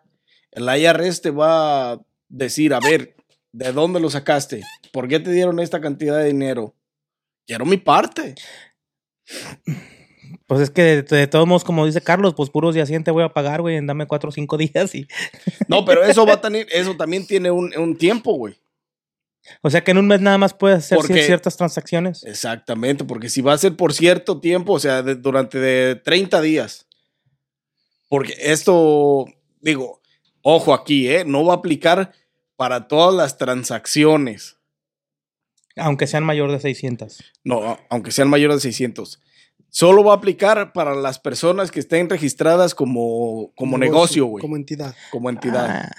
el 0.53 0.69
IRS 0.81 1.23
te 1.23 1.31
va 1.31 1.91
a 1.95 2.01
decir, 2.29 2.73
a 2.73 2.79
ver, 2.79 3.16
¿de 3.57 3.73
dónde 3.73 4.01
lo 4.01 4.11
sacaste? 4.11 4.63
¿Por 4.93 5.09
qué 5.09 5.19
te 5.19 5.31
dieron 5.33 5.59
esta 5.61 5.81
cantidad 5.81 6.19
de 6.19 6.27
dinero? 6.27 6.75
Quiero 7.47 7.65
mi 7.65 7.79
parte. 7.79 8.35
Pues 10.47 10.61
es 10.61 10.71
que 10.71 10.83
de, 10.83 11.03
de 11.03 11.27
todos 11.27 11.47
modos, 11.47 11.65
como 11.65 11.87
dice 11.87 12.01
Carlos, 12.01 12.35
pues 12.37 12.51
puros 12.51 12.75
de 12.75 12.83
asiente 12.83 13.11
voy 13.11 13.25
a 13.25 13.33
pagar, 13.33 13.61
güey, 13.63 13.77
en 13.77 13.87
dame 13.87 14.07
cuatro 14.07 14.29
o 14.29 14.33
cinco 14.33 14.57
días. 14.59 14.95
y 14.95 15.07
No, 15.69 15.85
pero 15.85 16.05
eso 16.05 16.27
va 16.27 16.35
a 16.35 16.41
tener, 16.41 16.67
eso 16.71 16.97
también 16.97 17.27
tiene 17.27 17.51
un, 17.51 17.77
un 17.77 17.97
tiempo, 17.97 18.35
güey. 18.35 18.57
O 19.63 19.71
sea 19.71 19.83
que 19.85 19.93
en 19.93 19.99
un 19.99 20.07
mes 20.09 20.21
nada 20.21 20.39
más 20.39 20.55
puedes 20.55 20.79
hacer 20.79 20.99
Porque- 20.99 21.23
ciertas 21.23 21.57
transacciones. 21.57 22.25
Exactamente, 22.25 23.05
porque 23.05 23.29
si 23.29 23.41
va 23.41 23.53
a 23.53 23.59
ser 23.59 23.77
por 23.77 23.95
cierto 23.95 24.41
tiempo, 24.41 24.73
o 24.75 24.81
sea, 24.81 25.03
de- 25.03 25.15
durante 25.15 25.59
de 25.59 25.95
30 25.97 26.41
días. 26.41 26.87
Porque 28.09 28.35
esto, 28.39 29.25
digo, 29.61 30.01
ojo 30.43 30.75
aquí, 30.75 31.09
¿eh? 31.09 31.25
No 31.25 31.45
va 31.45 31.55
a 31.55 31.57
aplicar 31.57 32.13
para 32.57 32.89
todas 32.89 33.15
las 33.15 33.39
transacciones. 33.39 34.57
Aunque 35.77 36.07
sean 36.07 36.25
mayor 36.25 36.51
de 36.51 36.59
600. 36.61 37.23
No, 37.45 37.79
aunque 37.91 38.11
sean 38.11 38.29
mayores 38.29 38.57
de 38.57 38.61
600. 38.63 39.21
Solo 39.69 40.03
va 40.03 40.15
a 40.15 40.17
aplicar 40.17 40.73
para 40.73 40.95
las 40.95 41.19
personas 41.19 41.71
que 41.71 41.81
estén 41.81 42.09
registradas 42.09 42.75
como, 42.75 43.53
como 43.57 43.77
negocio, 43.77 44.25
güey. 44.25 44.41
Como 44.41 44.57
entidad. 44.57 44.95
Como 45.11 45.29
entidad. 45.29 45.91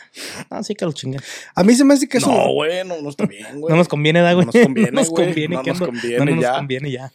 Ah, 0.50 0.58
así 0.58 0.74
que 0.74 0.84
lo 0.86 0.94
chingue. 0.94 1.20
A 1.54 1.64
mí 1.64 1.76
se 1.76 1.84
me 1.84 1.94
hace 1.94 2.08
que 2.10 2.18
eso. 2.18 2.32
no, 2.32 2.54
güey, 2.54 2.84
no, 2.88 3.00
no 3.02 3.10
está 3.10 3.28
bien, 3.28 3.60
güey. 3.60 3.70
No 3.72 3.78
nos 3.78 3.88
conviene, 3.88 4.22
da, 4.22 4.32
No 4.32 4.36
güey. 4.38 4.46
nos 4.48 4.56
conviene, 4.66 4.92
No 4.94 5.00
nos 5.02 5.10
güey. 5.10 5.26
conviene. 5.28 5.56
No 5.58 5.62
que 5.62 5.70
nos 5.72 5.80
conviene 5.80 6.18
no, 6.26 6.26
no 6.26 6.42
nos 6.42 6.58
conviene 6.58 6.92
ya. 6.92 7.14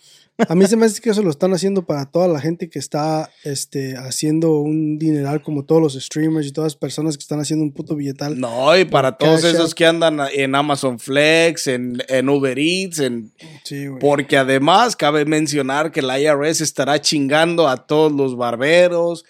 A 0.49 0.55
mí 0.55 0.67
se 0.67 0.77
me 0.77 0.87
hace 0.87 1.01
que 1.01 1.11
eso 1.11 1.23
lo 1.23 1.31
están 1.31 1.53
haciendo 1.53 1.85
para 1.85 2.07
toda 2.11 2.27
la 2.27 2.41
gente 2.41 2.69
que 2.71 2.79
está 2.79 3.31
este, 3.45 3.97
haciendo 3.97 4.59
un 4.61 4.99
dineral, 4.99 5.43
como 5.43 5.65
todos 5.65 5.81
los 5.81 5.95
streamers 5.95 6.47
y 6.47 6.53
todas 6.53 6.73
las 6.73 6.77
personas 6.77 7.17
que 7.17 7.23
están 7.23 7.39
haciendo 7.39 7.65
un 7.65 7.73
puto 7.73 7.95
billetal. 7.95 8.41
No, 8.41 8.77
y 8.77 8.85
para 8.85 9.17
todos 9.19 9.45
esos 9.45 9.75
que 9.75 9.87
andan 9.87 10.19
en 10.35 10.55
Amazon 10.55 10.99
Flex, 10.99 11.67
en, 11.67 12.03
en 12.09 12.29
Uber 12.29 12.59
Eats, 12.59 12.99
en, 13.01 13.33
Sí, 13.65 13.87
güey. 13.87 14.01
porque 14.01 14.37
además 14.39 14.97
cabe 14.97 15.25
mencionar 15.27 15.93
que 15.93 16.03
la 16.03 16.19
IRS 16.19 16.61
estará 16.63 17.01
chingando 17.01 17.69
a 17.69 17.87
todos 17.87 18.11
los 18.11 18.37
barberos, 18.37 19.25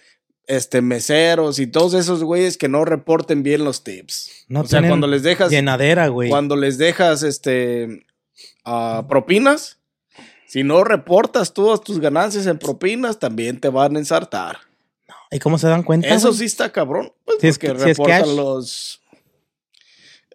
este, 0.46 0.82
meseros 0.82 1.58
y 1.58 1.66
todos 1.66 1.94
esos 1.94 2.22
güeyes 2.24 2.56
que 2.56 2.68
no 2.68 2.84
reporten 2.84 3.42
bien 3.42 3.64
los 3.64 3.84
tips. 3.84 4.30
No 4.48 4.60
o 4.60 4.66
sea, 4.66 4.78
tienen 4.78 4.90
cuando 4.90 5.08
les 5.08 5.22
dejas, 5.24 5.50
Llenadera, 5.50 6.08
güey. 6.08 6.30
cuando 6.30 6.56
les 6.56 6.78
dejas, 6.78 7.22
este, 7.22 8.06
ah, 8.64 9.04
propinas, 9.08 9.78
si 10.52 10.64
no 10.64 10.84
reportas 10.84 11.54
todas 11.54 11.80
tus 11.80 11.98
ganancias 11.98 12.46
en 12.46 12.58
propinas, 12.58 13.18
también 13.18 13.58
te 13.58 13.70
van 13.70 13.96
a 13.96 13.98
ensartar. 13.98 14.58
¿Y 15.30 15.38
cómo 15.38 15.56
se 15.56 15.66
dan 15.66 15.82
cuenta? 15.82 16.08
Eso 16.08 16.28
güey? 16.28 16.38
sí 16.40 16.44
está 16.44 16.70
cabrón. 16.70 17.10
Pues 17.24 17.38
Si 17.40 17.48
es 17.48 17.58
que- 17.58 17.68
si 17.68 17.72
es 17.72 17.82
reportan 17.84 18.20
cash. 18.22 18.36
los. 18.36 19.00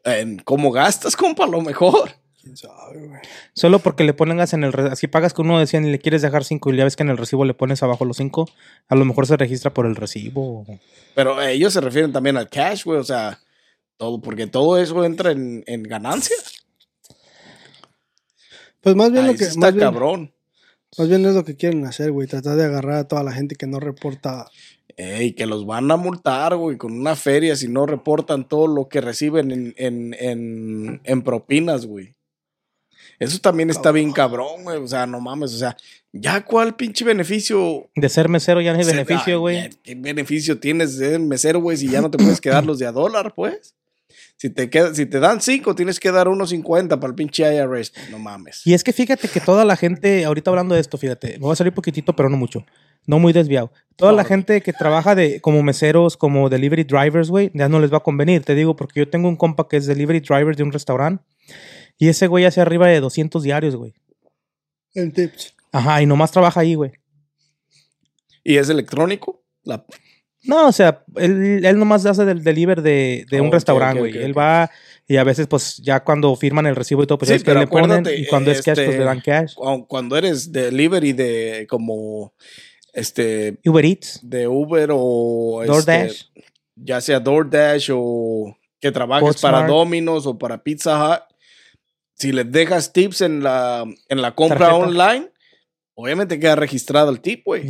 En 0.04 0.40
cómo 0.40 0.72
gastas, 0.72 1.16
compa, 1.16 1.44
a 1.44 1.48
lo 1.48 1.62
mejor. 1.62 2.10
¿Quién 2.42 2.56
sabe, 2.58 3.08
güey? 3.08 3.22
Solo 3.54 3.80
porque 3.80 4.04
le 4.06 4.14
ponen 4.14 4.38
gas 4.38 4.54
en 4.54 4.64
el... 4.64 4.74
Si 4.96 5.08
pagas 5.08 5.34
con 5.34 5.48
uno 5.50 5.60
de 5.60 5.68
100 5.68 5.86
y 5.86 5.92
le 5.92 6.00
quieres 6.00 6.22
dejar 6.22 6.46
5 6.46 6.72
y 6.74 6.78
ya 6.78 6.86
ves 6.86 6.96
que 6.96 7.04
en 7.04 7.10
el 7.10 7.18
recibo 7.18 7.44
le 7.46 7.54
pones 7.54 7.84
abajo 7.84 8.06
los 8.06 8.18
5, 8.18 8.50
a 8.88 8.96
lo 8.96 9.06
mejor 9.06 9.28
se 9.28 9.36
registra 9.38 9.74
por 9.74 9.86
el 9.86 9.96
recibo. 9.96 10.66
Pero 11.14 11.42
eh, 11.42 11.52
ellos 11.54 11.74
se 11.74 11.82
refieren 11.82 12.12
también 12.14 12.38
al 12.38 12.50
cash, 12.50 12.86
güey. 12.86 13.00
O 13.00 13.04
sea, 13.04 13.40
todo, 13.98 14.22
porque 14.22 14.48
todo 14.48 14.78
eso 14.80 15.04
entra 15.04 15.32
en, 15.32 15.64
en 15.68 15.84
ganancia. 15.84 16.38
Pues 18.82 18.96
más 18.96 19.12
bien 19.12 19.26
Ahí 19.26 19.32
lo 19.32 19.38
que. 19.38 19.46
está 19.46 19.60
Más 19.60 19.74
bien, 19.74 19.86
cabrón. 19.86 20.34
más 20.98 21.10
bien 21.10 21.26
es 21.26 21.36
lo 21.36 21.44
que 21.46 21.56
quieren 21.56 21.86
hacer, 21.86 22.12
güey. 22.12 22.28
Tratar 22.28 22.56
de 22.56 22.66
agarrar 22.66 22.96
a 22.98 23.08
toda 23.08 23.24
la 23.24 23.32
gente 23.32 23.56
que 23.56 23.68
no 23.68 23.80
reporta. 23.80 24.48
Ey, 24.96 25.34
que 25.34 25.46
los 25.46 25.66
van 25.66 25.92
a 25.92 25.98
multar, 25.98 26.56
güey, 26.56 26.78
con 26.78 26.92
una 26.92 27.16
feria 27.16 27.56
si 27.56 27.68
no 27.68 27.86
reportan 27.86 28.48
todo 28.48 28.66
lo 28.66 28.88
que 28.90 29.00
reciben 29.00 29.52
en, 29.52 29.74
en, 29.78 30.16
en, 30.18 31.02
en 31.04 31.22
propinas, 31.22 31.86
güey. 31.86 32.16
Eso 33.20 33.40
también 33.40 33.70
está 33.70 33.92
bien 33.92 34.12
cabrón, 34.12 34.64
güey. 34.64 34.78
O 34.78 34.88
sea, 34.88 35.06
no 35.06 35.20
mames. 35.20 35.54
O 35.54 35.58
sea, 35.58 35.76
ya 36.14 36.44
cuál 36.46 36.76
pinche 36.76 37.04
beneficio 37.04 37.90
De 37.96 38.10
ser 38.10 38.30
mesero 38.30 38.62
ya 38.62 38.74
no 38.74 38.80
hay 38.80 38.86
beneficio, 38.86 39.40
güey. 39.40 39.70
¿Qué 39.84 39.96
beneficio 39.96 40.60
tienes 40.60 40.98
de 40.98 41.10
ser 41.10 41.20
mesero, 41.20 41.60
güey, 41.60 41.78
si 41.78 41.90
ya 41.90 42.02
no 42.02 42.12
te 42.12 42.18
puedes 42.18 42.42
quedar 42.42 42.66
los 42.66 42.80
de 42.80 42.86
a 42.86 42.92
dólar, 42.92 43.34
pues? 43.36 43.76
Si 44.38 44.52
te, 44.52 44.70
si 44.94 45.06
te 45.08 45.20
dan 45.20 45.42
cinco, 45.42 45.74
tienes 45.74 46.00
que 46.00 46.12
dar 46.12 46.28
unos 46.28 46.50
50 46.52 47.00
para 47.00 47.10
el 47.10 47.16
pinche 47.16 47.44
IRS. 47.56 47.92
No 48.12 48.20
mames. 48.20 48.62
Y 48.66 48.74
es 48.76 48.84
que 48.84 48.94
fíjate 48.94 49.28
que 49.28 49.40
toda 49.40 49.66
la 49.66 49.76
gente, 49.76 50.26
ahorita 50.26 50.52
hablando 50.52 50.76
de 50.76 50.82
esto, 50.82 50.98
fíjate, 51.00 51.34
me 51.34 51.40
voy 51.40 51.54
a 51.54 51.56
salir 51.56 51.74
poquitito, 51.74 52.16
pero 52.16 52.30
no 52.30 52.38
mucho. 52.38 52.64
No 53.08 53.18
muy 53.18 53.34
desviado. 53.34 53.72
Toda 53.96 54.12
la 54.12 54.24
gente 54.24 54.62
que 54.62 54.74
trabaja 54.74 55.16
de 55.16 55.42
como 55.42 55.64
meseros, 55.64 56.18
como 56.18 56.50
delivery 56.50 56.84
drivers, 56.84 57.30
güey, 57.32 57.50
ya 57.56 57.68
no 57.68 57.80
les 57.80 57.92
va 57.92 57.98
a 57.98 58.04
convenir. 58.04 58.44
Te 58.44 58.54
digo, 58.54 58.76
porque 58.76 59.00
yo 59.00 59.10
tengo 59.10 59.28
un 59.28 59.38
compa 59.38 59.68
que 59.68 59.78
es 59.78 59.88
delivery 59.88 60.20
driver 60.20 60.56
de 60.56 60.64
un 60.64 60.72
restaurante 60.72 61.24
y 61.98 62.10
ese 62.10 62.28
güey 62.28 62.46
hace 62.46 62.62
arriba 62.62 62.88
de 62.88 63.00
200 63.00 63.42
diarios, 63.42 63.76
güey. 63.76 63.96
En 64.94 65.12
tips. 65.14 65.56
Ajá, 65.72 66.02
y 66.02 66.06
nomás 66.06 66.32
trabaja 66.32 66.60
ahí, 66.60 66.76
güey. 66.76 66.92
¿Y 68.44 68.58
es 68.58 68.70
electrónico? 68.70 69.44
La- 69.64 69.86
No, 70.48 70.68
o 70.68 70.72
sea, 70.72 71.04
él, 71.18 71.64
él 71.66 71.78
nomás 71.78 72.06
hace 72.06 72.26
del 72.26 72.44
deliver 72.44 72.82
de, 72.82 73.26
de 73.30 73.42
un 73.42 73.48
Ok, 73.48 73.54
restaurante, 73.54 74.00
güey. 74.00 74.18
él 74.18 74.36
va 74.38 74.70
y 75.08 75.18
a 75.18 75.24
veces, 75.24 75.48
pues, 75.48 75.78
ya 75.78 76.04
cuando 76.04 76.36
firman 76.36 76.66
el 76.66 76.76
recibo 76.76 77.04
y 77.04 77.08
todo, 77.08 77.18
pues 77.18 77.30
Sí, 77.30 77.36
es 77.36 77.44
que 77.44 77.54
le 77.54 77.68
ponen 77.68 78.04
y 78.18 78.26
cuando 78.28 78.52
es 78.52 78.62
cash, 78.62 78.76
pues 78.76 78.88
este, 78.88 78.98
le 79.00 79.04
dan 79.06 79.22
cash. 79.22 79.54
cu- 79.56 79.88
Cuando 79.88 80.18
eres 80.18 80.52
delivery 80.52 81.14
de 81.14 81.66
como 81.70 82.34
este 82.94 83.60
Uber 83.66 83.86
Eats, 83.86 84.20
de 84.24 84.48
Uber 84.48 84.90
o 84.94 85.62
este, 85.64 85.72
DoorDash. 85.72 86.24
ya 86.76 87.00
sea 87.02 87.20
DoorDash 87.20 87.90
o 87.94 88.58
que 88.80 88.92
trabajes 88.92 89.42
para 89.42 89.66
Domino's 89.68 90.26
o 90.28 90.38
para 90.38 90.62
Pizza 90.64 90.98
Hut, 91.14 91.22
si 92.14 92.32
les 92.32 92.52
dejas 92.52 92.92
tips 92.94 93.22
en 93.22 93.44
la, 93.44 93.86
en 94.10 94.22
la 94.22 94.34
compra 94.36 94.58
Tarjeta. 94.70 94.76
online, 94.88 95.30
obviamente 95.94 96.40
queda 96.40 96.56
registrado 96.56 97.10
el 97.12 97.22
tip, 97.22 97.44
güey. 97.46 97.66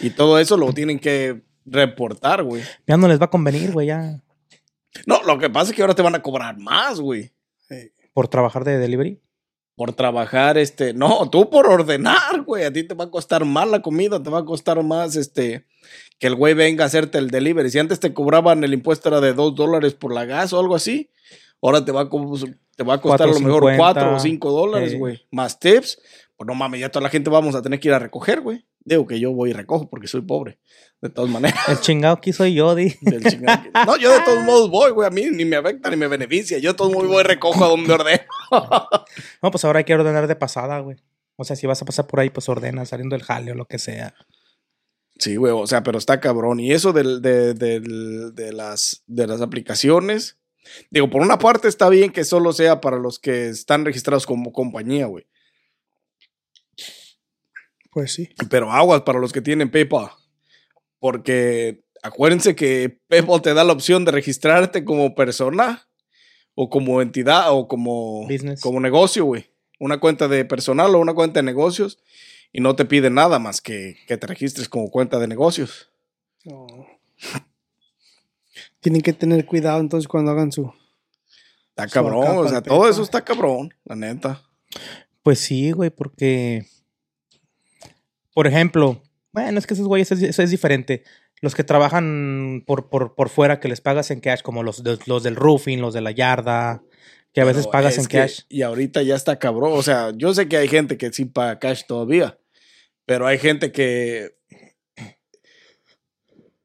Y 0.00 0.10
todo 0.10 0.38
eso 0.38 0.56
lo 0.56 0.72
tienen 0.72 0.98
que 0.98 1.42
reportar, 1.64 2.42
güey. 2.42 2.62
Ya 2.86 2.96
no 2.96 3.08
les 3.08 3.20
va 3.20 3.26
a 3.26 3.30
convenir, 3.30 3.72
güey, 3.72 3.88
ya. 3.88 4.20
No, 5.06 5.22
lo 5.22 5.38
que 5.38 5.50
pasa 5.50 5.70
es 5.70 5.76
que 5.76 5.82
ahora 5.82 5.94
te 5.94 6.02
van 6.02 6.14
a 6.14 6.22
cobrar 6.22 6.58
más, 6.58 7.00
güey. 7.00 7.32
Por 8.12 8.28
trabajar 8.28 8.64
de 8.64 8.78
delivery. 8.78 9.20
Por 9.76 9.92
trabajar, 9.92 10.56
este, 10.56 10.94
no, 10.94 11.28
tú 11.30 11.50
por 11.50 11.66
ordenar, 11.66 12.42
güey. 12.42 12.64
A 12.64 12.72
ti 12.72 12.84
te 12.84 12.94
va 12.94 13.04
a 13.04 13.10
costar 13.10 13.44
más 13.44 13.68
la 13.68 13.82
comida, 13.82 14.22
te 14.22 14.30
va 14.30 14.40
a 14.40 14.44
costar 14.44 14.80
más, 14.84 15.16
este, 15.16 15.66
que 16.20 16.28
el 16.28 16.36
güey 16.36 16.54
venga 16.54 16.84
a 16.84 16.86
hacerte 16.86 17.18
el 17.18 17.28
delivery. 17.28 17.70
Si 17.70 17.80
antes 17.80 17.98
te 17.98 18.14
cobraban 18.14 18.62
el 18.62 18.72
impuesto 18.72 19.08
era 19.08 19.20
de 19.20 19.32
dos 19.32 19.54
dólares 19.56 19.94
por 19.94 20.14
la 20.14 20.26
gas 20.26 20.52
o 20.52 20.60
algo 20.60 20.76
así, 20.76 21.10
ahora 21.60 21.84
te 21.84 21.90
va 21.90 22.02
a, 22.02 22.10
te 22.76 22.84
va 22.84 22.94
a 22.94 23.00
costar 23.00 23.28
a 23.28 23.32
lo 23.32 23.40
mejor 23.40 23.64
4.50, 23.64 23.76
cuatro 23.76 24.14
o 24.14 24.20
cinco 24.20 24.52
dólares, 24.52 24.92
eh. 24.92 24.98
güey. 24.98 25.26
Más 25.32 25.58
tips. 25.58 25.98
Pues 26.44 26.46
no 26.46 26.54
mames, 26.54 26.80
ya 26.80 26.90
toda 26.90 27.02
la 27.04 27.08
gente 27.10 27.30
vamos 27.30 27.54
a 27.54 27.62
tener 27.62 27.80
que 27.80 27.88
ir 27.88 27.94
a 27.94 27.98
recoger, 27.98 28.40
güey. 28.42 28.66
Digo 28.84 29.06
que 29.06 29.18
yo 29.18 29.32
voy 29.32 29.50
y 29.50 29.52
recojo 29.54 29.88
porque 29.88 30.06
soy 30.06 30.20
pobre. 30.22 30.58
De 31.00 31.08
todas 31.08 31.30
maneras. 31.30 31.58
El 31.68 31.80
chingado 31.80 32.14
aquí 32.16 32.32
soy 32.32 32.54
yo, 32.54 32.74
di. 32.74 32.94
del 33.00 33.24
chingado 33.24 33.62
que- 33.62 33.70
No, 33.86 33.96
yo 33.96 34.12
de 34.12 34.20
todos 34.20 34.42
modos 34.44 34.70
voy, 34.70 34.90
güey. 34.92 35.06
A 35.06 35.10
mí 35.10 35.24
ni 35.30 35.44
me 35.44 35.56
afecta 35.56 35.88
ni 35.90 35.96
me 35.96 36.06
beneficia. 36.08 36.58
Yo 36.58 36.72
de 36.72 36.76
todos 36.76 36.92
modos 36.92 37.08
voy 37.08 37.20
y 37.20 37.24
recojo 37.24 37.64
a 37.64 37.68
donde 37.68 37.92
ordeno. 37.92 38.22
No, 39.42 39.50
pues 39.50 39.64
ahora 39.64 39.78
hay 39.78 39.84
que 39.84 39.94
ordenar 39.94 40.26
de 40.26 40.36
pasada, 40.36 40.78
güey. 40.80 40.96
O 41.36 41.44
sea, 41.44 41.56
si 41.56 41.66
vas 41.66 41.80
a 41.82 41.84
pasar 41.84 42.06
por 42.06 42.20
ahí, 42.20 42.30
pues 42.30 42.48
ordena 42.48 42.84
saliendo 42.84 43.16
del 43.16 43.24
jale 43.24 43.52
o 43.52 43.54
lo 43.54 43.66
que 43.66 43.78
sea. 43.78 44.14
Sí, 45.18 45.36
güey, 45.36 45.52
o 45.52 45.66
sea, 45.66 45.82
pero 45.82 45.98
está 45.98 46.20
cabrón. 46.20 46.60
Y 46.60 46.72
eso 46.72 46.92
del- 46.92 47.22
de, 47.22 47.54
del- 47.54 48.34
de 48.34 48.52
las, 48.52 49.02
de 49.06 49.26
las 49.26 49.40
aplicaciones, 49.40 50.38
digo, 50.90 51.08
por 51.10 51.22
una 51.22 51.38
parte 51.38 51.68
está 51.68 51.88
bien 51.88 52.10
que 52.12 52.24
solo 52.24 52.52
sea 52.52 52.80
para 52.80 52.98
los 52.98 53.18
que 53.18 53.48
están 53.48 53.84
registrados 53.84 54.26
como 54.26 54.52
compañía, 54.52 55.06
güey. 55.06 55.26
Pues 57.94 58.12
sí. 58.12 58.28
Pero 58.50 58.72
aguas 58.72 59.02
para 59.02 59.20
los 59.20 59.32
que 59.32 59.40
tienen 59.40 59.70
PayPal. 59.70 60.10
Porque 60.98 61.84
acuérdense 62.02 62.56
que 62.56 63.00
PayPal 63.08 63.40
te 63.40 63.54
da 63.54 63.62
la 63.62 63.72
opción 63.72 64.04
de 64.04 64.10
registrarte 64.10 64.84
como 64.84 65.14
persona 65.14 65.88
o 66.56 66.68
como 66.68 67.00
entidad 67.00 67.52
o 67.52 67.68
como, 67.68 68.26
Business. 68.26 68.60
como 68.60 68.80
negocio, 68.80 69.24
güey. 69.24 69.50
Una 69.78 69.98
cuenta 69.98 70.28
de 70.28 70.44
personal 70.44 70.94
o 70.94 70.98
una 70.98 71.14
cuenta 71.14 71.38
de 71.38 71.44
negocios. 71.44 71.98
Y 72.52 72.60
no 72.60 72.76
te 72.76 72.84
pide 72.84 73.10
nada 73.10 73.38
más 73.38 73.60
que, 73.60 73.96
que 74.06 74.16
te 74.16 74.26
registres 74.26 74.68
como 74.68 74.90
cuenta 74.90 75.18
de 75.18 75.28
negocios. 75.28 75.90
No. 76.44 76.66
Tienen 78.80 79.02
que 79.02 79.12
tener 79.12 79.46
cuidado 79.46 79.80
entonces 79.80 80.08
cuando 80.08 80.32
hagan 80.32 80.52
su. 80.52 80.72
Está 81.70 81.88
cabrón, 81.88 82.38
o 82.38 82.48
sea, 82.48 82.62
todo 82.62 82.88
eso 82.88 83.02
está 83.02 83.24
cabrón, 83.24 83.74
la 83.84 83.96
neta. 83.96 84.42
Pues 85.22 85.40
sí, 85.40 85.72
güey, 85.72 85.90
porque. 85.90 86.66
Por 88.34 88.46
ejemplo, 88.46 89.02
bueno, 89.32 89.58
es 89.58 89.66
que 89.66 89.74
esos 89.74 89.86
güeyes 89.88 90.12
es, 90.12 90.22
eso 90.22 90.42
es 90.42 90.50
diferente. 90.50 91.02
Los 91.40 91.54
que 91.54 91.64
trabajan 91.64 92.62
por, 92.66 92.88
por, 92.90 93.14
por 93.14 93.28
fuera 93.28 93.60
que 93.60 93.68
les 93.68 93.80
pagas 93.80 94.10
en 94.10 94.20
cash, 94.20 94.42
como 94.42 94.62
los, 94.62 94.80
los, 94.84 95.06
los 95.08 95.22
del 95.22 95.36
roofing, 95.36 95.80
los 95.80 95.94
de 95.94 96.00
la 96.00 96.10
yarda, 96.10 96.82
que 97.32 97.40
a 97.40 97.44
veces 97.44 97.64
Pero 97.64 97.72
pagas 97.72 97.98
en 97.98 98.06
que- 98.06 98.18
cash. 98.18 98.40
Y 98.48 98.62
ahorita 98.62 99.02
ya 99.02 99.14
está 99.14 99.38
cabrón. 99.38 99.72
O 99.74 99.82
sea, 99.82 100.12
yo 100.16 100.34
sé 100.34 100.48
que 100.48 100.56
hay 100.56 100.68
gente 100.68 100.96
que 100.98 101.12
sí 101.12 101.24
paga 101.24 101.58
cash 101.58 101.82
todavía. 101.86 102.38
Pero 103.06 103.26
hay 103.26 103.38
gente 103.38 103.72
que. 103.72 104.34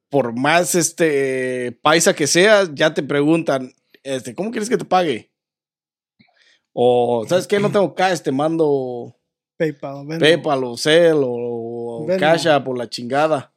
Por 0.09 0.35
más 0.35 0.73
este 0.73 1.77
paisa 1.83 2.15
que 2.15 2.25
seas, 2.25 2.71
ya 2.73 2.93
te 2.93 3.03
preguntan, 3.03 3.73
este, 4.01 4.33
¿cómo 4.33 4.49
quieres 4.49 4.67
que 4.69 4.77
te 4.77 4.85
pague? 4.85 5.31
O, 6.73 7.25
¿sabes 7.27 7.45
qué? 7.45 7.59
No 7.59 7.71
tengo 7.71 7.93
cash, 7.93 8.21
te 8.21 8.31
mando 8.31 9.15
PayPal. 9.57 10.07
Venmo. 10.07 10.19
PayPal 10.19 10.63
o 10.63 10.77
Zelle 10.77 11.13
o 11.13 11.58
Venmo. 12.05 12.19
Cash 12.19 12.47
App 12.47 12.67
o 12.67 12.75
la 12.75 12.89
chingada. 12.89 13.53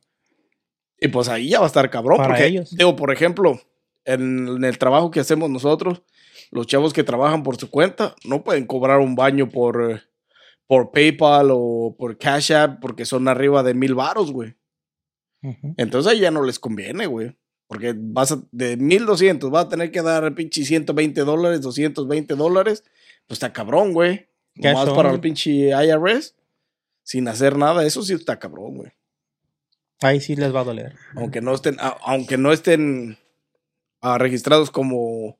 Y 0.98 1.08
pues 1.08 1.28
ahí 1.28 1.48
ya 1.50 1.58
va 1.58 1.66
a 1.66 1.68
estar 1.68 1.88
cabrón. 1.90 2.18
Para 2.18 2.30
porque, 2.30 2.46
ellos. 2.46 2.76
digo, 2.76 2.94
por 2.96 3.12
ejemplo, 3.12 3.60
en, 4.04 4.48
en 4.48 4.64
el 4.64 4.78
trabajo 4.78 5.10
que 5.10 5.20
hacemos 5.20 5.50
nosotros, 5.50 6.02
los 6.52 6.66
chavos 6.66 6.92
que 6.92 7.02
trabajan 7.02 7.42
por 7.42 7.56
su 7.56 7.70
cuenta 7.70 8.14
no 8.24 8.44
pueden 8.44 8.66
cobrar 8.66 9.00
un 9.00 9.14
baño 9.16 9.48
por, 9.48 9.90
eh, 9.90 10.02
por 10.66 10.92
PayPal 10.92 11.48
o 11.50 11.96
por 11.98 12.18
Cash 12.18 12.52
App 12.52 12.80
porque 12.80 13.04
son 13.04 13.26
arriba 13.26 13.62
de 13.62 13.74
mil 13.74 13.94
varos, 13.94 14.32
güey. 14.32 14.54
Entonces 15.76 16.12
ahí 16.12 16.20
ya 16.20 16.30
no 16.30 16.44
les 16.44 16.58
conviene, 16.58 17.06
güey. 17.06 17.36
Porque 17.66 17.94
vas 17.96 18.32
a, 18.32 18.42
de 18.52 18.76
1200 18.76 19.50
vas 19.50 19.64
a 19.64 19.68
tener 19.70 19.90
que 19.90 20.02
dar 20.02 20.34
pinche 20.34 20.64
120 20.64 21.22
dólares, 21.22 21.62
220 21.62 22.34
dólares. 22.34 22.84
Pues 23.26 23.36
está 23.36 23.52
cabrón, 23.52 23.92
güey. 23.92 24.28
Más 24.56 24.90
para 24.90 25.10
el 25.10 25.20
pinche 25.20 25.70
IRS. 25.70 26.34
Sin 27.02 27.28
hacer 27.28 27.56
nada. 27.56 27.84
Eso 27.84 28.02
sí 28.02 28.12
está 28.14 28.38
cabrón, 28.38 28.76
güey. 28.78 28.92
Ahí 30.00 30.20
sí 30.20 30.34
les 30.36 30.54
va 30.54 30.60
a 30.60 30.64
doler. 30.64 30.94
Aunque 31.16 31.40
no 31.40 31.54
estén, 31.54 31.76
a- 31.80 31.96
aunque 32.04 32.36
no 32.36 32.52
estén 32.52 33.18
ah, 34.00 34.18
registrados 34.18 34.70
como, 34.70 35.38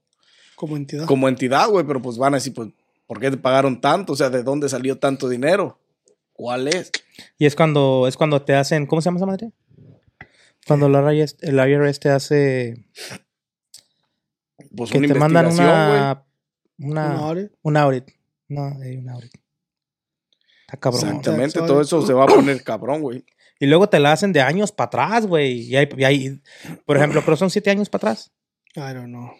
Como 0.54 0.76
entidad. 0.76 1.06
como 1.06 1.28
entidad, 1.28 1.68
güey. 1.68 1.86
Pero 1.86 2.00
pues 2.02 2.16
van 2.18 2.34
a 2.34 2.36
decir, 2.36 2.54
pues, 2.54 2.68
¿por 3.06 3.18
qué 3.20 3.30
te 3.30 3.36
pagaron 3.36 3.80
tanto? 3.80 4.12
O 4.12 4.16
sea, 4.16 4.30
¿de 4.30 4.42
dónde 4.42 4.68
salió 4.68 4.98
tanto 4.98 5.28
dinero? 5.28 5.78
¿Cuál 6.32 6.68
es? 6.68 6.90
Y 7.38 7.46
es 7.46 7.54
cuando, 7.56 8.06
es 8.08 8.16
cuando 8.16 8.42
te 8.42 8.54
hacen, 8.54 8.86
¿cómo 8.86 9.02
se 9.02 9.06
llama 9.06 9.18
esa 9.18 9.26
madre? 9.26 9.52
Cuando 10.66 10.86
el 10.86 11.16
IRS, 11.18 11.36
el 11.40 11.56
IRS 11.58 11.98
te 12.00 12.10
hace 12.10 12.86
Pues 14.76 14.90
que 14.90 14.98
una 14.98 15.08
te 15.08 15.14
mandan 15.14 15.46
una, 15.48 16.24
una, 16.78 17.06
Una 17.12 17.16
audit. 17.28 17.52
un 17.62 17.76
audit. 17.76 18.08
No, 18.48 18.82
eh, 18.82 18.96
un 18.98 19.08
audit. 19.08 19.32
Está 20.72 20.76
cabrón. 20.90 21.02
Exactamente, 21.08 21.58
todo 21.60 21.80
eso 21.80 22.06
se 22.06 22.12
va 22.12 22.24
a 22.24 22.26
poner 22.26 22.62
cabrón, 22.62 23.00
güey. 23.02 23.24
Y 23.60 23.66
luego 23.66 23.88
te 23.88 24.00
la 24.00 24.12
hacen 24.12 24.32
de 24.32 24.40
años 24.40 24.72
para 24.72 24.86
atrás, 24.88 25.26
güey. 25.26 25.60
Y 25.60 25.76
hay, 25.76 25.88
y 25.96 26.04
hay- 26.04 26.40
por 26.84 26.96
ejemplo, 26.96 27.22
creo 27.24 27.36
son 27.36 27.50
siete 27.50 27.70
años 27.70 27.88
para 27.88 28.10
atrás. 28.10 28.32
I 28.74 28.92
don't 28.94 29.06
know. 29.06 29.30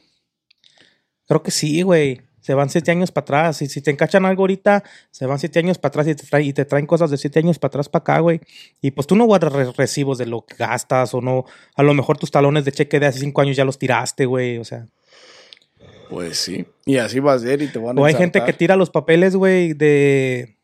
Creo 1.27 1.43
que 1.43 1.51
sí, 1.51 1.83
güey. 1.83 2.21
Se 2.41 2.55
van 2.55 2.69
siete 2.71 2.91
años 2.91 3.11
para 3.13 3.23
atrás. 3.23 3.63
Y 3.63 3.69
si 3.69 3.81
te 3.81 3.91
encachan 3.91 4.25
algo 4.25 4.43
ahorita, 4.43 4.83
se 5.11 5.27
van 5.27 5.39
siete 5.39 5.59
años 5.61 5.79
para 5.79 5.89
atrás 5.91 6.09
y 6.09 6.15
te, 6.15 6.25
traen, 6.27 6.47
y 6.47 6.53
te 6.53 6.65
traen 6.65 6.87
cosas 6.87 7.11
de 7.11 7.17
siete 7.17 7.39
años 7.39 7.59
para 7.59 7.69
atrás 7.71 7.89
para 7.89 8.03
acá, 8.03 8.19
güey. 8.21 8.41
Y 8.81 8.91
pues 8.91 9.07
tú 9.07 9.15
no 9.17 9.25
guardas 9.25 9.53
re- 9.53 9.73
recibos 9.73 10.19
de 10.19 10.27
lo 10.27 10.45
que 10.45 10.57
gastas 10.57 11.15
o 11.15 11.21
no. 11.21 11.45
A 11.77 11.83
lo 11.83 11.95
mejor 11.95 12.19
tus 12.19 12.31
talones 12.33 12.65
de 12.65 12.73
cheque 12.73 12.99
de 13.01 13.07
hace 13.07 13.21
cinco 13.21 13.41
años 13.41 13.57
ya 13.57 13.65
los 13.65 13.79
tiraste, 13.79 14.27
güey. 14.27 14.59
O 14.59 14.65
sea. 14.65 14.87
Pues 16.11 16.37
sí. 16.39 16.67
Y 16.85 16.99
así 16.99 17.21
va 17.21 17.33
a 17.35 17.39
ser 17.39 17.63
y 17.63 17.69
te 17.69 17.79
van 17.79 17.97
a 17.97 18.01
O 18.01 18.05
hay 18.05 18.15
gente 18.15 18.45
que 18.45 18.53
tira 18.53 18.77
los 18.77 18.91
papeles, 18.91 19.35
güey, 19.37 19.73
de. 19.73 20.57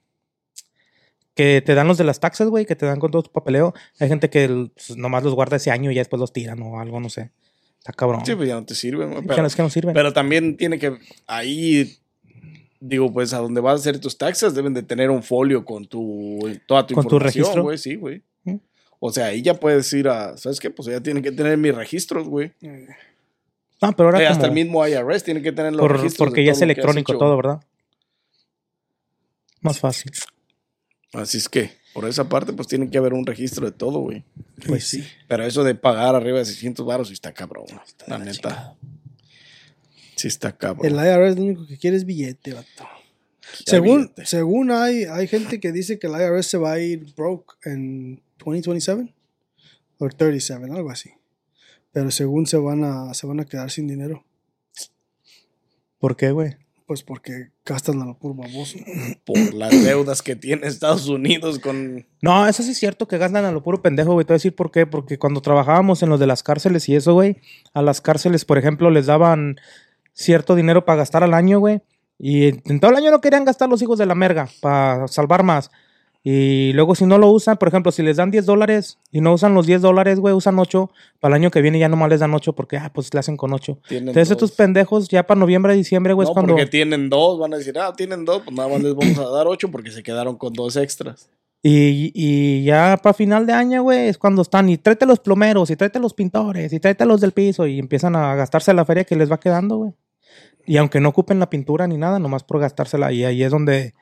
Que 1.38 1.62
te 1.64 1.76
dan 1.76 1.86
los 1.86 1.96
de 1.98 2.02
las 2.02 2.18
taxas, 2.18 2.48
güey, 2.48 2.66
que 2.66 2.74
te 2.74 2.84
dan 2.84 2.98
con 2.98 3.12
todo 3.12 3.22
tu 3.22 3.30
papeleo. 3.30 3.72
Hay 4.00 4.08
gente 4.08 4.28
que 4.28 4.48
pues, 4.74 4.96
nomás 4.96 5.22
los 5.22 5.34
guarda 5.36 5.56
ese 5.56 5.70
año 5.70 5.92
y 5.92 5.94
ya 5.94 6.00
después 6.00 6.18
los 6.18 6.32
tiran 6.32 6.60
o 6.62 6.80
algo, 6.80 6.98
no 6.98 7.08
sé. 7.10 7.30
Está 7.78 7.92
cabrón. 7.92 8.26
Sí, 8.26 8.34
pues 8.34 8.48
ya 8.48 8.56
no 8.56 8.64
te 8.64 8.74
sirven, 8.74 9.12
güey. 9.12 9.22
Pero, 9.24 9.46
es 9.46 9.54
que 9.54 9.62
no 9.62 9.70
sirven. 9.70 9.94
pero 9.94 10.12
también 10.12 10.56
tiene 10.56 10.80
que. 10.80 10.98
Ahí. 11.28 11.96
Digo, 12.80 13.12
pues 13.12 13.32
a 13.34 13.38
donde 13.38 13.60
vas 13.60 13.72
a 13.74 13.76
hacer 13.76 14.00
tus 14.00 14.18
taxas 14.18 14.56
deben 14.56 14.74
de 14.74 14.82
tener 14.82 15.10
un 15.10 15.22
folio 15.22 15.64
con 15.64 15.86
tu. 15.86 16.40
Toda 16.66 16.84
tu 16.88 16.94
Con 16.94 17.04
tu 17.06 17.14
información, 17.16 17.42
registro. 17.44 17.62
güey. 17.62 17.78
Sí, 17.78 17.94
güey. 17.94 18.22
¿Mm? 18.42 18.56
O 18.98 19.12
sea, 19.12 19.26
ahí 19.26 19.40
ya 19.40 19.54
puedes 19.54 19.92
ir 19.92 20.08
a. 20.08 20.36
¿Sabes 20.36 20.58
qué? 20.58 20.70
Pues 20.70 20.88
ya 20.88 21.00
tienen 21.00 21.22
que 21.22 21.30
tener 21.30 21.56
mis 21.56 21.72
registros, 21.72 22.28
güey. 22.28 22.50
No, 23.80 23.92
pero 23.96 24.08
ahora 24.08 24.20
Eh, 24.22 24.26
hasta 24.26 24.48
como- 24.48 24.58
el 24.58 24.64
mismo 24.64 24.84
IRS 24.84 25.22
tiene 25.24 25.40
que 25.40 25.52
tener 25.52 25.70
los 25.70 25.80
por- 25.82 25.92
registros. 25.92 26.26
porque 26.26 26.44
ya 26.44 26.50
es 26.50 26.60
electrónico 26.62 27.16
todo, 27.16 27.36
¿verdad? 27.36 27.60
Más 29.60 29.78
fácil. 29.78 30.10
Así 31.12 31.38
es 31.38 31.48
que, 31.48 31.72
por 31.94 32.06
esa 32.06 32.28
parte, 32.28 32.52
pues 32.52 32.68
tiene 32.68 32.90
que 32.90 32.98
haber 32.98 33.14
un 33.14 33.24
registro 33.24 33.64
de 33.64 33.72
todo, 33.72 34.00
güey. 34.00 34.24
Pues 34.66 34.84
sí. 34.84 35.04
Pero 35.26 35.44
eso 35.44 35.64
de 35.64 35.74
pagar 35.74 36.14
arriba 36.14 36.38
de 36.38 36.44
600 36.44 36.84
baros 36.84 37.08
sí 37.08 37.14
está 37.14 37.32
cabrón. 37.32 37.66
la 38.06 38.18
neta. 38.18 38.76
Sí 40.16 40.28
está 40.28 40.56
cabrón. 40.56 40.86
El 40.86 40.94
IRS 40.94 41.36
lo 41.36 41.44
único 41.44 41.66
que 41.66 41.78
quiere 41.78 41.96
es 41.96 42.04
billete, 42.04 42.52
vato. 42.52 42.86
Según, 43.64 44.02
billete. 44.02 44.26
según 44.26 44.70
hay, 44.70 45.04
hay 45.04 45.26
gente 45.28 45.60
que 45.60 45.72
dice 45.72 45.98
que 45.98 46.08
el 46.08 46.14
IRS 46.14 46.46
se 46.46 46.58
va 46.58 46.72
a 46.72 46.78
ir 46.80 47.14
broke 47.14 47.54
en 47.64 48.22
2027 48.38 49.14
o 49.98 50.08
37, 50.08 50.64
algo 50.70 50.90
así. 50.90 51.10
Pero 51.92 52.10
según 52.10 52.46
se 52.46 52.58
van 52.58 52.84
a, 52.84 53.14
se 53.14 53.26
van 53.26 53.40
a 53.40 53.44
quedar 53.44 53.70
sin 53.70 53.86
dinero. 53.86 54.24
¿Por 55.98 56.16
qué, 56.16 56.30
güey? 56.30 56.56
Pues 56.86 57.02
porque 57.02 57.50
gastan 57.68 58.00
a 58.02 58.06
lo 58.06 58.18
puro 58.18 58.34
baboso. 58.34 58.78
Por 59.24 59.54
las 59.54 59.70
deudas 59.70 60.22
que 60.22 60.34
tiene 60.34 60.66
Estados 60.66 61.08
Unidos 61.08 61.58
con. 61.58 62.06
No, 62.22 62.46
eso 62.48 62.62
sí 62.62 62.70
es 62.70 62.78
cierto 62.78 63.06
que 63.06 63.18
gastan 63.18 63.44
a 63.44 63.52
lo 63.52 63.62
puro 63.62 63.82
pendejo, 63.82 64.14
güey. 64.14 64.24
Te 64.24 64.32
voy 64.32 64.36
a 64.36 64.38
decir 64.38 64.54
por 64.54 64.70
qué. 64.70 64.86
Porque 64.86 65.18
cuando 65.18 65.40
trabajábamos 65.40 66.02
en 66.02 66.08
los 66.08 66.18
de 66.18 66.26
las 66.26 66.42
cárceles 66.42 66.88
y 66.88 66.96
eso, 66.96 67.12
güey, 67.12 67.36
a 67.74 67.82
las 67.82 68.00
cárceles, 68.00 68.44
por 68.44 68.58
ejemplo, 68.58 68.90
les 68.90 69.06
daban 69.06 69.56
cierto 70.12 70.54
dinero 70.54 70.84
para 70.84 70.96
gastar 70.96 71.22
al 71.22 71.34
año, 71.34 71.60
güey. 71.60 71.82
Y 72.18 72.46
en 72.70 72.80
todo 72.80 72.90
el 72.90 72.96
año 72.96 73.10
no 73.10 73.20
querían 73.20 73.44
gastar 73.44 73.68
los 73.68 73.80
hijos 73.82 73.98
de 73.98 74.06
la 74.06 74.14
merga 74.14 74.48
para 74.60 75.06
salvar 75.06 75.44
más. 75.44 75.70
Y 76.24 76.72
luego 76.72 76.94
si 76.94 77.06
no 77.06 77.16
lo 77.16 77.30
usan, 77.30 77.56
por 77.56 77.68
ejemplo, 77.68 77.92
si 77.92 78.02
les 78.02 78.16
dan 78.16 78.30
10 78.30 78.44
dólares 78.44 78.98
y 79.12 79.20
no 79.20 79.32
usan 79.32 79.54
los 79.54 79.66
10 79.66 79.82
dólares, 79.82 80.18
güey, 80.18 80.34
usan 80.34 80.58
8, 80.58 80.90
para 81.20 81.36
el 81.36 81.42
año 81.42 81.50
que 81.50 81.62
viene 81.62 81.78
ya 81.78 81.88
nomás 81.88 82.10
les 82.10 82.20
dan 82.20 82.34
8 82.34 82.54
porque, 82.54 82.76
ah, 82.76 82.90
pues 82.92 83.14
le 83.14 83.20
hacen 83.20 83.36
con 83.36 83.52
8. 83.52 83.78
Tienen 83.88 84.08
Entonces 84.08 84.32
estos 84.32 84.50
dos. 84.50 84.56
pendejos 84.56 85.08
ya 85.08 85.26
para 85.26 85.38
noviembre, 85.38 85.74
diciembre, 85.74 86.12
güey, 86.12 86.26
no, 86.26 86.30
es 86.30 86.34
cuando... 86.34 86.54
porque 86.54 86.66
tienen 86.66 87.08
dos, 87.08 87.38
van 87.38 87.54
a 87.54 87.58
decir, 87.58 87.78
ah, 87.78 87.92
tienen 87.96 88.24
dos, 88.24 88.42
pues 88.42 88.54
nada 88.54 88.68
más 88.68 88.82
les 88.82 88.94
vamos 88.94 89.18
a 89.18 89.30
dar 89.30 89.46
ocho 89.46 89.70
porque 89.70 89.90
se 89.90 90.02
quedaron 90.02 90.36
con 90.36 90.52
dos 90.52 90.76
extras. 90.76 91.30
Y, 91.62 92.12
y 92.14 92.62
ya 92.64 92.98
para 93.02 93.14
final 93.14 93.46
de 93.46 93.52
año, 93.52 93.82
güey, 93.82 94.08
es 94.08 94.18
cuando 94.18 94.42
están 94.42 94.68
y 94.68 94.76
tráete 94.76 95.06
los 95.06 95.20
plomeros, 95.20 95.70
y 95.70 95.76
tráete 95.76 95.98
los 95.98 96.14
pintores, 96.14 96.72
y 96.72 96.80
tráete 96.80 97.04
los 97.04 97.20
del 97.20 97.32
piso, 97.32 97.66
y 97.66 97.78
empiezan 97.78 98.14
a 98.16 98.34
gastarse 98.34 98.72
la 98.74 98.84
feria 98.84 99.04
que 99.04 99.16
les 99.16 99.30
va 99.30 99.40
quedando, 99.40 99.76
güey. 99.76 99.92
Y 100.66 100.76
aunque 100.76 101.00
no 101.00 101.08
ocupen 101.08 101.38
la 101.38 101.48
pintura 101.50 101.86
ni 101.86 101.96
nada, 101.96 102.18
nomás 102.18 102.44
por 102.44 102.60
gastársela, 102.60 103.12
y 103.12 103.24
ahí 103.24 103.42
es 103.42 103.50
donde 103.50 103.94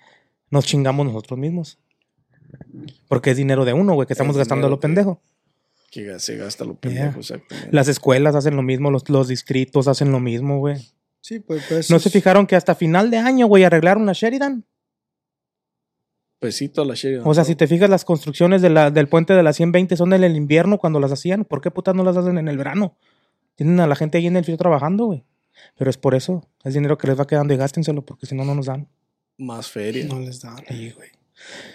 nos 0.51 0.67
chingamos 0.67 1.07
nosotros 1.07 1.39
mismos. 1.39 1.79
Porque 3.09 3.31
es 3.31 3.37
dinero 3.37 3.65
de 3.65 3.73
uno, 3.73 3.95
güey, 3.95 4.07
que 4.07 4.13
estamos 4.13 4.35
Es 4.37 4.39
gastando 4.39 4.67
a 4.67 4.71
lo 4.71 4.81
pendejo. 4.81 5.21
Que 5.91 6.19
se 6.19 6.37
gasta 6.37 6.65
lo 6.65 6.75
pendejo, 6.75 7.11
Yeah. 7.13 7.19
exactamente. 7.21 7.71
Las 7.73 7.89
escuelas 7.89 8.35
hacen 8.35 8.57
lo 8.57 8.63
mismo, 8.63 8.91
los, 8.91 9.09
los 9.09 9.29
distritos 9.29 9.89
hacen 9.89 10.13
lo 10.13 10.21
mismo, 10.21 10.59
güey. 10.59 10.77
Sí, 11.21 11.41
pues, 11.41 11.65
pues 11.69 11.91
¿No 11.91 11.99
se 11.99 12.11
fijaron 12.11 12.47
que 12.47 12.55
hasta 12.57 12.75
final 12.75 13.11
de 13.11 13.19
año, 13.19 13.47
güey, 13.47 13.65
arreglaron 13.65 14.07
la 14.07 14.13
Sheridan? 14.13 14.65
Pesito 16.39 16.83
a 16.83 16.85
la 16.85 16.95
Sheridan. 16.95 17.27
O 17.27 17.33
sea, 17.35 17.45
si 17.45 17.55
te 17.57 17.67
fijas, 17.67 17.89
las 17.89 18.05
construcciones 18.05 18.61
de 18.63 18.69
la, 18.71 18.91
del 18.91 19.09
puente 19.09 19.33
de 19.33 19.43
la 19.43 19.53
120 19.53 19.97
son 19.97 20.13
en 20.13 20.23
el 20.23 20.37
invierno 20.37 20.79
cuando 20.79 21.01
las 21.01 21.11
hacían. 21.13 21.45
¿Por 21.45 21.61
qué 21.63 21.71
putas 21.71 21.95
no 21.95 22.05
las 22.05 22.17
hacen 22.17 22.37
en 22.39 22.49
el 22.49 22.59
verano? 22.59 22.97
Tienen 23.55 23.81
a 23.81 23.87
la 23.87 23.97
gente 23.97 24.19
ahí 24.19 24.27
en 24.27 24.37
el 24.37 24.45
frío 24.45 24.59
trabajando, 24.59 25.07
güey. 25.07 25.25
Pero 25.79 25.89
es 25.89 25.97
por 25.97 26.15
eso. 26.15 26.47
Es 26.63 26.75
dinero 26.75 26.99
que 26.99 27.07
les 27.07 27.19
va 27.19 27.27
quedando 27.27 27.55
y 27.55 27.57
gástenselo, 27.57 28.05
porque 28.05 28.27
si 28.27 28.35
no, 28.35 28.45
no 28.45 28.55
nos 28.55 28.67
dan. 28.67 28.87
Más 29.39 29.71
feria. 29.71 30.05
no 30.07 30.21
les 30.21 30.43
dan. 30.43 30.59
Sí, 30.69 30.91
güey. 30.91 31.09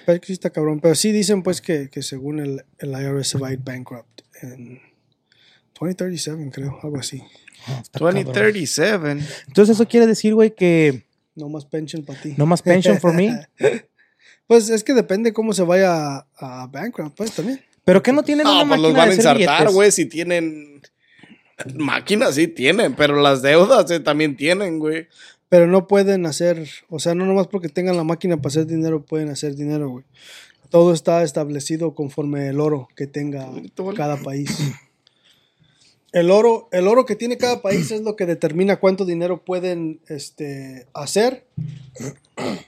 Pero 0.05 0.15
es 0.15 0.21
que 0.21 0.27
sí 0.27 0.33
está 0.33 0.49
cabrón. 0.49 0.79
Pero 0.79 0.95
sí 0.95 1.11
dicen 1.11 1.43
pues 1.43 1.61
que, 1.61 1.89
que 1.89 2.01
según 2.01 2.39
el, 2.39 2.63
el 2.79 2.91
IRS 2.91 3.27
se 3.29 3.37
va 3.37 3.49
a 3.49 3.53
ir 3.53 3.59
bankrupt 3.59 4.21
en 4.41 4.81
2037, 5.79 6.49
creo, 6.51 6.79
algo 6.83 6.99
así. 6.99 7.21
Ah, 7.67 7.79
está 7.81 7.99
cabrón. 7.99 8.23
2037. 8.25 9.11
Entonces 9.47 9.75
eso 9.75 9.87
quiere 9.87 10.07
decir, 10.07 10.33
güey, 10.33 10.53
que 10.55 11.05
No 11.35 11.49
más 11.49 11.65
pension 11.65 12.03
para 12.03 12.21
ti. 12.21 12.33
no 12.37 12.45
más 12.45 12.61
pension 12.61 12.99
for 12.99 13.13
me. 13.13 13.47
Pues 14.47 14.69
es 14.69 14.83
que 14.83 14.93
depende 14.93 15.31
cómo 15.31 15.53
se 15.53 15.63
vaya 15.63 16.17
a, 16.17 16.27
a 16.35 16.67
bankrupt, 16.67 17.15
pues 17.15 17.31
también. 17.31 17.61
¿Pero 17.85 18.03
qué 18.03 18.11
no 18.11 18.21
tienen 18.21 18.43
No, 18.43 18.55
una 18.63 18.67
pues 18.67 18.81
los 18.81 18.93
máquina 18.93 19.33
van 19.33 19.49
a 19.49 19.65
de 19.65 19.71
güey, 19.71 19.91
si 19.91 20.07
tienen... 20.07 20.81
Máquinas 21.75 22.35
sí 22.35 22.47
tienen, 22.47 22.93
pero 22.95 23.21
las 23.21 23.41
deudas 23.41 23.89
eh, 23.91 24.01
también 24.01 24.35
tienen, 24.35 24.77
güey. 24.79 25.07
Pero 25.51 25.67
no 25.67 25.85
pueden 25.85 26.25
hacer, 26.25 26.65
o 26.87 26.99
sea, 26.99 27.13
no 27.13 27.25
nomás 27.25 27.47
porque 27.47 27.67
tengan 27.67 27.97
la 27.97 28.05
máquina 28.05 28.37
para 28.37 28.47
hacer 28.47 28.67
dinero, 28.67 29.03
pueden 29.03 29.27
hacer 29.27 29.53
dinero, 29.53 29.89
güey. 29.89 30.05
Todo 30.69 30.93
está 30.93 31.23
establecido 31.23 31.93
conforme 31.93 32.47
el 32.47 32.61
oro 32.61 32.87
que 32.95 33.05
tenga 33.05 33.51
cada 33.97 34.15
país. 34.15 34.57
El 36.13 36.31
oro, 36.31 36.67
el 36.71 36.87
oro 36.87 37.05
que 37.05 37.15
tiene 37.15 37.37
cada 37.37 37.61
país 37.61 37.91
es 37.91 38.01
lo 38.01 38.17
que 38.17 38.25
determina 38.25 38.81
cuánto 38.81 39.05
dinero 39.05 39.43
pueden 39.45 40.01
este, 40.07 40.87
hacer. 40.93 41.47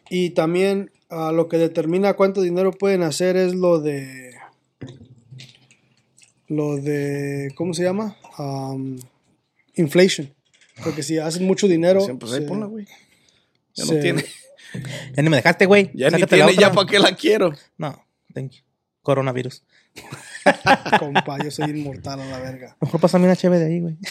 Y 0.10 0.32
también 0.32 0.92
lo 1.10 1.48
que 1.48 1.58
determina 1.58 2.16
cuánto 2.16 2.42
dinero 2.42 2.72
pueden 2.72 3.04
hacer 3.04 3.38
es 3.38 3.54
lo 3.54 3.80
de. 3.80 4.34
Lo 6.48 6.76
de. 6.76 7.52
¿Cómo 7.56 7.74
se 7.74 7.84
llama? 7.84 8.18
Um, 8.38 8.98
inflation. 9.76 10.34
Porque 10.84 11.04
si 11.04 11.18
hacen 11.18 11.46
mucho 11.46 11.68
dinero. 11.68 12.00
Pues 12.20 12.32
ahí 12.34 12.42
se- 12.42 12.48
ponla, 12.48 12.68
güey. 12.68 12.88
Ya 13.76 13.86
se- 13.86 13.94
no 13.96 14.00
tiene. 14.02 14.26
Ya 15.16 15.22
ni 15.24 15.30
me 15.30 15.36
dejaste, 15.38 15.66
güey. 15.66 15.92
Ya 15.94 16.08
ni 16.10 16.20
Sácate 16.20 16.38
la 16.38 16.46
tiene, 16.48 16.62
ya 16.62 16.72
para 16.72 16.88
qué 16.90 17.00
la 17.00 17.16
quiero. 17.16 17.54
No, 17.78 18.04
thank 18.34 18.52
you. 18.52 18.60
Coronavirus. 19.02 19.64
Compa, 21.00 21.38
yo 21.44 21.52
soy 21.52 21.70
inmortal 21.70 22.20
a 22.22 22.26
la 22.26 22.40
verga. 22.40 22.76
Mejor 22.82 23.00
pásame 23.00 23.26
una 23.26 23.36
chévere 23.36 23.66
de 23.66 23.72
ahí, 23.72 23.80
güey. 23.82 23.98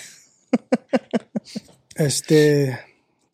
Este, 1.94 2.78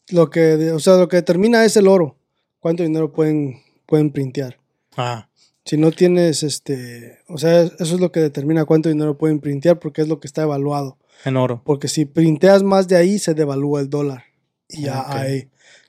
lo 0.09 0.31
que, 0.31 0.73
o 0.73 0.81
sea, 0.81 0.95
lo 0.97 1.09
que 1.09 1.17
determina 1.17 1.65
es 1.65 1.77
el 1.77 1.87
oro. 1.87 2.17
Cuánto 2.61 2.83
dinero 2.83 3.13
pueden, 3.13 3.63
pueden 3.87 4.11
printear. 4.11 4.59
Ah, 4.97 5.29
Si 5.65 5.77
no 5.77 5.93
tienes, 5.93 6.43
este, 6.43 7.19
o 7.29 7.39
sea, 7.39 7.63
eso 7.63 7.75
es 7.95 8.01
lo 8.01 8.11
que 8.11 8.21
determina 8.21 8.65
cuánto 8.65 8.89
dinero 8.89 9.17
pueden 9.17 9.39
printear 9.39 9.79
porque 9.79 10.03
es 10.03 10.09
lo 10.09 10.19
que 10.19 10.27
está 10.27 10.43
evaluado. 10.43 10.99
En 11.25 11.37
oro. 11.37 11.63
Porque 11.65 11.89
si 11.89 12.05
printeas 12.05 12.63
más 12.63 12.89
de 12.89 12.97
ahí, 12.97 13.19
se 13.19 13.35
devalúa 13.35 13.81
el 13.81 13.91
dólar. 13.91 14.25
Y 14.69 14.83
ya 14.83 15.01
Ok. 15.03 15.15
ahí 15.15 15.49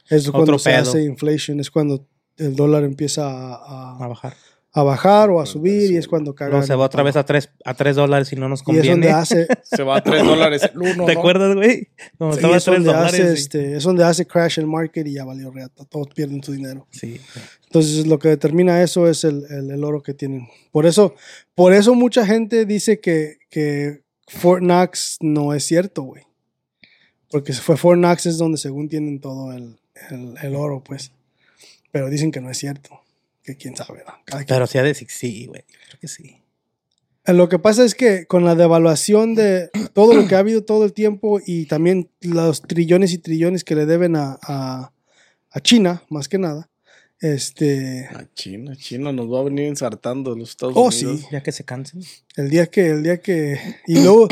es 0.09 0.21
Otro 0.27 0.33
cuando 0.39 0.59
se 0.59 0.73
hace 0.73 1.03
inflation, 1.03 1.59
es 1.59 1.69
cuando 1.69 2.05
el 2.37 2.55
dólar 2.55 2.83
empieza 2.83 3.27
a, 3.29 3.55
A 3.55 4.03
a- 4.05 4.07
bajar. 4.07 4.33
a 4.71 4.83
bajar 4.83 5.29
o 5.31 5.41
a 5.41 5.45
subir 5.45 5.91
y 5.91 5.97
es 5.97 6.07
cuando 6.07 6.33
cagan. 6.35 6.51
Luego 6.51 6.65
se 6.67 6.75
va 6.75 6.85
otra 6.85 7.03
vez 7.03 7.15
a 7.15 7.25
tres, 7.25 7.49
a 7.65 7.73
tres 7.73 7.95
dólares 7.95 8.31
y 8.31 8.35
no 8.37 8.47
nos 8.47 8.59
Y 8.59 8.61
es 8.61 8.65
donde 8.67 8.89
conviene. 8.91 9.11
hace, 9.11 9.47
Se 9.63 9.83
va 9.83 9.97
a 9.97 10.03
3 10.03 10.23
dólares 10.23 10.61
el 10.73 10.79
uno, 10.79 11.05
¿Te 11.05 11.13
¿no? 11.15 11.19
acuerdas, 11.19 11.55
güey? 11.55 11.89
Estaba 12.31 12.53
a 12.53 12.57
es 12.57 12.63
tres 12.63 12.65
donde 12.77 12.85
dólares. 12.93 13.13
hace, 13.13 13.23
y- 13.29 13.33
este, 13.33 13.75
es 13.77 13.83
donde 13.83 14.03
hace 14.03 14.25
crash 14.25 14.59
el 14.59 14.67
market 14.67 15.05
y 15.07 15.13
ya 15.13 15.25
valió 15.25 15.51
reata. 15.51 15.83
Todos 15.85 16.07
pierden 16.15 16.41
su 16.43 16.51
dinero. 16.53 16.87
Sí. 16.91 17.19
Entonces 17.65 18.07
lo 18.07 18.17
que 18.19 18.29
determina 18.29 18.81
eso 18.81 19.07
es 19.09 19.23
el, 19.25 19.43
el- 19.49 19.71
el 19.71 19.83
oro 19.83 20.01
que 20.01 20.13
tienen. 20.13 20.47
Por 20.71 20.85
eso, 20.85 21.13
por 21.55 21.73
eso 21.73 21.93
mucha 21.95 22.25
gente 22.25 22.65
dice 22.65 22.99
que, 22.99 23.37
que 23.49 24.03
Fort 24.29 24.61
Knox 24.61 25.17
no 25.21 25.53
es 25.53 25.63
cierto, 25.65 26.03
güey. 26.03 26.23
Porque 27.31 27.53
fue 27.53 27.77
Fort 27.77 27.97
Knox 27.97 28.25
es 28.25 28.37
donde 28.37 28.57
según 28.57 28.89
tienen 28.89 29.19
todo 29.19 29.51
el, 29.53 29.79
el- 30.09 30.35
el 30.41 30.55
oro, 30.55 30.83
pues. 30.83 31.11
Pero 31.91 32.09
dicen 32.09 32.31
que 32.31 32.41
no 32.41 32.49
es 32.49 32.57
cierto. 32.57 33.01
Que 33.43 33.55
quién 33.57 33.75
sabe, 33.75 34.03
¿no? 34.05 34.13
Cada. 34.25 34.45
Pero 34.45 34.67
sí 34.67 34.77
ha 34.77 34.83
de 34.83 34.89
decir 34.89 35.07
sí, 35.09 35.45
güey. 35.47 35.63
Creo 35.63 35.99
que 35.99 36.07
sí. 36.07 36.37
Eh, 37.25 37.33
Lo 37.33 37.49
que 37.49 37.59
pasa 37.59 37.83
es 37.83 37.95
que 37.95 38.25
con 38.25 38.45
la 38.45 38.55
devaluación 38.55 39.35
de 39.35 39.69
todo 39.93 40.13
lo 40.13 40.27
que 40.27 40.35
ha 40.35 40.39
habido 40.39 40.63
todo 40.63 40.85
el 40.85 40.93
tiempo 40.93 41.39
y 41.45 41.65
también 41.65 42.09
los 42.21 42.61
trillones 42.61 43.11
y 43.13 43.17
trillones 43.17 43.63
que 43.63 43.75
le 43.75 43.85
deben 43.85 44.15
a, 44.15 44.37
a- 44.43 44.91
a 45.51 45.59
China, 45.61 46.03
más 46.09 46.29
que 46.29 46.37
nada, 46.37 46.69
este, 47.21 48.07
A 48.13 48.25
China, 48.33 48.75
China 48.75 49.11
nos 49.11 49.31
va 49.31 49.39
a 49.39 49.43
venir 49.43 49.65
ensartando 49.65 50.35
los 50.35 50.49
Estados 50.51 50.73
Oh, 50.77 50.87
Unidos. 50.87 51.21
sí. 51.21 51.25
Ya 51.31 51.41
que 51.43 51.51
se 51.51 51.63
cansen. 51.63 52.01
El 52.35 52.49
día 52.49 52.65
que, 52.67 52.87
el 52.91 53.03
día 53.03 53.17
que. 53.21 53.59
Y 53.87 53.95
luego, 54.01 54.27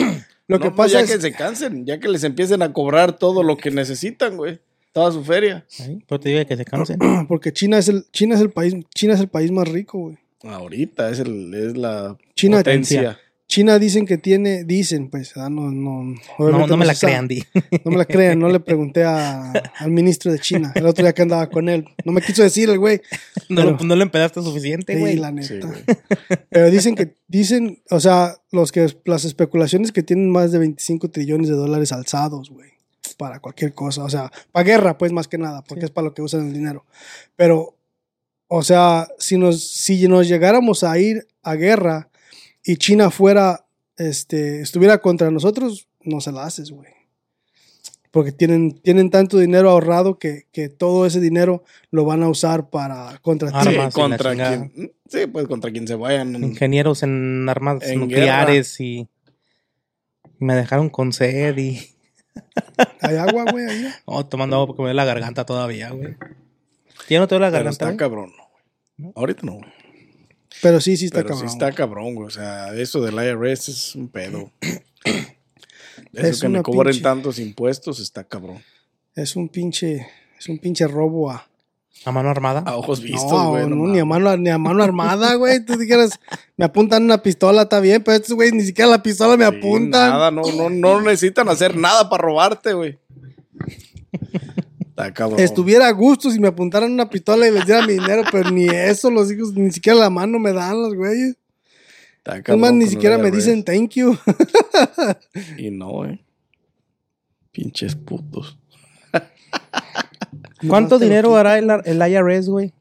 lo 0.48 0.58
No, 0.58 0.64
que 0.64 0.72
pasa 0.72 0.94
ya 0.94 1.02
es. 1.02 1.12
que 1.12 1.20
se 1.22 1.32
cansen, 1.34 1.86
ya 1.86 2.00
que 2.00 2.08
les 2.08 2.24
empiecen 2.24 2.62
a 2.62 2.72
cobrar 2.74 3.18
todo 3.18 3.44
lo 3.44 3.58
que 3.58 3.72
necesitan, 3.72 4.38
güey. 4.38 4.60
Toda 4.94 5.12
su 5.12 5.24
feria. 5.24 5.66
Ahí, 5.80 6.04
Pero 6.08 6.20
te 6.20 6.30
digo 6.30 6.46
que 6.46 6.58
se 6.58 6.66
cansen. 6.66 6.98
Porque 7.28 7.52
China 7.54 7.78
es 7.78 7.88
el, 7.90 8.06
China 8.12 8.36
es 8.36 8.42
el 8.42 8.50
país, 8.52 8.74
China 8.96 9.14
es 9.14 9.20
el 9.20 9.28
país 9.28 9.52
más 9.52 9.68
rico, 9.68 10.00
güey. 10.00 10.18
Ahorita 10.44 11.10
es, 11.10 11.20
el, 11.20 11.54
es 11.54 11.76
la 11.78 12.18
China- 12.36 12.58
potencia. 12.58 13.20
China 13.48 13.80
dicen 13.80 14.06
que 14.06 14.18
tiene, 14.18 14.66
dicen, 14.66 15.10
pues, 15.10 15.38
ah, 15.38 15.50
no, 15.50 15.72
no, 15.72 16.04
No, 16.38 16.78
me 16.78 16.86
la 16.86 16.93
sabe. 16.93 17.14
crean, 17.14 17.28
Di. 17.30 17.43
No 17.86 17.91
me 17.91 17.98
la 17.98 18.04
crean, 18.06 18.39
no 18.39 18.50
le 18.50 18.60
pregunté 18.60 19.06
a- 19.06 19.52
al 19.80 19.89
ministro 19.91 20.32
de 20.34 20.39
China, 20.39 20.74
el 20.76 20.86
otro 20.86 21.04
día 21.06 21.14
que 21.14 21.22
andaba 21.22 21.50
con 21.50 21.70
él. 21.70 21.86
No 22.04 22.12
me 22.12 22.22
quiso 22.22 22.43
decir 22.43 22.70
el 22.70 22.78
güey. 22.78 23.02
No, 23.48 23.62
Pero- 23.62 23.72
lo- 23.72 23.86
no 23.86 23.95
le 23.95 24.04
empedaste 24.04 24.41
suficiente, 24.41 24.93
Sí, 24.95 25.00
güey. 25.00 25.16
la 25.16 25.30
Sí, 25.41 25.54
neta. 25.54 25.68
güey. 25.68 25.80
Pero 26.50 26.70
dicen 26.70 26.95
que, 26.95 27.16
dicen, 27.30 27.82
o 27.89 28.02
sea, 28.02 28.36
los 28.52 28.74
que, 28.74 28.93
las 29.06 29.24
especulaciones 29.24 29.93
que 29.93 30.04
tienen 30.04 30.30
más 30.30 30.52
de 30.52 30.60
25 30.60 31.10
trillones 31.10 31.48
de 31.48 31.56
dólares 31.56 31.93
alzados, 31.93 32.50
güey, 32.50 32.72
para 33.18 33.39
cualquier 33.39 33.74
cosa. 33.74 34.04
O 34.04 34.10
sea, 34.10 34.30
para 34.52 34.66
guerra, 34.66 34.98
pues, 34.98 35.14
más 35.14 35.30
que 35.30 35.38
nada, 35.38 35.64
porque 35.64 35.86
es 35.86 35.91
para 35.91 36.08
lo 36.08 36.14
que 36.14 36.22
usan 36.22 36.48
el 36.48 36.54
dinero. 36.54 36.86
Pero, 37.38 37.76
o 38.50 38.62
sea, 38.62 39.08
si 39.20 39.38
nos, 39.38 39.64
si 39.66 40.06
nos 40.10 40.28
llegáramos 40.28 40.84
a 40.84 41.00
ir 41.00 41.26
a 41.43 41.56
guerra 41.56 42.10
y 42.68 42.78
China 42.78 43.09
fuera, 43.09 43.65
este, 43.97 44.61
estuviera 44.61 44.99
contra 44.99 45.32
nosotros, 45.32 45.88
no 46.01 46.22
se 46.22 46.32
la 46.32 46.43
haces, 46.45 46.72
güey. 46.72 46.89
Porque 48.11 48.32
tienen, 48.32 48.72
tienen 48.80 49.09
tanto 49.09 49.38
dinero 49.38 49.70
ahorrado 49.70 50.18
que, 50.18 50.47
que 50.51 50.70
todo 50.70 51.05
ese 51.05 51.20
dinero 51.20 51.63
lo 51.91 52.05
van 52.05 52.24
a 52.24 52.30
usar 52.30 52.70
para 52.70 53.18
contra 53.22 53.51
ti. 53.51 53.57
Sí, 53.61 53.70
Armas 53.70 53.74
y 53.76 53.78
la 53.78 53.91
contra 53.91 54.36
quien, 54.36 54.93
sí, 55.09 55.28
pues 55.28 55.47
contra 55.47 55.72
quien 55.72 55.88
se 55.88 55.95
vayan. 55.95 56.36
Ingenieros 56.43 57.03
en 57.03 57.47
armas 57.49 57.84
En 57.84 57.99
nucleares 57.99 58.80
y 58.80 59.07
me 60.39 60.55
dejaron 60.55 60.89
con 60.89 61.11
sed 61.13 61.57
y 61.57 61.80
Hay 63.01 63.15
agua, 63.15 63.45
güey, 63.51 63.65
ahí. 63.65 63.88
oh, 64.05 64.26
tomando 64.26 64.55
agua 64.55 64.68
porque 64.68 64.82
me 64.82 64.88
duele 64.88 64.97
la 64.97 65.05
garganta 65.05 65.45
todavía, 65.45 65.89
güey. 65.91 66.15
¿Ya 67.09 67.20
no 67.20 67.28
te 67.28 67.36
duele 67.36 67.47
la 67.47 67.51
Pero 67.51 67.63
garganta? 67.63 67.70
está 67.72 67.86
güey? 67.86 67.97
cabrón, 67.97 68.34
no, 68.38 68.43
güey. 68.97 69.13
Ahorita 69.15 69.41
no. 69.43 69.53
güey. 69.53 69.65
Pero 70.62 70.82
sí, 70.82 70.97
sí 70.97 71.05
está 71.05 71.20
Pero 71.20 71.30
cabrón. 71.30 71.49
sí 71.49 71.53
está 71.55 71.72
cabrón, 71.72 72.16
güey. 72.16 72.28
O 72.28 72.32
sea, 72.32 72.74
eso 72.76 73.01
del 73.01 73.16
IRS 73.16 73.70
es 73.70 73.95
un 73.95 74.10
pedo. 74.10 74.51
Eso 76.14 76.28
Es 76.28 76.41
que 76.41 76.49
me 76.49 76.64
cobren 76.64 76.93
pinche- 76.95 77.01
tantos 77.03 77.38
impuestos 77.39 77.99
está 77.99 78.24
cabrón. 78.24 78.58
Es 79.16 79.36
un 79.36 79.49
pinche, 79.49 80.08
es 80.39 80.47
un 80.49 80.58
pinche 80.58 80.88
robo 80.88 81.30
a, 81.30 81.47
¿A 82.05 82.12
mano 82.12 82.30
armada? 82.30 82.62
A 82.66 82.76
ojos 82.78 83.01
vistos, 83.01 83.32
no, 83.32 83.49
güey. 83.51 83.68
no, 83.68 83.76
no 83.76 83.88
ni 83.88 83.99
a 83.99 84.05
mano, 84.05 84.36
ni 84.38 84.49
a 84.49 84.58
mano 84.58 84.84
armada, 84.84 85.34
güey. 85.36 85.64
Tú 85.66 85.76
dijeras, 85.78 86.20
me 86.55 86.66
apuntan 86.66 87.03
una 87.03 87.22
pistola, 87.22 87.64
está 87.64 87.80
bien, 87.80 88.03
pero 88.03 88.16
estos 88.18 88.34
güey 88.36 88.51
ni 88.51 88.64
siquiera 88.64 88.89
la 88.89 89.03
pistola 89.03 89.36
me 89.38 89.47
Sí, 89.49 89.58
apuntan. 89.58 90.10
Nada, 90.12 90.32
no, 90.32 90.43
no, 90.53 90.70
no 90.70 91.01
necesitan 91.01 91.49
hacer 91.49 91.76
nada 91.76 92.10
para 92.10 92.24
robarte, 92.24 92.74
güey. 92.74 92.97
Está. 94.98 95.28
Estuviera 95.38 95.88
a 95.88 95.91
gusto 95.91 96.32
si 96.32 96.39
me 96.39 96.48
apuntaran 96.48 96.91
una 96.91 97.08
pistola 97.08 97.48
y 97.48 97.52
les 97.52 97.68
diera 97.68 97.86
mi 97.86 97.93
dinero, 97.93 98.24
pero 98.32 98.50
ni 98.50 98.68
eso, 98.68 99.12
los 99.12 99.32
hijos, 99.32 99.54
ni 99.54 99.72
siquiera 99.72 100.00
la 100.00 100.10
mano 100.10 100.39
me 100.39 100.52
dan 100.52 100.82
los 100.82 100.95
güeyes. 100.95 101.38
Está 102.18 102.38
Es 102.38 102.43
cabrón 102.43 102.62
más, 102.62 102.74
ni 102.74 102.80
con 102.80 102.88
el 102.88 102.89
siquiera 102.89 103.18
me 103.20 103.30
dicen 103.30 103.64
thank 103.64 103.91
you. 103.91 104.18
Y 105.58 105.70
no, 105.70 106.04
eh. 106.06 106.20
Pinches 107.52 107.95
putos. 107.95 108.58
¿Cuánto 110.68 110.98
dinero 110.98 111.36
hará 111.36 111.60
el, 111.60 111.70
el 111.86 112.12
IRS, 112.12 112.50
güey? 112.50 112.74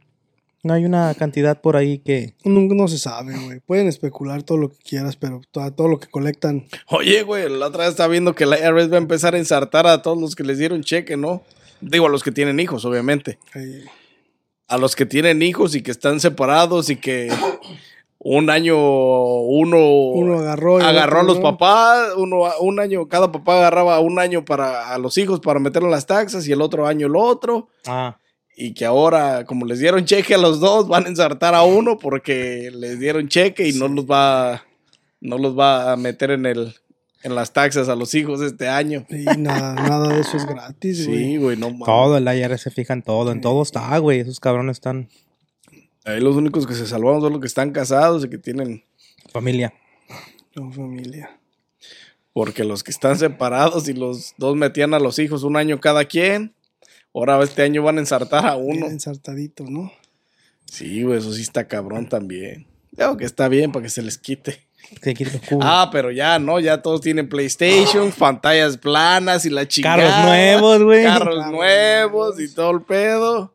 No 0.63 0.73
hay 0.73 0.87
una 0.87 1.15
cantidad 1.15 1.61
por 1.61 1.77
ahí 1.77 1.99
que... 1.99 2.35
Nunca 2.45 2.75
no 2.75 2.89
se 2.89 2.99
sabe, 2.99 3.39
güey. 3.39 3.61
Pueden 3.61 3.89
especular 3.89 4.43
todo 4.43 4.59
lo 4.59 4.71
que 4.71 4.79
quieras, 4.79 5.17
pero 5.17 5.43
todo, 5.51 5.71
todo 5.73 5.87
lo 5.87 6.01
que 6.01 6.09
colectan. 6.09 6.67
Oye, 6.89 7.23
güey, 7.23 7.49
la 7.49 7.67
otra 7.67 7.85
vez 7.85 7.91
estaba 7.91 8.09
viendo 8.09 8.35
que 8.35 8.47
la 8.47 8.59
IRS 8.59 8.91
va 8.91 8.97
a 8.97 9.01
empezar 9.01 9.35
a 9.35 9.39
ensartar 9.39 9.87
a 9.87 10.03
todos 10.03 10.19
los 10.19 10.35
que 10.35 10.43
les 10.43 10.59
dieron 10.59 10.83
cheque, 10.83 11.17
¿no? 11.17 11.43
Digo, 11.89 12.07
a 12.07 12.11
los 12.11 12.23
que 12.25 12.33
tienen 12.33 12.59
hijos, 12.59 12.85
obviamente. 12.85 13.39
A 14.69 14.77
los 14.79 14.97
que 14.97 15.07
tienen 15.07 15.41
hijos 15.43 15.75
y 15.77 15.83
que 15.83 15.93
están 15.93 16.19
separados 16.19 16.91
y 16.91 16.97
que 16.97 17.33
un 18.19 18.51
año 18.51 18.77
uno, 18.77 19.79
uno 20.11 20.39
agarró. 20.41 20.79
agarró 20.79 21.21
a 21.21 21.23
los 21.23 21.39
papás, 21.39 22.09
uno 22.17 22.43
un 22.61 22.81
año, 22.81 23.07
cada 23.09 23.31
papá 23.31 23.59
agarraba 23.59 24.01
un 24.01 24.19
año 24.19 24.45
para 24.45 24.93
a 24.93 24.99
los 24.99 25.17
hijos 25.17 25.39
para 25.39 25.61
meterlo 25.61 25.87
en 25.87 25.93
las 25.93 26.07
taxas 26.07 26.49
y 26.49 26.53
el 26.53 26.61
otro 26.61 26.89
año 26.89 27.07
el 27.07 27.15
otro. 27.15 27.69
Ah, 27.87 28.19
Y 28.57 28.75
que 28.75 28.85
ahora, 28.85 29.45
como 29.45 29.65
les 29.65 29.79
dieron 29.79 30.05
cheque 30.05 30.35
a 30.35 30.39
los 30.39 30.59
dos, 30.59 30.89
van 30.89 31.05
a 31.05 31.09
ensartar 31.09 31.55
a 31.55 31.63
uno 31.63 31.99
porque 31.99 32.71
les 32.75 32.99
dieron 32.99 33.29
cheque 33.29 33.69
y 33.69 33.75
no 33.75 33.87
los 33.87 34.07
va, 34.07 34.65
no 35.21 35.39
los 35.39 35.57
va 35.57 35.93
a 35.93 35.97
meter 35.97 36.33
en 36.33 36.47
el, 36.47 36.75
en 37.27 37.35
las 37.35 37.53
taxas 37.53 37.89
a 37.89 37.97
los 37.97 38.15
hijos 38.15 38.41
este 38.41 38.69
año. 38.69 39.05
Y 39.11 39.25
nada, 39.39 39.75
nada 39.75 40.15
de 40.15 40.21
eso 40.21 40.37
es 40.37 40.47
gratis, 40.47 41.09
güey. 41.09 41.19
Sí, 41.19 41.37
güey, 41.39 41.57
no 41.57 41.71
mames. 41.71 41.85
todo 41.87 42.17
el 42.17 42.25
IRS 42.25 42.63
se 42.63 42.71
fija 42.71 42.93
en 42.93 43.03
todo. 43.03 43.33
En 43.33 43.41
todo 43.41 43.63
está, 43.63 43.99
güey. 43.99 44.21
Esos 44.21 44.39
cabrones 44.39 44.77
están... 44.77 45.09
Ahí 46.05 46.21
los 46.21 46.37
únicos 46.37 46.69
que 46.69 46.75
se 46.75 46.87
salvaron 46.87 47.21
son 47.21 47.33
los 47.33 47.41
que 47.41 47.49
están 47.49 47.73
casados 47.73 48.25
y 48.25 48.31
que 48.31 48.39
tienen. 48.39 48.85
Familia. 49.33 49.75
Con 50.55 50.73
familia. 50.73 51.41
Porque 52.33 52.63
los 52.63 52.85
que 52.85 52.93
están 52.93 53.19
separados 53.19 53.89
y 53.89 53.93
los 53.93 54.35
dos 54.39 54.55
metían 54.55 54.95
a 54.95 55.01
los 55.01 55.19
hijos 55.19 55.43
un 55.43 55.57
año 55.57 55.81
cada 55.81 56.05
quien. 56.05 56.55
Ahora 57.13 57.43
este 57.43 57.63
año 57.63 57.83
van 57.83 57.97
a 57.97 58.01
ensartar 58.01 58.47
a 58.47 58.55
Bien 58.55 58.77
uno. 58.77 58.87
ensartadito, 58.87 59.65
¿no? 59.65 59.91
Sí, 60.67 61.03
güey, 61.03 61.19
eso 61.19 61.33
sí 61.33 61.43
está 61.43 61.67
cabrón 61.67 62.09
también. 62.09 62.69
Digo 62.93 63.17
que 63.17 63.25
está 63.25 63.49
bien 63.49 63.73
para 63.73 63.83
que 63.83 63.91
se 63.91 64.03
les 64.03 64.17
quite. 64.17 64.66
Ah, 65.61 65.89
pero 65.93 66.11
ya, 66.11 66.39
¿no? 66.39 66.59
Ya 66.61 66.83
todos 66.83 67.01
tienen 67.01 67.29
PlayStation, 67.29 68.11
pantallas 68.13 68.77
planas 68.79 69.45
y 69.45 69.51
la 69.51 69.67
chingada. 69.67 69.97
Carros 70.03 70.25
nuevos, 70.27 70.83
güey. 70.83 71.05
Carros 71.05 71.47
nuevos 71.51 72.41
y 72.41 72.53
todo 72.55 72.71
el 72.73 72.83
pedo. 72.83 73.53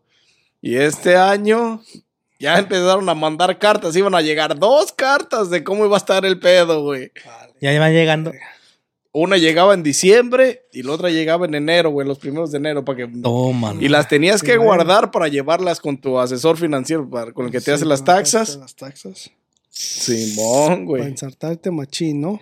Y 0.61 0.75
este 0.75 1.15
año 1.17 1.81
ya 2.39 2.57
empezaron 2.59 3.07
a 3.09 3.13
mandar 3.15 3.57
cartas. 3.59 3.95
Iban 3.95 4.15
a 4.15 4.21
llegar 4.21 4.57
dos 4.59 4.91
cartas 4.91 5.49
de 5.49 5.63
cómo 5.63 5.85
iba 5.85 5.95
a 5.95 5.99
estar 5.99 6.25
el 6.25 6.39
pedo, 6.39 6.83
güey. 6.83 7.11
Ya 7.59 7.77
van 7.79 7.93
llegando. 7.93 8.31
Una 9.13 9.35
llegaba 9.37 9.73
en 9.73 9.83
diciembre 9.83 10.61
y 10.71 10.83
la 10.83 10.93
otra 10.93 11.09
llegaba 11.09 11.45
en 11.45 11.53
enero, 11.53 11.89
güey, 11.89 12.07
los 12.07 12.17
primeros 12.17 12.49
de 12.51 12.59
enero 12.59 12.85
para 12.85 12.99
que... 12.99 13.09
Y 13.83 13.89
las 13.89 14.07
tenías 14.07 14.41
que 14.41 14.53
Sí, 14.53 14.57
guardar 14.57 15.11
para 15.11 15.27
llevarlas 15.27 15.81
con 15.81 15.97
tu 15.97 16.17
asesor 16.17 16.55
financiero, 16.57 17.09
para- 17.09 17.33
con 17.33 17.45
el 17.47 17.51
que 17.51 17.57
te 17.59 17.65
Sí, 17.65 17.71
hace 17.71 17.85
las 17.85 18.05
taxas. 18.05 18.55
Las 18.55 18.73
taxas. 18.73 19.29
Simón, 19.71 20.67
Para 20.67 20.83
güey. 20.85 21.03
ensartarte 21.07 21.71
machín, 21.71 22.21
¿no? 22.21 22.41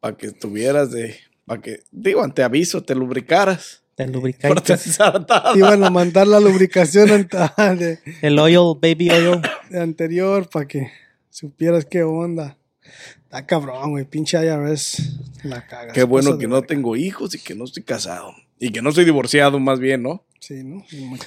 Para 0.00 0.16
que 0.16 0.26
estuvieras 0.28 0.90
de... 0.92 1.16
Para 1.46 1.60
que, 1.60 1.80
digo, 1.90 2.22
ante 2.22 2.42
aviso, 2.44 2.82
te 2.82 2.94
lubricaras. 2.94 3.82
Te 3.96 4.04
ensartada. 4.04 5.52
Te 5.52 5.58
iban 5.58 5.82
a 5.84 5.90
mandar 5.90 6.26
la 6.26 6.40
lubricación 6.40 7.08
de, 7.78 7.98
El 8.22 8.38
oil, 8.38 8.78
baby 8.80 9.10
oil. 9.10 9.40
de 9.70 9.80
anterior 9.80 10.48
para 10.48 10.66
que 10.68 10.90
supieras 11.30 11.84
qué 11.84 12.02
onda. 12.02 12.56
Está 13.24 13.46
cabrón, 13.46 13.92
güey. 13.92 14.04
Pinche 14.04 14.38
IRS 14.44 15.18
la 15.44 15.66
caga. 15.66 15.92
Qué 15.92 16.04
bueno 16.04 16.38
que 16.38 16.46
no 16.46 16.54
verga. 16.56 16.66
tengo 16.68 16.96
hijos 16.96 17.34
y 17.34 17.38
que 17.38 17.54
no 17.54 17.64
estoy 17.64 17.82
casado. 17.82 18.32
Y 18.58 18.70
que 18.70 18.82
no 18.82 18.90
estoy 18.90 19.04
divorciado, 19.04 19.58
más 19.58 19.80
bien, 19.80 20.02
¿no? 20.02 20.24
Sí, 20.42 20.64
¿no? 20.64 20.84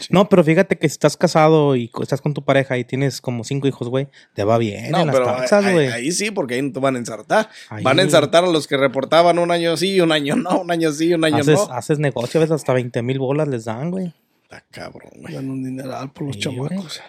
No, 0.09 0.27
pero 0.27 0.43
fíjate 0.43 0.77
que 0.77 0.89
si 0.89 0.91
estás 0.91 1.15
casado 1.15 1.77
y 1.77 1.89
estás 2.01 2.19
con 2.19 2.33
tu 2.33 2.43
pareja 2.43 2.77
y 2.77 2.83
tienes 2.83 3.21
como 3.21 3.45
cinco 3.45 3.65
hijos, 3.65 3.87
güey, 3.87 4.09
te 4.33 4.43
va 4.43 4.57
bien 4.57 4.91
No, 4.91 4.99
en 4.99 5.07
las 5.07 5.15
pero 5.15 5.25
taxas, 5.27 5.63
ahí, 5.63 6.11
sí, 6.11 6.31
porque 6.31 6.55
ahí 6.55 6.61
no 6.61 6.73
te 6.73 6.81
van 6.81 6.95
a 6.95 6.99
ensartar. 6.99 7.49
Ahí. 7.69 7.81
Van 7.81 7.97
a 7.97 8.01
ensartar 8.01 8.43
a 8.43 8.47
los 8.47 8.67
que 8.67 8.75
reportaban 8.75 9.39
un 9.39 9.51
año 9.51 9.77
sí, 9.77 10.01
un 10.01 10.11
año 10.11 10.35
no, 10.35 10.59
un 10.59 10.69
año 10.69 10.91
sí, 10.91 11.13
un 11.13 11.23
año 11.23 11.37
Haces, 11.37 11.55
no. 11.65 11.73
haces 11.73 11.97
negocio, 11.97 12.41
a 12.41 12.43
veces 12.43 12.55
hasta 12.55 12.73
20 12.73 13.01
mil 13.03 13.19
bolas 13.19 13.47
les 13.47 13.63
dan, 13.63 13.89
güey. 13.89 14.13
Está 14.43 14.61
cabrón, 14.69 15.11
güey. 15.21 15.33
Dan 15.33 15.49
un 15.49 15.63
dineral 15.63 16.11
por 16.11 16.27
los 16.27 16.35
Sí, 16.35 16.41
chamacos. 16.41 17.01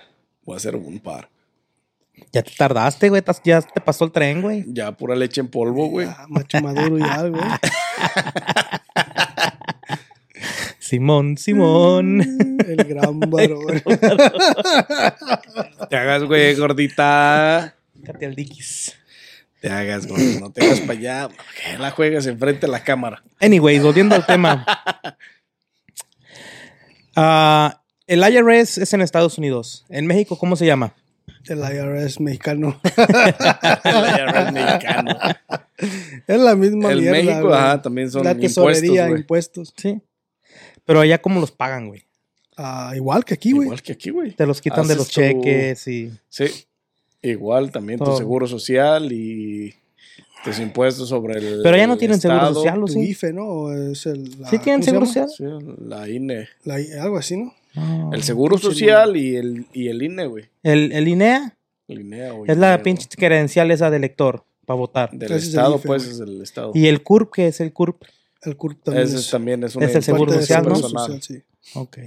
Voy 0.45 0.55
a 0.55 0.57
hacer 0.59 0.77
un 0.77 1.01
par. 1.01 1.29
Ya 2.33 2.43
te 2.43 2.53
tardaste, 2.57 3.09
güey. 3.09 3.23
Ya 3.45 3.61
te 3.61 3.81
pasó 3.81 4.05
el 4.05 4.13
tren, 4.13 4.43
güey. 4.43 4.65
Ya 4.69 4.93
pura 4.93 5.17
leche 5.17 5.41
en 5.41 5.49
polvo, 5.49 5.89
güey. 5.89 6.07
Macho 6.29 6.61
maduro 6.63 6.99
ya, 6.99 7.23
güey. 7.29 7.43
Simón, 10.87 11.37
Simón. 11.37 12.21
El 12.67 12.77
gran 12.85 13.19
varón. 13.31 13.83
Te 15.91 15.97
hagas, 15.97 16.23
güey, 16.25 16.55
gordita. 16.55 17.75
Fíjate 18.01 18.27
al 18.27 18.35
diquis. 18.37 18.95
Te 19.61 19.69
hagas, 19.71 20.07
güey. 20.07 20.39
No 20.39 20.53
te 20.53 20.65
hagas 20.65 20.81
para 20.81 20.93
allá. 20.99 21.29
Que 21.29 21.79
la 21.79 21.91
juegas 21.91 22.27
enfrente 22.27 22.67
de 22.67 22.73
la 22.73 22.85
cámara. 22.85 23.23
Anyways, 23.41 23.83
volviendo 23.83 24.15
al 24.15 24.25
tema. 24.27 24.65
Ah, 27.19 27.81
el 28.07 28.19
IRS 28.21 28.77
es 28.77 28.93
en 28.93 29.01
Estados 29.01 29.39
Unidos. 29.39 29.87
En 29.89 30.07
México, 30.07 30.37
¿cómo 30.39 30.55
se 30.55 30.67
llama? 30.67 30.93
El 31.47 31.61
IRS 31.61 32.21
mexicano. 32.21 32.79
El 32.85 34.05
IRS 34.05 34.53
mexicano. 34.53 35.17
es 36.27 36.39
la 36.41 36.55
misma 36.57 36.93
El 36.93 37.01
mierda, 37.01 37.17
México, 37.17 37.49
güey. 37.49 37.55
ajá, 37.59 37.81
también 37.81 38.11
son 38.11 38.23
La 38.25 38.33
impuestos, 38.33 38.65
tesorería, 38.67 39.07
güey. 39.09 39.21
impuestos. 39.23 39.73
Sí. 39.79 39.99
Pero 40.87 41.01
allá, 41.01 41.21
¿cómo 41.21 41.41
los 41.41 41.51
pagan, 41.53 41.89
güey? 41.89 42.03
Ah, 42.57 42.93
igual 42.97 43.25
que 43.25 43.35
aquí, 43.35 43.53
güey. 43.53 43.67
Igual 43.67 43.83
que 43.83 43.93
aquí, 43.93 44.11
güey. 44.11 44.33
Te 44.33 44.47
los 44.47 44.61
quitan 44.63 44.87
de 44.87 44.95
Haces 44.95 44.97
los 44.97 45.09
tu- 45.09 45.21
cheques 45.21 45.87
y... 45.89 46.11
Sí. 46.31 46.45
Igual 47.23 47.71
también 47.71 47.99
tu 47.99 48.17
seguro 48.17 48.47
social 48.47 49.11
y 49.13 49.75
tus 50.45 50.59
impuestos 50.61 51.09
sobre 51.09 51.39
el. 51.39 51.61
Pero 51.63 51.77
ya 51.77 51.87
no 51.89 51.97
tienen 51.97 52.21
seguro 52.21 52.55
social, 52.55 52.81
¿o 52.83 52.87
Tu 52.87 52.93
sí? 52.93 53.01
IFE, 53.01 53.33
¿no? 53.33 53.45
O 53.47 53.73
es 53.73 54.07
el, 54.07 54.41
la- 54.41 54.49
¿Sí 54.49 54.59
tienen 54.61 54.81
¿cómo 54.81 55.05
seguro 55.05 55.07
social? 55.07 55.61
Sí, 55.61 55.75
la 55.89 56.09
INE. 56.09 56.49
La 56.65 56.77
algo 57.03 57.17
así, 57.19 57.37
¿no? 57.37 57.53
El 58.13 58.23
seguro 58.23 58.57
social 58.59 59.17
y 59.17 59.35
el, 59.37 59.67
y 59.73 59.89
el 59.89 60.03
INE, 60.03 60.27
güey. 60.27 60.45
El, 60.63 60.93
el 60.93 61.09
INEA 61.09 61.57
El 61.89 62.01
INE 62.03 62.31
o 62.31 62.47
es 62.47 62.57
la 62.57 62.75
INE, 62.75 62.79
pinche 62.85 63.09
credencial 63.17 63.71
esa 63.73 63.91
de 63.91 63.97
elector 63.97 64.45
para 64.65 64.79
votar. 64.79 65.09
güey. 65.09 65.19
Del 65.19 65.33
Ese 65.33 65.37
es 65.39 65.43
el 65.45 65.49
estado, 65.51 65.77
IFE, 65.77 65.87
pues 65.89 66.03
güey. 66.05 66.15
es 66.15 66.21
el 66.21 66.43
estado. 66.43 66.71
Y 66.75 66.87
el 66.87 67.03
CURP, 67.03 67.33
¿qué 67.35 67.47
es 67.49 67.61
el 67.61 67.73
CURP? 67.73 68.03
El 68.47 68.57
CURP 68.57 68.83
también 68.83 69.07
Ese 69.07 69.17
es, 69.17 69.31
también 69.31 69.65
es, 69.65 69.77
una 69.77 69.87
Es 69.87 69.95
el 69.95 70.03
seguro 70.03 70.33
social, 70.33 70.65
¿no? 70.65 70.77
seguro 70.77 70.93
personal. 70.95 71.21
social, 71.21 71.45
sí. 71.45 71.79
Ok. 71.79 71.99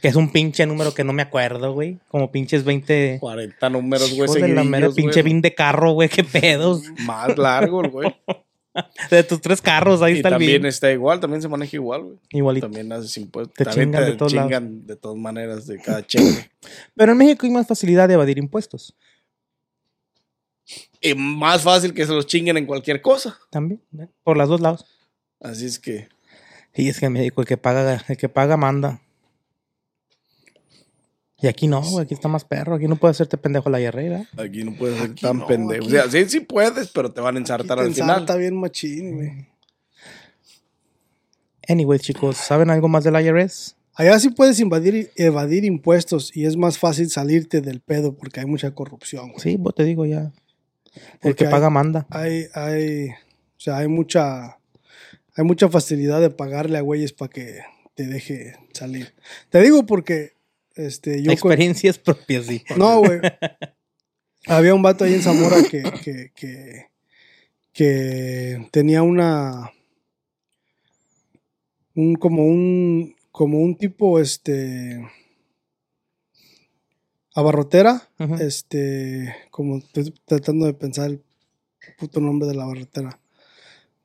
Que 0.00 0.08
es 0.08 0.16
un 0.16 0.30
pinche 0.32 0.66
número 0.66 0.92
que 0.92 1.04
no 1.04 1.12
me 1.12 1.22
acuerdo, 1.22 1.72
güey. 1.72 1.98
Como 2.08 2.30
pinches 2.30 2.64
20... 2.64 3.18
40 3.20 3.70
números, 3.70 4.14
güey, 4.14 4.42
de 4.42 4.48
la 4.48 4.64
mera 4.64 4.90
pinche 4.90 5.22
güey. 5.22 5.32
bin 5.32 5.40
de 5.40 5.54
carro, 5.54 5.92
güey. 5.92 6.08
Qué 6.08 6.24
pedos. 6.24 6.82
Más 7.06 7.36
largo, 7.38 7.88
güey. 7.88 8.14
De 9.10 9.24
tus 9.24 9.40
tres 9.40 9.60
carros, 9.60 10.02
ahí 10.02 10.14
y 10.14 10.16
está 10.16 10.28
el 10.28 10.34
también 10.34 10.64
está 10.66 10.92
igual, 10.92 11.18
también 11.20 11.42
se 11.42 11.48
maneja 11.48 11.76
igual, 11.76 12.02
güey. 12.02 12.18
Igualito. 12.30 12.66
También 12.66 12.92
haces 12.92 13.16
impuestos. 13.16 13.54
Te 13.54 13.64
también 13.64 13.88
chingan 13.88 14.04
te 14.04 14.10
de 14.10 14.16
todos 14.16 14.32
lados. 14.32 14.50
chingan 14.50 14.86
de 14.86 14.96
todas 14.96 15.18
maneras 15.18 15.66
de 15.66 15.78
cada 15.78 16.06
cheque. 16.06 16.50
Pero 16.94 17.12
en 17.12 17.18
México 17.18 17.46
hay 17.46 17.52
más 17.52 17.66
facilidad 17.66 18.08
de 18.08 18.14
evadir 18.14 18.38
impuestos. 18.38 18.94
y 21.00 21.14
más 21.14 21.62
fácil 21.62 21.92
que 21.92 22.06
se 22.06 22.12
los 22.12 22.26
chinguen 22.26 22.56
en 22.56 22.66
cualquier 22.66 23.02
cosa. 23.02 23.38
También, 23.50 23.80
¿eh? 23.98 24.08
por 24.22 24.36
los 24.36 24.48
dos 24.48 24.60
lados. 24.60 24.97
Así 25.40 25.66
es 25.66 25.78
que. 25.78 26.08
Y 26.74 26.88
es 26.88 27.00
que 27.00 27.06
en 27.06 27.12
México 27.12 27.40
el 27.40 27.46
que 27.46 27.56
paga, 27.56 28.04
el 28.08 28.16
que 28.16 28.28
paga 28.28 28.56
manda. 28.56 29.00
Y 31.40 31.46
aquí 31.46 31.68
no, 31.68 31.80
güey, 31.82 32.04
aquí 32.04 32.14
está 32.14 32.26
más 32.28 32.44
perro. 32.44 32.74
Aquí 32.74 32.88
no 32.88 32.96
puede 32.96 33.12
hacerte 33.12 33.36
pendejo 33.38 33.70
la 33.70 33.78
¿verdad? 33.78 34.24
Aquí 34.36 34.64
no 34.64 34.74
puedes 34.76 34.98
ser 34.98 35.10
Aquí 35.12 35.20
tan 35.22 35.38
no, 35.38 35.46
pendejo. 35.46 35.84
aquí- 35.84 35.96
O 35.96 36.02
sea, 36.02 36.10
sí, 36.10 36.28
sí 36.28 36.40
puedes, 36.40 36.88
pero 36.88 37.12
te 37.12 37.20
van 37.20 37.36
a 37.36 37.38
ensartar 37.38 37.78
al 37.78 37.94
final. 37.94 38.20
Está 38.20 38.34
bien 38.36 38.56
machín, 38.58 39.14
güey. 39.16 39.46
Anyway, 41.68 41.98
chicos, 41.98 42.36
¿saben 42.36 42.70
algo 42.70 42.88
más 42.88 43.04
del 43.04 43.14
IRS? 43.20 43.76
Allá 43.94 44.18
sí 44.18 44.30
puedes 44.30 44.58
invadir, 44.60 45.10
evadir 45.16 45.64
impuestos 45.64 46.34
y 46.36 46.44
es 46.44 46.56
más 46.56 46.78
fácil 46.78 47.10
salirte 47.10 47.60
del 47.60 47.80
pedo 47.80 48.14
porque 48.16 48.40
hay 48.40 48.46
mucha 48.46 48.74
corrupción, 48.74 49.28
güey. 49.30 49.40
Sí, 49.40 49.56
vos 49.58 49.74
te 49.74 49.84
digo 49.84 50.06
ya. 50.06 50.32
El 50.94 51.02
Porque 51.20 51.34
que 51.34 51.44
hay- 51.46 51.50
paga 51.50 51.68
manda. 51.70 52.06
Hay, 52.10 52.46
hay, 52.54 53.08
o 53.10 53.60
sea, 53.60 53.78
hay 53.78 53.88
mucha, 53.88 54.57
hay 55.38 55.44
mucha 55.44 55.68
facilidad 55.68 56.20
de 56.20 56.30
pagarle 56.30 56.78
a 56.78 56.82
güeyes 56.82 57.12
para 57.12 57.30
que 57.30 57.60
te 57.94 58.06
deje 58.06 58.56
salir. 58.72 59.14
Te 59.50 59.60
digo 59.62 59.86
porque, 59.86 60.32
este, 60.74 61.18
yo 61.22 61.26
con- 61.26 61.32
Experiencias 61.32 61.98
propias, 61.98 62.46
sí. 62.46 62.62
No, 62.76 62.98
güey. 63.00 63.20
Había 64.46 64.74
un 64.74 64.82
vato 64.82 65.04
ahí 65.04 65.14
en 65.14 65.22
Zamora 65.22 65.56
que, 65.62 65.82
que, 66.04 66.32
que, 66.34 66.86
que 67.72 68.68
tenía 68.72 69.02
una. 69.02 69.72
Un, 71.94 72.14
como 72.16 72.44
un. 72.44 73.14
Como 73.30 73.58
un 73.60 73.76
tipo, 73.76 74.18
este. 74.20 75.00
Abarrotera. 77.34 78.08
Este. 78.40 79.34
Como 79.50 79.78
estoy 79.78 80.12
tratando 80.24 80.66
de 80.66 80.74
pensar 80.74 81.10
el 81.10 81.22
puto 81.98 82.20
nombre 82.20 82.48
de 82.48 82.54
la 82.54 82.64
abarrotera. 82.64 83.20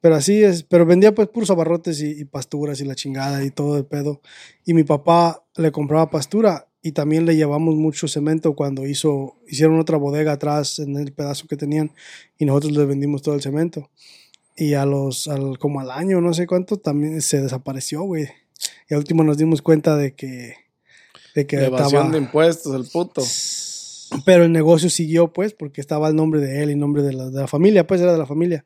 Pero 0.03 0.15
así 0.15 0.43
es. 0.43 0.63
Pero 0.63 0.85
vendía 0.85 1.15
pues 1.15 1.29
puros 1.29 1.49
abarrotes 1.49 2.01
y, 2.01 2.19
y 2.19 2.25
pasturas 2.25 2.81
y 2.81 2.83
la 2.83 2.93
chingada 2.93 3.41
y 3.45 3.51
todo 3.51 3.77
el 3.77 3.85
pedo. 3.85 4.19
Y 4.65 4.73
mi 4.73 4.83
papá 4.83 5.45
le 5.55 5.71
compraba 5.71 6.09
pastura 6.09 6.67
y 6.81 6.91
también 6.91 7.25
le 7.25 7.37
llevamos 7.37 7.75
mucho 7.75 8.09
cemento 8.09 8.53
cuando 8.53 8.85
hizo, 8.85 9.37
hicieron 9.47 9.79
otra 9.79 9.95
bodega 9.95 10.33
atrás 10.33 10.79
en 10.79 10.97
el 10.97 11.13
pedazo 11.13 11.47
que 11.47 11.55
tenían 11.55 11.93
y 12.37 12.43
nosotros 12.43 12.73
les 12.73 12.85
vendimos 12.85 13.21
todo 13.21 13.35
el 13.35 13.41
cemento. 13.41 13.91
Y 14.57 14.73
a 14.73 14.85
los, 14.85 15.29
al, 15.29 15.57
como 15.57 15.79
al 15.79 15.89
año, 15.89 16.19
no 16.19 16.33
sé 16.33 16.47
cuánto, 16.47 16.75
también 16.75 17.21
se 17.21 17.41
desapareció, 17.41 18.03
güey. 18.03 18.27
Y 18.89 18.95
al 18.95 18.97
último 18.97 19.23
nos 19.23 19.37
dimos 19.37 19.61
cuenta 19.61 19.95
de 19.95 20.15
que, 20.15 20.55
de 21.33 21.47
que 21.47 21.63
Evasión 21.63 21.87
estaba, 21.87 22.09
de 22.09 22.17
impuestos, 22.17 22.75
el 22.75 22.91
puto. 22.91 23.23
pero 24.25 24.43
el 24.43 24.51
negocio 24.51 24.89
siguió, 24.89 25.31
pues, 25.31 25.53
porque 25.53 25.79
estaba 25.79 26.09
el 26.09 26.15
nombre 26.17 26.41
de 26.41 26.61
él 26.61 26.71
y 26.71 26.73
el 26.73 26.79
nombre 26.79 27.03
de 27.03 27.13
la, 27.13 27.29
de 27.29 27.39
la 27.39 27.47
familia, 27.47 27.87
pues 27.87 28.01
era 28.01 28.11
de 28.11 28.19
la 28.19 28.25
familia. 28.25 28.65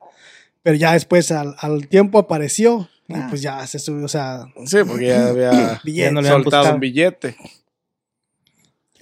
Pero 0.62 0.76
ya 0.76 0.92
después, 0.92 1.30
al, 1.32 1.54
al 1.58 1.88
tiempo 1.88 2.18
apareció 2.18 2.88
y 3.08 3.14
Ah. 3.14 3.26
pues 3.30 3.40
ya 3.40 3.66
se 3.66 3.78
subió, 3.78 4.04
o 4.04 4.08
sea, 4.08 4.46
Sí, 4.66 4.78
porque 4.86 5.06
ya 5.06 5.28
había 5.28 5.80
Ya 5.84 6.10
no 6.10 6.20
le 6.20 6.28
han 6.28 6.34
soltado 6.42 6.62
buscado. 6.62 6.74
un 6.74 6.80
billete. 6.80 7.36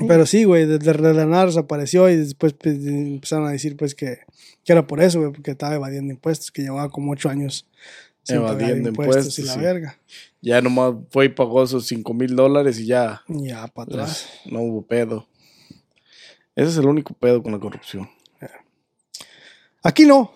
Pero 0.07 0.27
sí, 0.27 0.45
güey, 0.45 0.67
desde 0.67 0.93
de 0.93 1.15
la 1.15 1.25
nada 1.25 1.47
desapareció 1.47 2.09
y 2.11 2.17
después 2.17 2.53
pues, 2.53 2.77
empezaron 2.87 3.47
a 3.49 3.51
decir 3.53 3.77
pues 3.77 3.95
que, 3.95 4.19
que 4.63 4.73
era 4.73 4.87
por 4.87 5.01
eso, 5.01 5.21
güey, 5.21 5.33
porque 5.33 5.53
estaba 5.53 5.75
evadiendo 5.75 6.13
impuestos, 6.13 6.53
que 6.53 6.63
llevaba 6.63 6.91
como 6.91 7.13
ocho 7.13 7.31
años 7.31 7.67
sin 8.23 8.37
Evadiendo 8.37 8.91
impuestos, 8.91 9.17
impuestos, 9.17 9.39
y 9.39 9.43
la 9.45 9.55
sí. 9.55 9.61
verga. 9.61 9.99
Ya 10.43 10.61
nomás 10.61 10.95
fue 11.11 11.25
y 11.27 11.29
pagó 11.31 11.67
sus 11.67 11.87
5 11.87 12.13
mil 12.13 12.37
dólares 12.37 12.79
y 12.79 12.87
ya 12.87 13.23
ya 13.29 13.67
para 13.69 13.85
atrás. 13.91 14.29
pues, 14.43 14.53
no 14.53 14.61
hubo 14.61 14.83
pedo. 14.83 15.27
Ese 16.55 16.71
es 16.71 16.77
el 16.77 16.87
único 16.87 17.15
pedo 17.15 17.43
con 17.43 17.53
la 17.53 17.59
corrupción. 17.59 18.09
Aquí 19.83 20.05
no. 20.05 20.33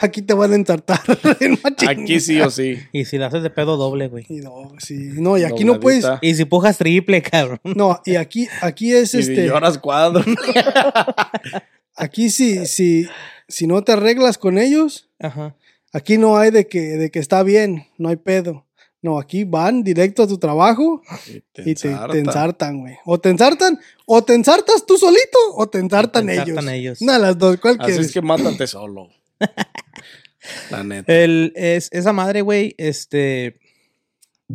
Aquí 0.00 0.22
te 0.22 0.34
van 0.34 0.52
a 0.52 0.54
entartar. 0.56 1.00
Aquí 1.88 2.20
sí 2.20 2.40
o 2.40 2.50
sí. 2.50 2.78
Y 2.92 3.04
si 3.04 3.18
la 3.18 3.26
haces 3.26 3.42
de 3.42 3.50
pedo 3.50 3.76
doble, 3.76 4.08
güey. 4.08 4.26
Y 4.28 4.36
no, 4.36 4.72
sí. 4.78 4.94
No, 5.14 5.36
y 5.38 5.44
aquí 5.44 5.64
no 5.64 5.80
puedes. 5.80 6.06
Y 6.20 6.34
si 6.34 6.44
pujas 6.44 6.78
triple, 6.78 7.22
cabrón. 7.22 7.60
No, 7.64 8.00
y 8.04 8.16
aquí, 8.16 8.48
aquí 8.60 8.92
es 8.92 9.14
Y 9.14 9.18
este. 9.20 9.46
lloras 9.46 9.78
cuadro. 9.78 10.24
Aquí 11.98 12.28
sí, 12.28 12.66
sí, 12.66 13.08
si 13.48 13.66
no 13.66 13.82
te 13.82 13.92
arreglas 13.92 14.36
con 14.36 14.58
ellos, 14.58 15.08
Ajá. 15.18 15.56
aquí 15.94 16.18
no 16.18 16.36
hay 16.36 16.50
de 16.50 16.66
que, 16.66 16.80
de 16.80 17.10
que 17.10 17.18
está 17.18 17.42
bien, 17.42 17.86
no 17.96 18.10
hay 18.10 18.16
pedo. 18.16 18.66
No, 19.00 19.18
aquí 19.18 19.44
van 19.44 19.82
directo 19.82 20.22
a 20.24 20.26
tu 20.26 20.36
trabajo 20.36 21.00
Y 21.26 21.70
y 21.70 21.74
te, 21.74 21.88
ensarta. 21.88 22.12
te 22.12 22.18
ensartan, 22.18 22.80
güey. 22.80 22.96
O 23.06 23.18
te 23.18 23.30
ensartan, 23.30 23.78
o 24.04 24.22
te 24.22 24.34
ensartas 24.34 24.84
tú 24.84 24.98
solito, 24.98 25.38
o 25.54 25.66
te 25.68 25.78
ensartan, 25.78 26.26
te 26.26 26.34
ellos. 26.34 26.48
ensartan 26.48 26.74
ellos. 26.74 27.00
Una 27.00 27.12
de 27.14 27.18
las 27.20 27.38
dos, 27.38 27.56
¿cuál 27.58 27.78
Así 27.80 27.92
es 27.92 28.12
que 28.12 28.20
mátate 28.20 28.66
solo. 28.66 29.08
La 30.70 30.84
neta. 30.84 31.12
El, 31.12 31.52
es, 31.56 31.88
esa 31.92 32.12
madre, 32.12 32.42
güey, 32.42 32.74
este. 32.78 33.58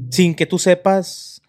Sin 0.10 0.36
que 0.36 0.46
tú 0.46 0.58
sepas 0.58 1.41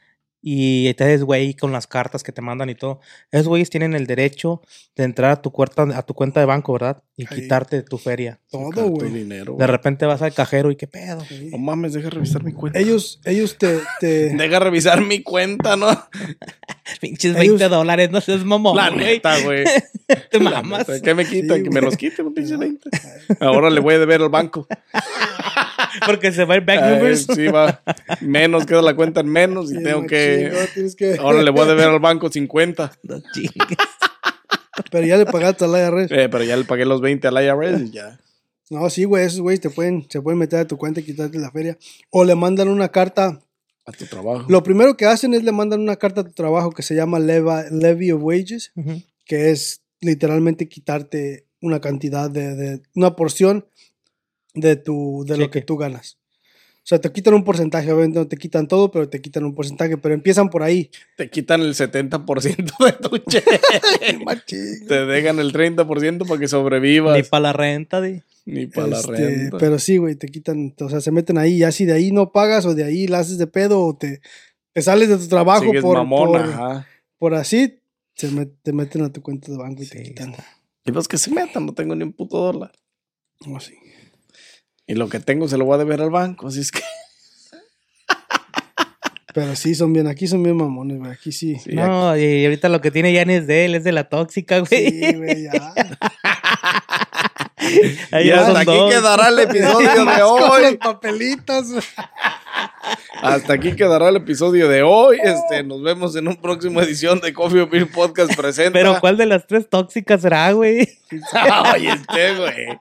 y 0.45 0.93
te 0.95 1.05
des 1.05 1.23
güey 1.23 1.55
con 1.55 1.71
las 1.71 1.87
cartas 1.87 2.25
que 2.25 2.33
te 2.33 2.43
mandan 2.43 2.69
y 2.69 2.75
todo. 2.75 3.01
Esos 3.31 3.47
güeyes 3.47 3.71
tienen 3.71 3.95
el 3.95 4.07
derecho 4.09 4.61
de 4.97 5.05
entrar 5.05 5.31
a 5.31 5.41
tu, 5.41 5.53
cuenta, 5.53 5.83
a 5.97 6.03
tu 6.03 6.15
cuenta 6.15 6.41
de 6.41 6.47
banco, 6.47 6.73
¿verdad? 6.73 7.03
Y 7.17 7.27
Ahí. 7.31 7.43
quitarte 7.43 7.83
tu 7.83 7.97
feria. 7.97 8.41
Todo, 8.51 8.89
güey. 8.89 9.11
dinero. 9.11 9.55
De 9.57 9.67
repente 9.69 10.05
vas 10.05 10.21
al 10.21 10.35
cajero 10.35 10.73
y 10.73 10.77
qué 10.77 10.89
pedo. 10.89 11.23
No 11.53 11.59
mames, 11.59 11.93
deja 11.93 12.11
revisar 12.11 12.43
mi 12.43 12.53
cuenta. 12.53 12.79
Ellos, 12.81 13.21
ellos 13.25 13.57
te, 13.57 13.79
te, 14.01 14.31
Deja 14.37 14.59
revisar 14.59 15.01
mi 15.01 15.23
cuenta, 15.23 15.77
¿no? 15.77 15.87
Pinches 17.01 17.37
Ellos- 17.37 17.59
20 17.61 17.69
dólares, 17.69 18.11
no 18.11 18.21
seas 18.21 18.45
mamón. 18.45 18.77
La 18.77 18.91
neta, 18.91 19.39
güey. 19.41 19.65
Te 20.31 20.41
mamas. 20.41 20.87
¿Qué 21.03 21.15
me 21.15 21.25
quita? 21.25 21.55
Sí, 21.55 21.63
que 21.63 21.71
me 21.71 21.81
los 21.81 21.97
quite, 21.97 22.21
un 22.23 22.35
pinche 22.35 22.57
20. 22.57 22.91
Ahora 23.41 23.71
le 23.71 23.81
voy 23.81 23.95
a 23.95 23.99
deber 24.01 24.21
al 24.21 24.29
banco. 24.29 24.67
Porque 26.07 26.33
se 26.33 26.45
va 26.45 26.55
el 26.55 26.61
back 26.63 26.81
Ay, 26.83 26.95
numbers. 26.95 27.27
sí, 27.35 27.47
va. 27.49 27.83
Menos, 28.21 28.67
queda 28.67 28.83
la 28.83 28.95
cuenta 28.97 29.21
en 29.21 29.29
menos 29.29 29.73
y 29.73 29.83
tengo 29.83 30.07
que. 30.07 30.51
Ahora 31.21 31.43
le 31.43 31.51
voy 31.51 31.63
a 31.63 31.67
deber 31.67 31.89
al 31.89 32.01
banco 32.01 32.31
50. 32.31 32.93
No 33.03 33.21
chingues. 33.33 33.77
Pero 34.91 35.07
ya 35.07 35.17
le 35.17 35.27
pagaste 35.27 35.65
al 35.65 35.71
IRS. 35.73 36.11
Eh, 36.13 36.29
pero 36.31 36.45
ya 36.45 36.57
le 36.57 36.65
pagué 36.65 36.85
los 36.85 37.01
20 37.01 37.29
al 37.29 37.45
IRS 37.45 37.83
y 37.83 37.91
ya. 37.91 38.19
No, 38.71 38.89
sí, 38.89 39.05
güey, 39.05 39.27
esos 39.27 39.41
güeyes 39.41 39.61
te 39.61 39.69
pueden, 39.69 40.07
se 40.09 40.23
pueden 40.23 40.39
meter 40.39 40.61
a 40.61 40.67
tu 40.67 40.79
cuenta 40.79 41.01
y 41.01 41.03
quitarte 41.03 41.39
la 41.39 41.51
feria. 41.51 41.77
O 42.11 42.25
le 42.25 42.35
mandan 42.35 42.69
una 42.69 42.89
carta. 42.89 43.41
A 43.85 43.93
tu 43.93 44.07
trabajo. 44.07 44.47
Lo 44.49 44.63
primero 44.63 44.97
que 44.97 45.05
hacen 45.07 45.35
es 45.35 45.43
le 45.43 45.53
mandan 45.53 45.81
una 45.81 45.97
carta 45.97 46.21
a 46.23 46.25
tu 46.25 46.31
trabajo 46.33 46.71
que 46.71 46.83
se 46.83 46.95
llama 46.95 47.19
leva- 47.19 47.65
Levy 47.71 48.13
of 48.13 48.23
Wages, 48.23 48.73
que 49.27 49.51
es 49.51 49.83
literalmente 50.01 50.69
quitarte 50.69 51.47
una 51.61 51.81
cantidad 51.81 52.31
de, 52.31 52.55
de- 52.55 52.83
una 52.95 53.15
porción 53.17 53.67
de 54.55 54.77
tu, 54.77 55.25
de 55.27 55.37
lo 55.37 55.51
que 55.51 55.63
tú 55.63 55.77
ganas. 55.77 56.19
O 56.79 56.85
sea, 56.85 57.01
te 57.01 57.13
quitan 57.13 57.35
un 57.35 57.45
porcentaje, 57.45 57.93
obviamente 57.93 58.19
no 58.19 58.27
te 58.27 58.37
quitan 58.37 58.67
todo, 58.67 58.91
pero 58.91 59.09
te 59.09 59.21
quitan 59.21 59.45
un 59.45 59.55
porcentaje, 59.55 59.97
pero 59.99 60.15
empiezan 60.15 60.51
por 60.51 60.65
ahí. 60.65 60.91
Te 61.17 61.31
quitan 61.31 61.61
el 61.61 61.75
70% 61.75 62.75
de 62.85 62.93
tu 63.09 63.19
cheque. 63.31 63.61
Te 64.89 65.07
dejan 65.07 65.39
el 65.39 65.53
30% 65.53 66.27
para 66.27 66.41
que 66.41 66.49
sobrevivas. 66.49 67.17
Ni 67.17 67.23
para 67.23 67.43
la 67.43 67.53
renta, 67.53 68.01
de. 68.01 68.23
Ni 68.45 68.67
para 68.67 68.89
la 68.89 68.99
Este, 68.99 69.13
renta. 69.13 69.59
Pero 69.59 69.79
sí, 69.79 69.99
güey, 69.99 70.17
te 70.17 70.27
quitan, 70.27 70.75
o 70.81 70.89
sea, 70.91 71.01
se 71.01 71.13
meten 71.13 71.39
ahí, 71.39 71.59
ya 71.59 71.71
si 71.71 71.85
de 71.85 71.93
ahí 71.93 72.11
no 72.11 72.33
pagas 72.33 72.67
o 72.67 72.75
de 72.75 72.83
ahí 72.83 73.07
la 73.07 73.21
haces 73.21 73.39
de 73.39 73.47
pedo 73.47 73.81
o 73.81 73.97
te, 73.97 74.21
te 74.73 74.83
sales 74.83 75.09
de 75.09 75.19
tu 75.19 75.29
trabajo 75.29 75.65
Sigues 75.67 75.83
por, 75.83 75.97
mamona, 75.99 76.31
por, 76.31 76.41
ajá. 76.51 76.87
por 77.19 77.35
así, 77.37 77.79
se 78.17 78.29
met- 78.33 78.57
te 78.63 78.73
meten 78.73 79.03
a 79.03 79.13
tu 79.13 79.23
cuenta 79.23 79.53
de 79.53 79.59
banco 79.59 79.85
y 79.85 79.87
te 79.87 80.03
quitan. 80.03 80.35
Y 80.85 80.91
los 80.91 81.07
que 81.07 81.19
se 81.19 81.31
metan, 81.31 81.65
no 81.67 81.75
tengo 81.75 81.95
ni 81.95 82.03
un 82.03 82.13
puto 82.13 82.39
dólar. 82.39 82.73
Oh, 83.47 83.61
sí. 83.61 83.75
Y 84.87 84.95
lo 84.95 85.09
que 85.09 85.21
tengo 85.21 85.49
se 85.49 85.57
lo 85.57 85.65
voy 85.65 85.75
a 85.77 85.79
deber 85.79 86.01
al 86.03 86.11
banco, 86.11 86.49
así 86.49 86.61
es 86.61 86.71
que. 86.73 86.81
Pero 89.35 89.57
sí, 89.57 89.75
son 89.75 89.93
bien, 89.95 90.07
aquí 90.09 90.27
son 90.27 90.43
bien 90.43 90.57
mamones, 90.57 90.99
güey, 90.99 91.11
aquí 91.11 91.33
sí. 91.33 91.57
Sí, 91.59 91.71
No, 91.75 92.15
y 92.19 92.45
ahorita 92.45 92.69
lo 92.69 92.81
que 92.83 92.91
tiene 92.91 93.13
ya 93.15 93.25
ni 93.25 93.33
es 93.35 93.47
de 93.47 93.65
él, 93.65 93.75
es 93.75 93.85
de 93.85 93.93
la 93.93 94.09
tóxica, 94.11 94.59
güey. 94.59 94.69
Sí, 94.91 95.15
güey, 95.15 95.45
ya. 95.45 95.73
Ahí 98.11 98.25
Y 98.25 98.29
ya 98.29 98.41
hasta 98.41 98.47
son 98.49 98.57
aquí 98.59 98.67
dos. 98.77 98.93
quedará 98.93 99.29
el 99.29 99.39
episodio 99.39 99.89
de 99.91 99.97
con 99.97 100.09
hoy. 100.43 100.63
los 100.63 100.75
papelitos. 100.77 101.67
Hasta 103.23 103.53
aquí 103.53 103.77
quedará 103.77 104.09
el 104.09 104.17
episodio 104.17 104.69
de 104.69 104.83
hoy. 104.83 105.19
Este, 105.23 105.63
nos 105.63 105.83
vemos 105.83 106.17
en 106.17 106.27
un 106.27 106.37
próximo 106.37 106.81
edición 106.83 107.21
de 107.21 107.33
Coffee 107.33 107.65
Beer 107.67 107.89
Podcast 107.91 108.35
presenta. 108.35 108.73
Pero 108.73 108.99
¿cuál 109.01 109.17
de 109.17 109.27
las 109.27 109.47
tres 109.47 109.69
tóxicas 109.69 110.23
será, 110.23 110.51
güey? 110.53 110.89
Oye, 111.75 111.91
este, 111.91 112.35
güey. 112.37 112.79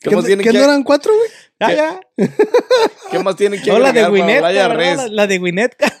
¿Qué, 0.00 0.10
¿Qué, 0.10 0.16
más 0.16 0.24
tienen 0.24 0.44
qué 0.44 0.50
que, 0.50 0.58
no 0.58 0.64
eran 0.64 0.82
cuatro, 0.82 1.12
güey? 1.14 1.30
Ah, 1.60 1.72
ya. 1.72 2.00
¿Qué 3.10 3.18
más 3.18 3.36
tienen 3.36 3.60
que 3.60 3.70
No, 3.70 3.78
la 3.78 3.92
de 3.92 4.00
agregar 4.00 4.40
para 4.40 4.68
Winnetka, 4.68 4.76
la. 4.76 4.94
La, 4.94 5.08
la 5.08 5.26
de 5.26 5.38
Winnetka. 5.38 5.92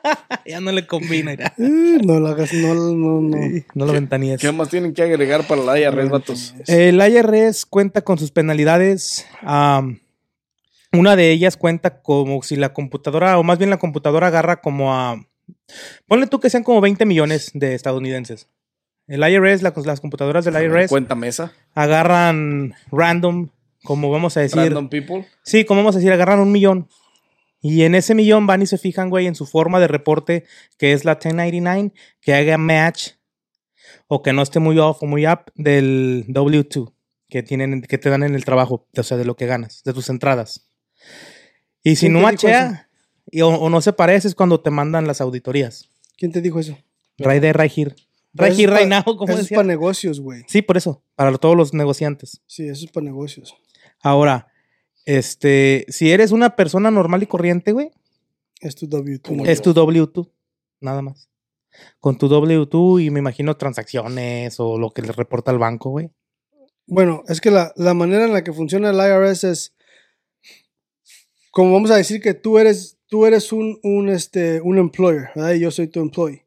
ya 0.46 0.60
no 0.60 0.72
le 0.72 0.86
combina, 0.86 1.32
mira. 1.32 1.54
Eh, 1.58 1.98
no 2.02 2.20
lo 2.20 2.28
hagas, 2.28 2.52
no, 2.52 2.74
no, 2.74 3.20
no. 3.20 3.64
No 3.74 3.86
lo 3.86 3.92
ventanías. 3.92 4.40
¿Qué 4.40 4.52
más 4.52 4.68
tienen 4.68 4.94
que 4.94 5.02
agregar 5.02 5.46
para 5.46 5.62
la 5.62 5.78
IRS, 5.78 6.08
vatos? 6.08 6.54
El 6.66 7.00
IRS 7.00 7.66
cuenta 7.66 8.02
con 8.02 8.18
sus 8.18 8.30
penalidades. 8.30 9.26
am, 9.42 10.00
una 10.92 11.16
de 11.16 11.30
ellas 11.30 11.56
cuenta 11.56 12.00
como 12.02 12.42
si 12.42 12.56
la 12.56 12.72
computadora, 12.72 13.38
o 13.38 13.42
más 13.42 13.58
bien 13.58 13.70
la 13.70 13.78
computadora 13.78 14.28
agarra 14.28 14.60
como 14.60 14.94
a. 14.94 15.24
Ponle 16.06 16.26
tú 16.26 16.40
que 16.40 16.50
sean 16.50 16.64
como 16.64 16.80
20 16.80 17.04
millones 17.06 17.50
de 17.54 17.74
estadounidenses. 17.74 18.48
El 19.06 19.20
IRS, 19.28 19.62
la- 19.62 19.72
las 19.84 20.00
computadoras 20.00 20.44
del 20.44 20.54
IRS 20.60 20.88
Cuenta 20.88 21.14
mesa. 21.14 21.52
agarran 21.74 22.74
random, 22.90 23.48
como 23.84 24.10
vamos 24.10 24.36
a 24.36 24.40
decir. 24.40 24.58
Random 24.58 24.88
people. 24.88 25.26
Sí, 25.42 25.64
como 25.64 25.80
vamos 25.80 25.94
a 25.94 25.98
decir, 25.98 26.12
agarran 26.12 26.40
un 26.40 26.50
millón. 26.52 26.88
Y 27.62 27.82
en 27.84 27.94
ese 27.94 28.14
millón 28.14 28.46
van 28.46 28.62
y 28.62 28.66
se 28.66 28.78
fijan, 28.78 29.08
güey, 29.10 29.26
en 29.26 29.34
su 29.34 29.46
forma 29.46 29.80
de 29.80 29.88
reporte, 29.88 30.44
que 30.78 30.92
es 30.92 31.04
la 31.04 31.14
1099, 31.22 31.92
que 32.20 32.34
haga 32.34 32.58
match 32.58 33.12
o 34.08 34.22
que 34.22 34.32
no 34.32 34.42
esté 34.42 34.58
muy 34.60 34.78
off 34.78 35.02
o 35.02 35.06
muy 35.06 35.26
up 35.26 35.52
del 35.54 36.24
W2 36.28 36.92
que, 37.28 37.42
tienen, 37.42 37.82
que 37.82 37.98
te 37.98 38.10
dan 38.10 38.22
en 38.22 38.34
el 38.34 38.44
trabajo, 38.44 38.86
o 38.96 39.02
sea, 39.02 39.16
de 39.16 39.24
lo 39.24 39.36
que 39.36 39.46
ganas, 39.46 39.82
de 39.84 39.92
tus 39.92 40.08
entradas. 40.10 40.65
Y 41.82 41.96
si 41.96 42.06
¿Quién 42.06 42.14
no 42.14 42.20
machea 42.20 42.88
y, 43.30 43.42
o, 43.42 43.48
o 43.48 43.70
no 43.70 43.80
se 43.80 43.92
parece, 43.92 44.28
es 44.28 44.34
cuando 44.34 44.60
te 44.60 44.70
mandan 44.70 45.06
las 45.06 45.20
auditorías. 45.20 45.88
¿Quién 46.16 46.32
te 46.32 46.40
dijo 46.40 46.58
eso? 46.58 46.76
Right 47.18 47.40
there, 47.40 47.52
right 47.52 47.72
here. 47.72 47.94
Eso 48.38 48.60
here, 48.60 48.74
es 48.74 48.80
right 48.80 48.88
now, 48.88 49.16
como 49.16 49.32
Eso 49.32 49.42
es 49.42 49.48
para 49.48 49.64
negocios, 49.64 50.20
güey. 50.20 50.42
Sí, 50.46 50.62
por 50.62 50.76
eso, 50.76 51.02
para 51.14 51.36
todos 51.38 51.56
los 51.56 51.72
negociantes. 51.72 52.42
Sí, 52.46 52.68
eso 52.68 52.84
es 52.84 52.90
para 52.90 53.04
negocios. 53.04 53.54
Ahora, 54.00 54.48
este, 55.04 55.86
si 55.88 56.10
eres 56.10 56.32
una 56.32 56.56
persona 56.56 56.90
normal 56.90 57.22
y 57.22 57.26
corriente, 57.26 57.72
güey, 57.72 57.90
Es 58.60 58.74
tu 58.74 58.86
W2. 58.86 59.22
Como 59.22 59.38
güey. 59.38 59.50
Es 59.50 59.62
tu 59.62 59.72
W2, 59.72 60.30
nada 60.80 61.02
más. 61.02 61.28
Con 62.00 62.18
tu 62.18 62.28
W2 62.28 63.04
y 63.04 63.10
me 63.10 63.20
imagino 63.20 63.56
transacciones 63.56 64.58
o 64.58 64.78
lo 64.78 64.90
que 64.90 65.02
le 65.02 65.12
reporta 65.12 65.50
al 65.50 65.58
banco, 65.58 65.90
güey. 65.90 66.10
Bueno, 66.86 67.22
es 67.28 67.40
que 67.40 67.50
la, 67.50 67.72
la 67.76 67.94
manera 67.94 68.24
en 68.24 68.32
la 68.32 68.44
que 68.44 68.52
funciona 68.52 68.90
el 68.90 68.96
IRS 68.96 69.44
es 69.44 69.74
como 71.56 71.72
vamos 71.72 71.90
a 71.90 71.96
decir 71.96 72.20
que 72.20 72.34
tú 72.34 72.58
eres, 72.58 72.98
tú 73.06 73.24
eres 73.24 73.50
un, 73.50 73.78
un, 73.82 74.10
este, 74.10 74.60
un 74.60 74.76
employer, 74.76 75.30
¿verdad? 75.34 75.54
Y 75.54 75.60
yo 75.60 75.70
soy 75.70 75.86
tu 75.88 76.00
employee. 76.00 76.44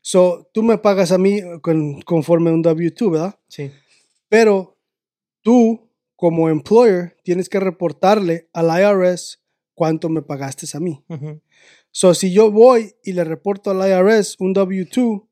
So, 0.00 0.48
tú 0.54 0.62
me 0.62 0.78
pagas 0.78 1.12
a 1.12 1.18
mí 1.18 1.42
con- 1.60 2.00
conforme 2.00 2.50
un 2.50 2.64
W2, 2.64 3.10
¿verdad? 3.10 3.38
Sí. 3.48 3.70
Pero 4.30 4.78
tú, 5.42 5.90
como 6.14 6.48
employer, 6.48 7.18
tienes 7.22 7.50
que 7.50 7.60
reportarle 7.60 8.48
al 8.54 8.68
IRS 8.80 9.42
cuánto 9.74 10.08
me 10.08 10.22
pagaste 10.22 10.66
a 10.74 10.80
mí. 10.80 11.04
So, 11.90 12.14
si 12.14 12.32
yo 12.32 12.50
voy 12.50 12.94
y 13.04 13.12
le 13.12 13.24
reporto 13.24 13.70
al 13.70 13.86
IRS 13.86 14.36
un 14.38 14.54
W2 14.54 15.22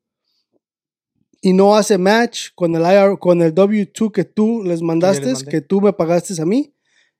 y 1.41 1.53
no 1.53 1.75
hace 1.75 1.97
match 1.97 2.49
con 2.53 2.75
el, 2.75 2.83
IR, 2.83 3.17
con 3.17 3.41
el 3.41 3.55
W2 3.55 4.11
que 4.11 4.23
tú 4.23 4.61
les 4.63 4.83
mandaste, 4.83 5.33
que 5.49 5.61
tú 5.61 5.81
me 5.81 5.93
pagaste 5.93 6.39
a 6.39 6.45
mí, 6.45 6.74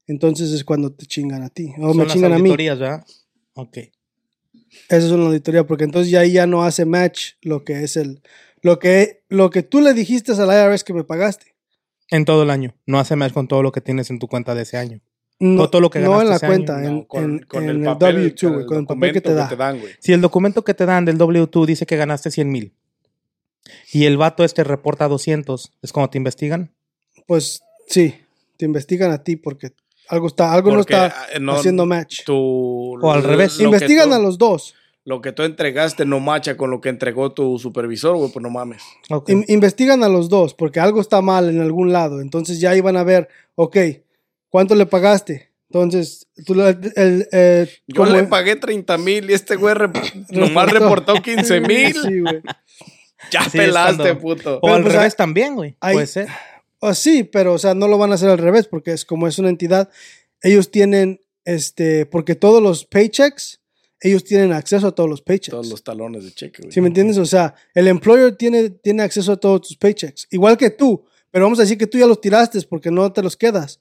entonces 0.08 0.51
es 0.51 0.64
cuando 0.64 0.91
te 0.91 1.06
chingan 1.06 1.43
a 1.43 1.49
ti. 1.49 1.74
O 1.78 1.89
Son 1.89 1.97
me 1.97 2.03
las 2.06 2.14
chingan 2.14 2.34
a 2.34 2.36
mí. 2.36 2.41
auditorías, 2.41 2.80
¿verdad? 2.80 3.06
Ok. 3.53 3.78
Esa 4.89 4.97
es 4.97 5.12
una 5.12 5.28
auditoría, 5.28 5.66
porque 5.66 5.84
entonces 5.86 6.12
ya 6.12 6.20
ahí 6.22 6.34
ya 6.34 6.47
no 6.47 6.64
hace 6.64 6.86
match 6.86 7.34
lo 7.41 7.64
que 7.64 7.84
es 7.84 7.95
el. 7.97 8.22
Lo 8.62 8.80
que, 8.80 9.24
lo 9.30 9.49
que 9.49 9.64
tú 9.64 9.80
le 9.82 9.93
dijiste 9.93 10.32
al 10.34 10.49
IRS 10.72 10.84
que 10.84 10.93
me 10.93 11.03
pagaste. 11.03 11.56
En 12.10 12.26
todo 12.26 12.43
el 12.43 12.49
año. 12.49 12.76
No 12.86 12.99
hace 12.99 13.16
match 13.16 13.34
con 13.34 13.47
todo 13.47 13.64
lo 13.64 13.72
que 13.72 13.82
tienes 13.82 14.10
en 14.10 14.20
tu 14.20 14.28
cuenta 14.28 14.53
de 14.56 14.64
ese 14.64 14.78
año. 14.78 15.01
No, 15.39 15.64
No 15.64 15.70
todo 15.70 15.82
lo 15.82 15.89
que 15.89 15.99
no 15.99 16.22
en 16.22 16.30
la 16.30 16.36
ese 16.38 16.47
cuenta, 16.47 16.78
año. 16.78 16.88
en, 16.88 16.95
No, 16.97 17.08
con, 17.08 17.24
en- 17.24 17.39
con 17.45 17.64
en 17.64 17.70
el, 17.70 17.78
el, 17.78 17.84
papel, 17.84 18.36
W2, 18.36 18.53
güey, 18.53 18.66
con 18.66 18.78
el 18.80 18.86
papel 18.86 19.12
que 19.14 19.22
te 19.22 19.34
dan. 19.34 19.80
Si 19.99 20.14
el 20.14 20.22
documento 20.22 20.64
que 20.64 20.74
te 20.74 20.86
dan 20.86 21.06
del 21.06 21.18
W2 21.18 21.66
dice 21.66 21.86
que 21.86 21.97
ganaste 21.97 22.32
100 22.32 22.49
mil 22.51 22.74
y 23.91 24.06
el 24.06 24.18
vato 24.18 24.43
este 24.43 24.64
reporta 24.64 25.08
200, 25.08 25.74
¿es 25.82 25.91
como 25.91 26.10
te 26.10 26.18
investigan? 26.18 26.72
Pues 27.28 27.62
sí, 27.88 28.16
te 28.58 28.66
investigan 28.66 29.12
a 29.12 29.24
ti 29.24 29.36
porque 29.36 29.72
algo 30.10 30.28
está, 30.28 30.53
algo 30.53 30.72
Porque, 30.72 30.93
no 30.95 31.06
está 31.06 31.39
no, 31.39 31.51
haciendo 31.53 31.86
match. 31.86 32.24
tu- 32.26 32.97
O 33.01 33.12
al 33.12 33.24
revés. 33.24 33.58
lo 33.60 33.66
Investigan 33.66 34.10
tú- 34.10 34.16
a 34.16 34.20
los 34.20 34.38
dos. 34.38 34.76
lo 35.03 35.22
que 35.22 35.32
tú 35.32 35.43
entregaste 35.43 36.06
no 36.06 36.20
macha 36.20 36.58
con 36.58 36.72
lo 36.72 36.82
que 36.82 36.89
entregó 36.89 37.32
tu 37.32 37.60
supervisor, 37.60 38.16
güey, 38.18 38.32
pues 38.32 38.41
no 38.41 38.49
mames. 38.49 38.82
In- 39.28 39.45
investigan 39.47 40.03
a 40.03 40.10
los 40.10 40.30
dos 40.30 40.53
porque 40.53 40.80
algo 40.80 40.99
está 41.01 41.22
mal 41.22 41.49
en 41.49 41.62
algún 41.62 41.91
lado. 41.93 42.22
Entonces 42.22 42.60
ya 42.60 42.76
iban 42.76 42.97
a 42.97 43.03
ver, 43.03 43.28
ok, 43.56 43.78
¿cuánto 44.49 44.74
le 44.76 44.86
pagaste? 44.86 45.51
Entonces, 45.70 46.28
tú 46.45 46.56
le- 46.56 46.78
el, 46.95 47.28
eh, 47.32 47.68
Yo 47.88 48.06
le 48.06 48.24
pagué 48.24 48.56
30 48.56 48.97
mil 48.97 49.30
y 49.30 49.34
este 49.34 49.56
güey 49.58 49.76
rep- 49.76 50.26
nomás 50.30 50.72
reportó 50.72 51.16
15 51.22 51.60
mil. 51.62 51.93
Sí, 51.93 52.20
güey. 52.22 52.41
Ya 53.32 53.43
Sí, 53.49 53.58
pelaste, 53.58 54.16
puto. 54.16 54.58
O 54.58 54.62
Pero, 54.62 54.74
al 54.76 54.84
pues, 54.84 54.93
revés 54.95 55.16
también, 55.16 55.56
güey. 55.56 55.76
Puede 55.80 56.06
ser. 56.08 56.28
Ah, 56.88 56.95
sí, 56.95 57.23
pero 57.23 57.53
o 57.53 57.57
sea, 57.57 57.73
no 57.73 57.88
lo 57.88 57.97
van 57.97 58.11
a 58.11 58.15
hacer 58.15 58.29
al 58.29 58.38
revés 58.38 58.67
porque 58.67 58.91
es 58.91 59.05
como 59.05 59.27
es 59.27 59.39
una 59.39 59.49
entidad, 59.49 59.89
ellos 60.41 60.71
tienen 60.71 61.21
este, 61.45 62.05
porque 62.05 62.36
todos 62.36 62.61
los 62.61 62.86
paychecks, 62.86 63.61
ellos 64.01 64.23
tienen 64.23 64.51
acceso 64.51 64.88
a 64.88 64.91
todos 64.93 65.09
los 65.09 65.21
paychecks. 65.21 65.51
Todos 65.51 65.69
los 65.69 65.83
talones 65.83 66.25
de 66.25 66.31
cheque, 66.31 66.63
güey. 66.63 66.71
¿Sí 66.71 66.81
me 66.81 66.88
entiendes? 66.88 67.17
O 67.17 67.25
sea, 67.25 67.55
el 67.73 67.88
employer 67.88 68.36
tiene, 68.36 68.69
tiene 68.69 69.03
acceso 69.03 69.31
a 69.31 69.38
todos 69.38 69.61
tus 69.61 69.77
paychecks, 69.77 70.27
igual 70.31 70.57
que 70.57 70.69
tú, 70.69 71.05
pero 71.31 71.45
vamos 71.45 71.59
a 71.59 71.63
decir 71.63 71.77
que 71.77 71.88
tú 71.88 71.97
ya 71.97 72.07
los 72.07 72.21
tiraste 72.21 72.61
porque 72.63 72.91
no 72.91 73.11
te 73.11 73.21
los 73.21 73.38
quedas. 73.38 73.79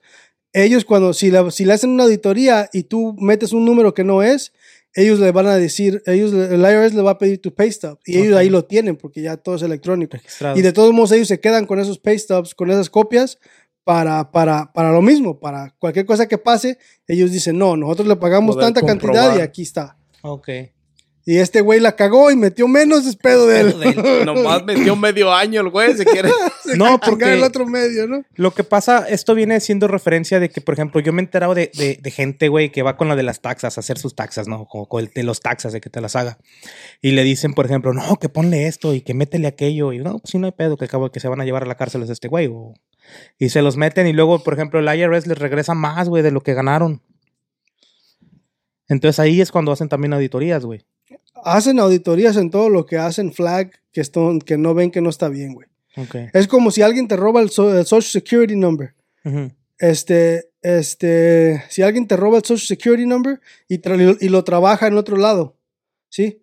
Ellos 0.52 0.84
cuando, 0.84 1.12
si 1.12 1.30
le, 1.30 1.50
si 1.50 1.64
le 1.64 1.72
hacen 1.72 1.90
una 1.90 2.04
auditoría 2.04 2.70
y 2.72 2.84
tú 2.84 3.14
metes 3.18 3.52
un 3.52 3.64
número 3.64 3.92
que 3.92 4.04
no 4.04 4.22
es, 4.22 4.52
ellos 4.94 5.18
le 5.18 5.32
van 5.32 5.46
a 5.46 5.56
decir, 5.56 6.02
ellos, 6.06 6.32
el 6.32 6.60
IRS 6.60 6.94
le 6.94 7.02
va 7.02 7.12
a 7.12 7.18
pedir 7.18 7.40
tu 7.40 7.52
pay 7.52 7.70
stub 7.70 7.98
y 8.06 8.18
ellos 8.18 8.36
ahí 8.36 8.48
lo 8.48 8.64
tienen 8.64 8.96
porque 8.96 9.22
ya 9.22 9.36
todo 9.36 9.56
es 9.56 9.62
electrónico. 9.62 10.16
Registrado. 10.16 10.58
Y 10.58 10.62
de 10.62 10.72
todos 10.72 10.92
modos 10.92 11.12
ellos 11.12 11.28
se 11.28 11.40
quedan 11.40 11.66
con 11.66 11.80
esos 11.80 11.98
pay 11.98 12.18
stubs, 12.18 12.54
con 12.54 12.70
esas 12.70 12.90
copias 12.90 13.38
para, 13.82 14.30
para, 14.30 14.72
para 14.72 14.92
lo 14.92 15.02
mismo, 15.02 15.38
para 15.38 15.74
cualquier 15.78 16.06
cosa 16.06 16.26
que 16.26 16.38
pase, 16.38 16.78
ellos 17.06 17.30
dicen, 17.32 17.58
no, 17.58 17.76
nosotros 17.76 18.08
le 18.08 18.16
pagamos 18.16 18.56
Poder 18.56 18.72
tanta 18.72 18.86
cantidad 18.86 19.36
y 19.36 19.40
aquí 19.40 19.62
está. 19.62 19.98
Ok. 20.22 20.48
Y 21.26 21.38
este 21.38 21.62
güey 21.62 21.80
la 21.80 21.96
cagó 21.96 22.30
y 22.30 22.36
metió 22.36 22.68
menos 22.68 23.06
es 23.06 23.16
pedo 23.16 23.46
de 23.46 23.60
él. 23.60 23.74
Nomás 24.26 24.62
metió 24.66 24.94
medio 24.94 25.32
año 25.32 25.62
el 25.62 25.70
güey, 25.70 25.94
se 25.96 26.04
quiere. 26.04 26.28
No, 26.76 27.00
porque 27.00 27.32
el 27.32 27.42
otro 27.42 27.64
medio, 27.66 28.06
¿no? 28.06 28.22
lo 28.34 28.52
que 28.52 28.62
pasa, 28.62 29.06
esto 29.08 29.34
viene 29.34 29.58
siendo 29.60 29.88
referencia 29.88 30.38
de 30.38 30.50
que, 30.50 30.60
por 30.60 30.74
ejemplo, 30.74 31.00
yo 31.00 31.14
me 31.14 31.22
he 31.22 31.24
enterado 31.24 31.54
de, 31.54 31.70
de- 31.74 31.98
de 32.02 32.10
gente, 32.10 32.48
güey, 32.48 32.70
que 32.70 32.82
va 32.82 32.98
con 32.98 33.08
la 33.08 33.16
de 33.16 33.22
las 33.22 33.40
taxas 33.40 33.78
a 33.78 33.80
hacer 33.80 33.96
sus 33.98 34.14
taxas, 34.14 34.48
¿no? 34.48 34.66
Con, 34.66 34.84
con 34.84 35.02
el 35.02 35.10
de 35.14 35.22
los 35.22 35.40
taxas 35.40 35.72
de 35.72 35.80
que 35.80 35.88
te 35.88 36.02
las 36.02 36.14
haga. 36.14 36.36
Y 37.00 37.12
le 37.12 37.22
dicen, 37.24 37.54
por 37.54 37.64
ejemplo, 37.64 37.94
no, 37.94 38.16
que 38.16 38.28
ponle 38.28 38.66
esto 38.66 38.92
y 38.92 39.00
que 39.00 39.14
métele 39.14 39.46
aquello. 39.46 39.94
Y 39.94 39.98
no, 40.00 40.18
pues 40.18 40.30
sí, 40.30 40.38
no 40.38 40.46
hay 40.46 40.52
pedo, 40.52 40.76
que 40.76 40.84
acabo 40.84 41.10
que 41.10 41.20
se 41.20 41.28
van 41.28 41.40
a 41.40 41.44
llevar 41.46 41.62
a 41.62 41.66
la 41.66 41.76
cárcel 41.76 42.02
es 42.02 42.10
este 42.10 42.28
güey. 42.28 42.48
o- 42.52 42.74
Y 43.38 43.48
se 43.48 43.62
los 43.62 43.78
meten 43.78 44.06
y 44.06 44.12
luego, 44.12 44.42
por 44.44 44.52
ejemplo, 44.52 44.78
el 44.78 44.98
IRS 44.98 45.26
les 45.26 45.38
regresa 45.38 45.72
más, 45.72 46.10
güey, 46.10 46.22
de 46.22 46.32
lo 46.32 46.42
que 46.42 46.52
ganaron. 46.52 47.00
Entonces 48.88 49.18
ahí 49.18 49.40
es 49.40 49.50
cuando 49.50 49.72
hacen 49.72 49.88
también 49.88 50.12
auditorías, 50.12 50.64
güey. 50.66 50.84
Hacen 51.44 51.78
auditorías 51.78 52.36
en 52.36 52.50
todo 52.50 52.68
lo 52.70 52.86
que 52.86 52.96
hacen 52.98 53.32
flag 53.32 53.70
que, 53.92 54.00
están, 54.00 54.40
que 54.40 54.56
no 54.56 54.74
ven 54.74 54.90
que 54.90 55.00
no 55.00 55.10
está 55.10 55.28
bien, 55.28 55.54
güey. 55.54 55.68
Ok. 55.96 56.16
Es 56.32 56.48
como 56.48 56.70
si 56.70 56.82
alguien 56.82 57.06
te 57.08 57.16
roba 57.16 57.40
el, 57.40 57.50
so- 57.50 57.76
el 57.78 57.84
Social 57.86 58.22
Security 58.22 58.56
Number. 58.56 58.94
Este, 59.78 60.50
este, 60.62 61.62
si 61.68 61.82
alguien 61.82 62.06
te 62.06 62.16
roba 62.16 62.38
el 62.38 62.44
Social 62.44 62.66
Security 62.78 63.06
Number 63.06 63.40
y, 63.68 63.78
tra- 63.78 64.16
y 64.20 64.28
lo 64.28 64.44
trabaja 64.44 64.86
en 64.86 64.96
otro 64.96 65.16
lado, 65.16 65.56
¿sí? 66.08 66.42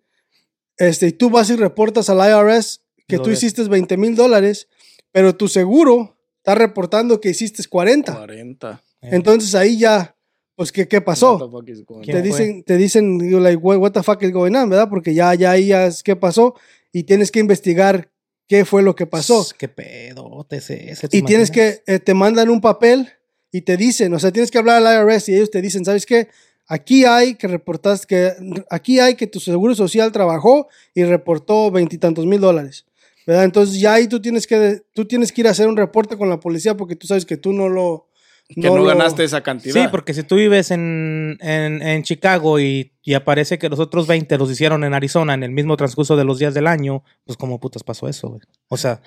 Este, 0.76 1.08
y 1.08 1.12
tú 1.12 1.30
vas 1.30 1.50
y 1.50 1.56
reportas 1.56 2.08
al 2.10 2.18
IRS 2.18 2.80
que 3.06 3.16
Lo 3.16 3.22
tú 3.24 3.30
ves. 3.30 3.38
hiciste 3.42 3.62
20 3.64 3.96
mil 3.96 4.14
dólares, 4.14 4.68
pero 5.10 5.34
tu 5.34 5.48
seguro 5.48 6.16
está 6.38 6.54
reportando 6.54 7.20
que 7.20 7.30
hiciste 7.30 7.62
40. 7.68 8.14
40. 8.14 8.82
Entonces 9.02 9.54
ahí 9.54 9.78
ya, 9.78 10.14
pues, 10.54 10.72
¿qué, 10.72 10.86
qué 10.86 11.00
pasó? 11.00 11.36
What 11.36 11.46
the 11.46 11.50
fuck 11.50 11.68
is 11.68 11.86
going 11.86 12.02
¿Quién 12.02 12.22
te 12.22 12.28
on? 12.28 12.36
fue? 12.36 12.44
dicen, 12.44 12.62
te 12.64 12.76
dicen, 12.76 13.42
like, 13.42 13.56
what, 13.56 13.92
the 13.92 14.02
fuck 14.02 14.22
is 14.22 14.32
going 14.32 14.54
on, 14.54 14.68
¿verdad? 14.68 14.88
Porque 14.88 15.14
ya, 15.14 15.34
ya 15.34 15.52
ahí 15.52 15.68
ya 15.68 15.86
es 15.86 16.02
qué 16.02 16.16
pasó 16.16 16.54
y 16.92 17.04
tienes 17.04 17.30
que 17.30 17.40
investigar 17.40 18.10
qué 18.46 18.64
fue 18.64 18.82
lo 18.82 18.94
que 18.94 19.06
pasó. 19.06 19.46
Qué 19.56 19.68
pedote 19.68 20.56
es 20.56 20.70
ese. 20.70 21.08
¿te 21.08 21.16
Y 21.16 21.22
tienes 21.22 21.50
que, 21.50 21.82
eh, 21.86 21.98
te 21.98 22.14
mandan 22.14 22.50
un 22.50 22.60
papel 22.60 23.08
y 23.50 23.62
te 23.62 23.76
dicen, 23.76 24.12
o 24.14 24.18
sea, 24.18 24.30
tienes 24.30 24.50
que 24.50 24.58
hablar 24.58 24.84
al 24.84 25.08
IRS 25.08 25.28
y 25.28 25.36
ellos 25.36 25.50
te 25.50 25.62
dicen, 25.62 25.84
¿sabes 25.84 26.06
qué? 26.06 26.28
Aquí 26.66 27.04
hay 27.04 27.34
que 27.34 27.48
reportaste 27.48 28.06
que, 28.06 28.32
aquí 28.70 28.98
hay 28.98 29.14
que 29.14 29.26
tu 29.26 29.40
seguro 29.40 29.74
social 29.74 30.12
trabajó 30.12 30.68
y 30.94 31.04
reportó 31.04 31.70
veintitantos 31.70 32.24
mil 32.24 32.40
dólares, 32.40 32.86
¿verdad? 33.26 33.44
Entonces 33.44 33.80
ya 33.80 33.94
ahí 33.94 34.06
tú 34.06 34.22
tienes 34.22 34.46
que, 34.46 34.82
tú 34.94 35.06
tienes 35.06 35.32
que 35.32 35.40
ir 35.42 35.48
a 35.48 35.50
hacer 35.50 35.66
un 35.66 35.76
reporte 35.76 36.16
con 36.16 36.28
la 36.28 36.40
policía 36.40 36.76
porque 36.76 36.96
tú 36.96 37.06
sabes 37.06 37.26
que 37.26 37.36
tú 37.36 37.52
no 37.52 37.68
lo... 37.68 38.06
Que 38.54 38.68
no, 38.68 38.76
lo- 38.78 38.84
ganaste 38.84 39.24
esa 39.24 39.42
cantidad. 39.42 39.74
Sí, 39.74 39.88
porque 39.90 40.14
si 40.14 40.22
tú 40.22 40.36
vives 40.36 40.70
en, 40.70 41.38
en, 41.40 41.82
en 41.82 42.02
Chicago 42.02 42.58
y, 42.60 42.92
y 43.02 43.14
aparece 43.14 43.58
que 43.58 43.68
los 43.68 43.78
otros 43.80 44.06
20 44.06 44.36
los 44.38 44.50
hicieron 44.50 44.84
en 44.84 44.94
Arizona 44.94 45.34
en 45.34 45.42
el 45.42 45.50
mismo 45.50 45.76
transcurso 45.76 46.16
de 46.16 46.24
los 46.24 46.38
días 46.38 46.54
del 46.54 46.66
año, 46.66 47.02
pues 47.24 47.36
cómo 47.36 47.60
putas 47.60 47.82
pasó 47.82 48.08
eso, 48.08 48.28
güey. 48.28 48.40
O 48.68 48.76
sea, 48.76 49.00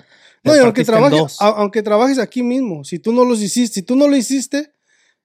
No, 0.44 0.52
aunque 0.54 0.84
trabajes, 0.84 1.36
a- 1.40 1.48
aunque 1.48 1.82
trabajes 1.82 2.18
aquí 2.18 2.42
mismo, 2.42 2.84
si 2.84 2.98
tú 2.98 3.12
no 3.12 3.24
los 3.24 3.40
hiciste, 3.42 3.74
si 3.74 3.82
tú 3.82 3.96
no 3.96 4.08
lo 4.08 4.16
hiciste, 4.16 4.72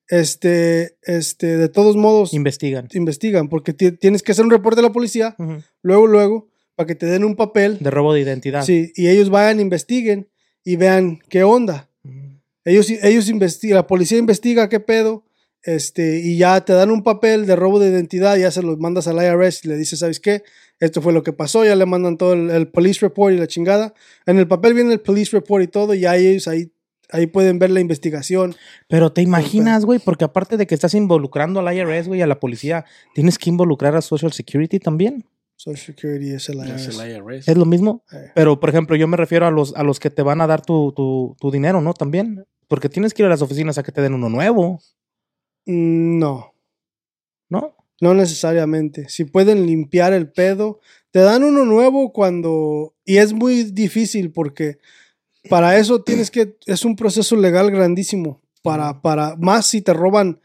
este, 0.07 0.97
este, 1.03 1.57
de 1.57 1.69
todos 1.69 1.95
modos, 1.95 2.34
investigan. 2.34 2.88
investigan, 2.93 3.47
porque 3.49 3.74
ti- 3.74 3.91
tienes 3.93 4.24
que 4.24 4.34
hacer 4.34 4.43
un 4.45 4.51
reporte 4.51 4.80
a 4.80 4.84
la 4.84 4.91
policía, 4.91 5.36
luego, 5.82 6.07
luego, 6.07 6.49
para 6.76 6.88
que 6.88 6.95
te 6.95 7.05
den 7.05 7.24
un 7.24 7.36
papel, 7.36 7.78
De 7.80 7.91
robo 7.91 8.13
de 8.13 8.22
identidad. 8.22 8.63
sí, 8.63 8.91
y 8.95 9.07
ellos 9.07 9.30
vayan, 9.30 9.59
investiguen 9.59 10.30
y 10.63 10.76
vean 10.76 11.19
qué 11.30 11.43
onda. 11.43 11.89
Ellos, 12.66 12.89
ellos 12.89 13.30
investigan, 13.30 13.76
la 13.76 13.88
policía 13.88 14.18
investiga 14.18 14.70
qué 14.70 14.80
pedo, 14.80 15.24
este, 15.64 16.20
y 16.20 16.38
ya 16.38 16.62
te 16.66 16.74
dan 16.74 16.89
un 16.89 17.03
papel 17.03 17.45
de 17.45 17.55
robo 17.55 17.80
de 17.80 17.89
identidad, 17.89 18.36
ya 18.38 18.49
se 18.51 18.64
los 18.64 18.80
mandas 18.80 19.07
al 19.07 19.18
IRS 19.18 19.66
y 19.66 19.68
le 19.68 19.78
dices, 19.78 19.99
¿sabes 19.99 20.20
qué? 20.20 20.43
Esto 20.80 21.01
fue 21.01 21.14
lo 21.14 21.22
que 21.22 21.34
pasó, 21.34 21.64
ya 21.64 21.76
le 21.76 21.86
mandan 21.86 22.18
todo 22.18 22.34
el, 22.34 22.49
el 22.49 22.68
police 22.68 23.01
report 23.01 23.34
y 23.34 23.38
la 23.38 23.47
chingada. 23.47 23.93
En 24.26 24.39
el 24.39 24.47
papel 24.47 24.74
viene 24.74 24.93
el 24.93 25.01
police 25.01 25.32
report 25.32 25.64
y 25.64 25.68
todo, 25.68 25.93
y 25.93 26.01
ya 26.01 26.16
ellos 26.16 26.47
ahí, 26.47 26.72
ahí 27.12 27.28
pueden 27.28 27.59
ver 27.59 27.70
la 27.70 27.80
investigación. 27.80 28.55
Pero 28.88 29.12
te 29.12 29.22
imaginas, 29.22 29.86
güey, 29.86 29.99
porque 29.99 30.26
aparte 30.26 30.57
de 30.57 30.66
que 30.66 30.74
estás 30.74 30.95
involucrando 30.95 31.59
al 31.59 31.76
IRS, 31.76 32.07
güey, 32.07 32.22
a 32.24 32.28
la 32.28 32.39
policía, 32.39 32.86
tienes 33.14 33.38
que 33.38 33.51
involucrar 33.51 33.95
a 33.95 34.01
Social 34.01 34.34
Security 34.34 34.80
también. 34.80 35.26
Social 35.64 35.78
Security 35.95 36.32
es 36.32 36.49
el 36.49 36.59
Es 36.62 36.88
IRS. 36.88 36.99
el 36.99 37.12
IRS. 37.12 37.47
Es 37.51 37.57
lo 37.57 37.66
mismo. 37.66 38.03
Eh. 38.12 38.32
Pero, 38.34 38.59
por 38.59 38.70
ejemplo, 38.70 38.95
yo 38.95 39.07
me 39.07 39.16
refiero 39.18 39.45
a 39.45 39.51
los, 39.51 39.76
a 39.76 39.84
los 39.84 39.99
que 39.99 40.09
te 40.09 40.24
van 40.24 40.41
a 40.41 40.47
dar 40.47 40.66
tu, 40.66 40.91
tu, 40.93 41.36
tu 41.39 41.51
dinero, 41.51 41.82
¿no? 41.82 41.93
También. 41.93 42.43
Porque 42.68 42.89
tienes 42.89 43.14
que 43.14 43.22
ir 43.22 43.28
a 43.28 43.30
las 43.30 43.41
oficinas 43.43 43.78
a 43.78 43.84
que 43.84 43.91
te 43.91 44.01
den 44.01 44.14
uno 44.14 44.30
nuevo, 44.30 44.80
Mm, 45.68 46.18
No, 46.18 46.53
¿no? 47.49 47.76
no 48.01 48.14
necesariamente. 48.16 49.07
Si 49.09 49.26
pueden 49.26 49.68
limpiar 49.68 50.14
el 50.14 50.32
pedo, 50.32 50.80
te 51.12 51.20
dan 51.20 51.43
uno 51.43 51.66
nuevo 51.66 52.12
cuando... 52.12 52.95
Y 53.05 53.18
es 53.18 53.32
muy 53.34 53.66
difícil 53.66 54.32
porque 54.32 54.80
para 55.49 55.78
eso 55.78 56.01
tienes 56.01 56.32
que... 56.32 56.57
Es 56.66 56.84
un 56.84 56.95
proceso 56.95 57.36
legal 57.36 57.70
grandísimo. 57.70 58.41
Para, 58.64 59.01
para 59.03 59.36
más 59.36 59.68
si 59.68 59.84
te 59.84 59.93
roban... 59.93 60.39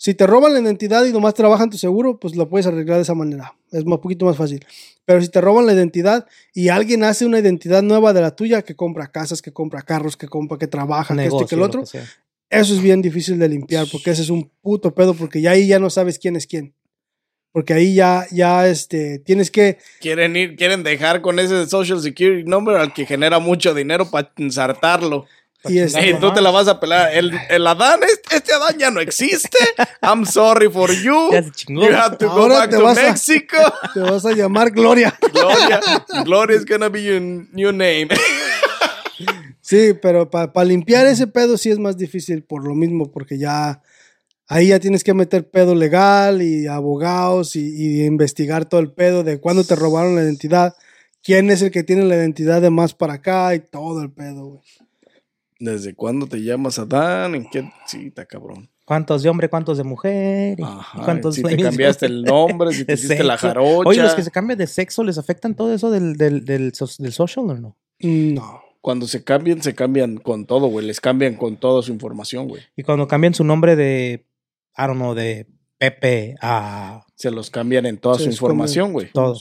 Si 0.00 0.14
te 0.14 0.26
roban 0.26 0.54
la 0.54 0.60
identidad 0.60 1.04
y 1.04 1.12
nomás 1.12 1.34
trabajan 1.34 1.68
tu 1.68 1.76
seguro, 1.76 2.18
pues 2.18 2.34
lo 2.34 2.48
puedes 2.48 2.66
arreglar 2.66 2.96
de 2.96 3.02
esa 3.02 3.14
manera. 3.14 3.54
Es 3.70 3.84
un 3.84 4.00
poquito 4.00 4.24
más 4.24 4.34
fácil. 4.34 4.64
Pero 5.04 5.20
si 5.20 5.28
te 5.28 5.42
roban 5.42 5.66
la 5.66 5.74
identidad 5.74 6.26
y 6.54 6.70
alguien 6.70 7.04
hace 7.04 7.26
una 7.26 7.38
identidad 7.38 7.82
nueva 7.82 8.14
de 8.14 8.22
la 8.22 8.34
tuya, 8.34 8.62
que 8.62 8.74
compra 8.74 9.08
casas, 9.08 9.42
que 9.42 9.52
compra 9.52 9.82
carros, 9.82 10.16
que 10.16 10.26
compra, 10.26 10.56
que 10.56 10.68
trabaja, 10.68 11.14
que 11.14 11.26
esto 11.26 11.42
y 11.42 11.46
que 11.46 11.54
el 11.54 11.58
lo 11.58 11.66
otro, 11.66 11.84
que 11.84 12.00
eso 12.48 12.72
es 12.72 12.80
bien 12.80 13.02
difícil 13.02 13.38
de 13.38 13.50
limpiar 13.50 13.86
porque 13.92 14.12
ese 14.12 14.22
es 14.22 14.30
un 14.30 14.50
puto 14.62 14.94
pedo 14.94 15.12
porque 15.12 15.42
ya 15.42 15.50
ahí 15.50 15.66
ya 15.66 15.78
no 15.78 15.90
sabes 15.90 16.18
quién 16.18 16.34
es 16.34 16.46
quién. 16.46 16.72
Porque 17.52 17.74
ahí 17.74 17.94
ya, 17.94 18.24
ya, 18.30 18.68
este, 18.68 19.18
tienes 19.18 19.50
que, 19.50 19.76
Quieren 20.00 20.34
ir, 20.34 20.56
quieren 20.56 20.82
dejar 20.82 21.20
con 21.20 21.38
ese 21.38 21.66
Social 21.66 22.00
Security 22.00 22.48
Number 22.48 22.76
al 22.76 22.94
que 22.94 23.04
genera 23.04 23.38
mucho 23.38 23.74
dinero 23.74 24.10
para 24.10 24.32
ensartarlo. 24.38 25.26
Y 25.64 25.78
este, 25.78 26.14
tú 26.14 26.32
te 26.32 26.40
la 26.40 26.50
vas 26.50 26.68
a 26.68 26.80
pelar. 26.80 27.12
El, 27.14 27.32
el 27.50 27.66
Adán, 27.66 28.00
este, 28.02 28.36
este 28.36 28.52
Adán 28.54 28.78
ya 28.78 28.90
no 28.90 29.00
existe. 29.00 29.58
I'm 30.02 30.24
sorry 30.24 30.70
for 30.70 30.90
you. 30.92 31.30
You 31.68 31.82
have 31.92 32.16
to 32.18 32.28
go 32.28 32.42
Ahora 32.42 32.58
back 32.60 32.70
te 32.70 32.76
to 32.76 32.82
vas 32.82 32.98
a- 32.98 33.02
Mexico. 33.02 33.56
te 33.94 34.00
vas 34.00 34.24
a 34.24 34.32
llamar 34.32 34.70
Gloria. 34.70 35.16
Gloria, 35.32 35.80
Gloria 36.24 36.56
is 36.56 36.64
gonna 36.64 36.88
be 36.88 37.02
your 37.04 37.20
new 37.20 37.72
name. 37.72 38.08
Sí, 39.60 39.92
pero 40.00 40.30
para 40.30 40.64
limpiar 40.64 41.06
ese 41.06 41.26
pedo 41.26 41.56
sí 41.56 41.70
es 41.70 41.78
más 41.78 41.96
difícil 41.96 42.42
por 42.42 42.66
lo 42.66 42.74
mismo, 42.74 43.10
porque 43.12 43.38
ya 43.38 43.82
ahí 44.48 44.68
ya 44.68 44.80
tienes 44.80 45.04
que 45.04 45.14
meter 45.14 45.48
pedo 45.48 45.74
legal 45.76 46.42
y 46.42 46.66
abogados 46.66 47.54
y, 47.54 47.68
y 48.00 48.04
investigar 48.04 48.64
todo 48.64 48.80
el 48.80 48.90
pedo 48.90 49.22
de 49.22 49.38
cuándo 49.38 49.62
te 49.62 49.76
robaron 49.76 50.16
la 50.16 50.22
identidad, 50.22 50.74
quién 51.22 51.50
es 51.50 51.62
el 51.62 51.70
que 51.70 51.84
tiene 51.84 52.04
la 52.04 52.16
identidad 52.16 52.60
de 52.62 52.70
más 52.70 52.94
para 52.94 53.14
acá 53.14 53.54
y 53.54 53.60
todo 53.60 54.02
el 54.02 54.10
pedo, 54.10 54.46
güey. 54.46 54.62
¿Desde 55.60 55.94
cuándo 55.94 56.26
te 56.26 56.38
llamas 56.42 56.78
Adán? 56.78 57.34
¿En 57.34 57.48
qué? 57.50 57.70
Sí, 57.86 58.06
está 58.08 58.24
cabrón. 58.26 58.68
¿Cuántos 58.86 59.22
de 59.22 59.28
hombre, 59.28 59.48
cuántos 59.48 59.78
de 59.78 59.84
mujer? 59.84 60.58
y 60.58 60.62
Ajá, 60.64 61.02
¿Cuántos 61.04 61.36
si 61.36 61.42
te 61.42 61.56
cambiaste 61.56 62.06
el 62.06 62.22
nombre, 62.24 62.72
si 62.72 62.84
te 62.84 62.92
De 62.92 62.98
hiciste 62.98 63.22
la 63.22 63.36
jarocha. 63.36 63.88
Oye, 63.88 64.02
los 64.02 64.14
que 64.14 64.22
se 64.24 64.30
cambian 64.32 64.58
de 64.58 64.66
sexo, 64.66 65.04
¿les 65.04 65.16
afectan 65.18 65.54
todo 65.54 65.72
eso 65.72 65.90
del, 65.90 66.16
del, 66.16 66.44
del, 66.44 66.74
so- 66.74 66.88
del 66.98 67.12
social 67.12 67.48
o 67.50 67.54
no? 67.54 67.76
No. 68.00 68.62
Cuando 68.80 69.06
se 69.06 69.22
cambian, 69.22 69.62
se 69.62 69.74
cambian 69.74 70.16
con 70.16 70.46
todo, 70.46 70.66
güey. 70.68 70.86
Les 70.86 71.00
cambian 71.00 71.34
con 71.36 71.56
toda 71.58 71.82
su 71.82 71.92
información, 71.92 72.48
güey. 72.48 72.62
Y 72.74 72.82
cuando 72.82 73.06
cambian 73.06 73.34
su 73.34 73.44
nombre 73.44 73.76
de, 73.76 74.26
I 74.76 74.82
don't 74.86 74.94
know, 74.96 75.14
de 75.14 75.46
Pepe 75.78 76.34
a 76.40 77.04
se 77.14 77.30
los 77.30 77.50
cambian 77.50 77.84
en 77.86 77.98
toda 77.98 78.16
Se 78.16 78.24
su 78.24 78.30
información, 78.30 78.92
güey. 78.94 79.12
Todo. 79.12 79.38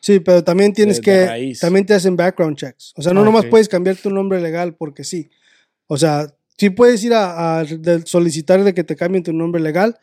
Sí, 0.00 0.18
pero 0.20 0.42
también 0.44 0.72
tienes 0.72 1.00
De- 1.00 1.10
de 1.12 1.18
que. 1.20 1.26
raíz. 1.26 1.60
También 1.60 1.86
te 1.86 1.94
hacen 1.94 2.16
background 2.16 2.56
checks. 2.58 2.92
O 2.96 3.02
sea, 3.02 3.14
no 3.14 3.20
Ah, 3.22 3.24
nomás 3.24 3.46
puedes 3.46 3.68
cambiar 3.68 3.96
tu 3.96 4.10
nombre 4.10 4.40
legal 4.40 4.74
porque 4.74 5.04
sí. 5.04 5.30
O 5.86 5.96
sea, 5.96 6.26
sí 6.56 6.70
puedes 6.70 7.02
ir 7.04 7.14
a, 7.14 7.60
a 7.60 7.66
solicitar 8.04 8.62
de 8.64 8.74
que 8.74 8.84
te 8.84 8.96
cambien 8.96 9.24
tu 9.24 9.32
nombre 9.32 9.60
legal, 9.60 9.98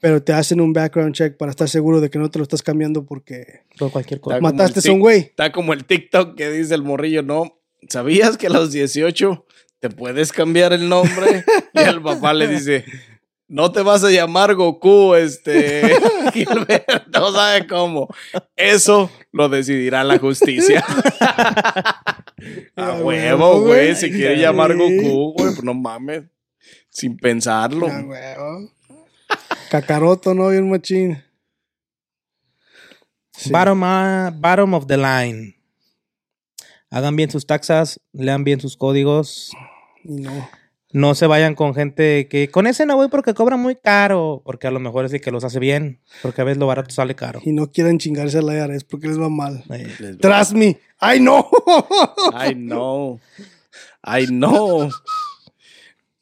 pero 0.00 0.22
te 0.22 0.32
hacen 0.32 0.60
un 0.60 0.72
background 0.72 1.14
check 1.14 1.36
para 1.36 1.50
estar 1.50 1.68
seguro 1.68 2.00
de 2.00 2.10
que 2.10 2.18
no 2.18 2.30
te 2.30 2.38
lo 2.38 2.42
estás 2.42 2.62
cambiando 2.62 3.04
porque 3.04 3.62
cualquier 3.90 4.20
cosa. 4.20 4.40
Mataste 4.40 4.88
a 4.88 4.92
un 4.92 5.00
güey. 5.00 5.20
Está 5.20 5.52
como 5.52 5.72
el 5.72 5.84
TikTok 5.84 6.36
que 6.36 6.50
dice 6.50 6.74
el 6.74 6.82
morrillo, 6.82 7.22
¿no? 7.22 7.58
¿Sabías 7.88 8.36
que 8.36 8.48
a 8.48 8.50
los 8.50 8.72
18 8.72 9.46
te 9.80 9.90
puedes 9.90 10.32
cambiar 10.32 10.72
el 10.72 10.88
nombre? 10.88 11.44
y 11.72 11.80
el 11.80 12.02
papá 12.02 12.34
le 12.34 12.48
dice, 12.48 12.84
no 13.48 13.72
te 13.72 13.82
vas 13.82 14.04
a 14.04 14.10
llamar 14.10 14.54
Goku, 14.54 15.14
este, 15.14 15.96
Gilberto, 16.32 17.20
no 17.20 17.32
sabe 17.32 17.66
cómo. 17.66 18.08
Eso 18.54 19.10
lo 19.32 19.48
decidirá 19.48 20.04
la 20.04 20.18
justicia. 20.18 20.84
a 21.20 22.14
A 22.76 22.94
huevo, 23.00 23.60
güey, 23.62 23.94
si 23.94 24.10
quiere 24.10 24.36
llamar 24.38 24.76
Goku, 24.76 25.32
güey, 25.32 25.52
pues 25.52 25.62
no 25.62 25.74
mames, 25.74 26.24
sin 26.90 27.16
pensarlo. 27.16 27.88
Ah, 27.90 28.02
huevo. 28.04 28.70
Cacaroto, 29.70 30.34
¿no? 30.34 30.48
Bien 30.48 30.68
machín. 30.70 31.22
Sí. 33.32 33.50
Bottom, 33.50 33.82
ah, 33.84 34.30
bottom 34.34 34.74
of 34.74 34.86
the 34.86 34.96
line. 34.96 35.54
Hagan 36.90 37.16
bien 37.16 37.30
sus 37.30 37.46
taxas, 37.46 38.00
lean 38.12 38.44
bien 38.44 38.60
sus 38.60 38.76
códigos. 38.76 39.50
Y 40.04 40.20
no. 40.20 40.48
No 40.96 41.14
se 41.14 41.26
vayan 41.26 41.54
con 41.54 41.74
gente 41.74 42.26
que 42.26 42.48
con 42.48 42.66
ese 42.66 42.86
no 42.86 42.96
voy 42.96 43.08
porque 43.08 43.34
cobra 43.34 43.58
muy 43.58 43.76
caro. 43.76 44.40
Porque 44.46 44.66
a 44.66 44.70
lo 44.70 44.80
mejor 44.80 45.04
es 45.04 45.12
el 45.12 45.20
que 45.20 45.30
los 45.30 45.44
hace 45.44 45.58
bien. 45.58 46.00
Porque 46.22 46.40
a 46.40 46.44
veces 46.44 46.56
lo 46.58 46.66
barato 46.66 46.88
sale 46.90 47.14
caro. 47.14 47.38
Y 47.44 47.52
no 47.52 47.70
quieran 47.70 47.98
chingarse 47.98 48.38
a 48.38 48.42
la 48.42 48.54
IRS 48.54 48.84
porque 48.84 49.08
les 49.08 49.20
va 49.20 49.28
mal. 49.28 49.62
Eh, 49.68 49.94
Les- 49.98 50.16
Trust 50.18 50.52
me. 50.52 50.78
¡Ay, 50.98 51.20
no! 51.20 51.46
Ay, 52.32 52.54
no. 52.54 53.20
Ay, 54.00 54.26
no. 54.30 54.88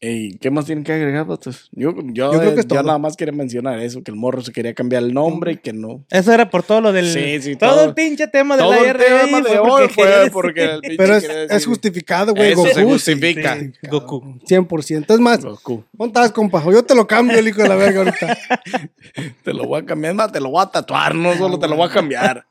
Ey, 0.06 0.36
¿Qué 0.38 0.50
más 0.50 0.66
tienen 0.66 0.84
que 0.84 0.92
agregar, 0.92 1.24
vatos? 1.24 1.70
Yo, 1.72 1.94
yo, 2.12 2.32
Yo 2.32 2.38
creo 2.38 2.54
que 2.54 2.60
es 2.60 2.66
yo 2.66 2.74
todo. 2.76 2.82
nada 2.82 2.98
más 2.98 3.16
quería 3.16 3.32
mencionar 3.32 3.78
eso, 3.80 4.02
que 4.02 4.10
el 4.10 4.16
morro 4.18 4.42
se 4.42 4.52
quería 4.52 4.74
cambiar 4.74 5.02
el 5.02 5.14
nombre 5.14 5.52
y 5.52 5.56
que 5.56 5.72
no. 5.72 6.04
Eso 6.10 6.30
era 6.32 6.50
por 6.50 6.62
todo 6.62 6.82
lo 6.82 6.92
del. 6.92 7.10
Sí, 7.10 7.40
sí, 7.40 7.56
todo, 7.56 7.70
todo- 7.76 7.84
el 7.86 7.94
pinche 7.94 8.28
tema 8.28 8.56
de 8.56 8.62
Todo 8.62 8.72
la 8.72 8.90
el 8.90 8.96
tema 8.98 9.38
de 9.40 9.44
fue 9.48 9.58
hoy 9.60 9.88
porque 9.88 9.94
fue 9.94 10.30
porque 10.30 10.64
el 10.64 10.80
pinche 10.80 10.96
Pero 10.98 11.16
es, 11.16 11.22
quería 11.26 11.44
es 11.44 11.64
justificado, 11.66 12.34
güey. 12.34 12.52
Eso 12.52 12.62
Goku. 12.64 12.74
se 12.74 12.84
justifica. 12.84 13.58
sí, 13.58 13.72
Goku. 13.90 14.20
cabrón. 14.20 14.40
100%. 14.68 15.14
Es 15.14 15.20
más, 15.20 15.42
Goku. 15.42 15.84
¿dónde 15.92 16.10
estás, 16.20 16.32
compa? 16.32 16.62
Yo 16.70 16.82
te 16.82 16.94
lo 16.94 17.06
cambio, 17.06 17.38
el 17.38 17.48
hijo 17.48 17.62
de 17.62 17.68
la 17.70 17.76
verga, 17.76 18.00
ahorita. 18.00 18.38
Te 19.42 19.54
lo 19.54 19.64
voy 19.66 19.80
a 19.80 19.86
cambiar, 19.86 20.14
más 20.14 20.32
te 20.32 20.40
lo 20.40 20.50
voy 20.50 20.62
a 20.62 20.66
tatuar, 20.66 21.14
no 21.14 21.34
solo 21.36 21.58
te 21.58 21.68
lo 21.68 21.76
voy 21.76 21.88
a 21.88 21.92
cambiar. 21.92 22.44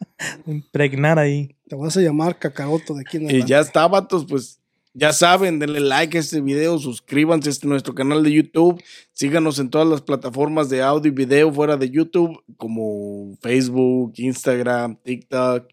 Impregnar 0.47 1.19
ahí. 1.19 1.55
Te 1.67 1.75
vas 1.75 1.95
a 1.97 2.01
llamar 2.01 2.37
Cacaroto 2.39 2.93
de 2.93 3.01
aquí 3.01 3.17
en 3.17 3.23
Y 3.23 3.25
adelante. 3.27 3.49
ya 3.49 3.59
está, 3.59 3.87
vatos, 3.87 4.25
pues 4.27 4.59
ya 4.93 5.11
saben, 5.11 5.59
denle 5.59 5.79
like 5.79 6.17
a 6.17 6.19
este 6.21 6.39
video, 6.41 6.77
suscríbanse 6.77 7.49
a 7.49 7.51
este, 7.51 7.67
nuestro 7.67 7.95
canal 7.95 8.23
de 8.23 8.31
YouTube, 8.31 8.81
síganos 9.11 9.57
en 9.59 9.69
todas 9.69 9.87
las 9.87 10.01
plataformas 10.01 10.69
de 10.69 10.81
audio 10.81 11.11
y 11.11 11.15
video 11.15 11.51
fuera 11.51 11.77
de 11.77 11.89
YouTube, 11.89 12.43
como 12.57 13.35
Facebook, 13.41 14.13
Instagram, 14.17 14.97
TikTok, 15.03 15.67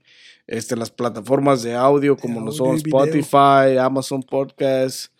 este, 0.46 0.74
las 0.74 0.90
plataformas 0.90 1.62
de 1.62 1.74
audio 1.74 2.16
como 2.16 2.40
lo 2.40 2.50
son. 2.50 2.76
Spotify, 2.76 3.76
Amazon 3.78 4.22
Podcast. 4.22 5.12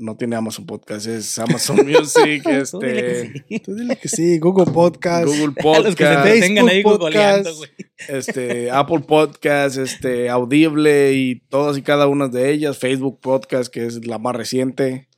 No 0.00 0.16
tiene 0.16 0.36
Amazon 0.36 0.64
Podcast, 0.64 1.06
es 1.08 1.36
Amazon 1.40 1.76
Music, 1.86 2.44
Tú 2.44 2.50
dile 2.50 2.60
este, 2.60 3.44
sí. 3.48 3.58
Tú 3.58 3.74
dile 3.74 3.96
que 3.96 4.08
sí, 4.08 4.38
Google 4.38 4.72
Podcast. 4.72 5.26
Google 5.26 5.54
A 5.74 5.78
los 5.80 5.96
que 5.96 6.04
se 6.04 6.10
Podcast. 6.10 6.26
entretengan 6.26 6.68
ahí 6.68 6.82
Podcast. 6.84 7.48
güey. 7.56 7.70
este, 8.06 8.70
Apple 8.70 9.00
Podcast, 9.00 9.76
este, 9.76 10.28
Audible 10.30 11.12
y 11.14 11.40
todas 11.48 11.76
y 11.76 11.82
cada 11.82 12.06
una 12.06 12.28
de 12.28 12.50
ellas, 12.52 12.78
Facebook 12.78 13.18
Podcast, 13.20 13.72
que 13.74 13.86
es 13.86 14.06
la 14.06 14.18
más 14.18 14.36
reciente. 14.36 15.08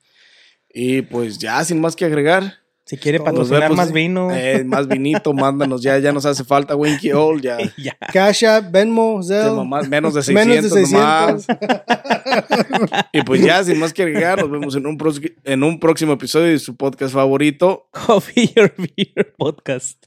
Y 0.72 1.02
pues 1.02 1.38
ya, 1.38 1.62
sin 1.64 1.80
más 1.80 1.94
que 1.94 2.06
agregar. 2.06 2.59
Si 2.90 2.96
quiere 2.96 3.20
patrocinar 3.20 3.62
vemos, 3.62 3.76
más 3.76 3.92
vino. 3.92 4.34
eh, 4.34 4.64
más 4.64 4.88
vinito, 4.88 5.32
mándanos 5.32 5.80
ya, 5.80 5.96
ya 6.00 6.10
nos 6.12 6.26
hace 6.26 6.42
falta 6.42 6.74
Winky 6.74 7.12
Hole, 7.12 7.40
ya. 7.40 7.56
ya. 7.78 7.96
Cash 8.12 8.42
App, 8.42 8.72
Venmo, 8.72 9.22
Zelle. 9.22 9.52
mamás, 9.54 9.88
menos 9.88 10.12
de 10.12 10.24
600, 10.24 10.44
Menos 10.56 10.64
de 10.64 10.86
600. 10.86 11.46
nomás. 11.46 11.46
Y 13.12 13.22
pues 13.22 13.42
ya, 13.42 13.62
sin 13.62 13.78
más 13.78 13.92
que 13.92 14.02
agregar, 14.02 14.40
nos 14.40 14.50
vemos 14.50 14.74
en 14.74 14.86
un, 14.86 14.98
en 15.44 15.62
un 15.62 15.78
próximo 15.78 16.14
episodio 16.14 16.46
de 16.48 16.58
su 16.58 16.74
podcast 16.74 17.14
favorito. 17.14 17.88
Coffee 17.92 18.52
or 18.56 18.74
Beer 18.76 19.34
Podcast. 19.38 20.06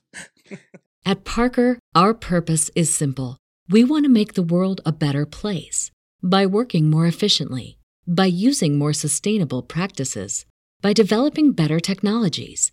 At 1.06 1.24
Parker, 1.24 1.80
our 1.96 2.14
purpose 2.14 2.70
is 2.76 2.90
simple. 2.90 3.38
We 3.70 3.86
want 3.86 4.04
to 4.04 4.12
make 4.12 4.34
the 4.34 4.44
world 4.44 4.82
a 4.86 4.92
better 4.92 5.26
place 5.26 5.90
by 6.22 6.46
working 6.46 6.90
more 6.90 7.08
efficiently, 7.08 7.78
by 8.06 8.26
using 8.26 8.78
more 8.78 8.92
sustainable 8.92 9.62
practices, 9.62 10.46
by 10.82 10.92
developing 10.92 11.54
better 11.54 11.80
technologies. 11.80 12.73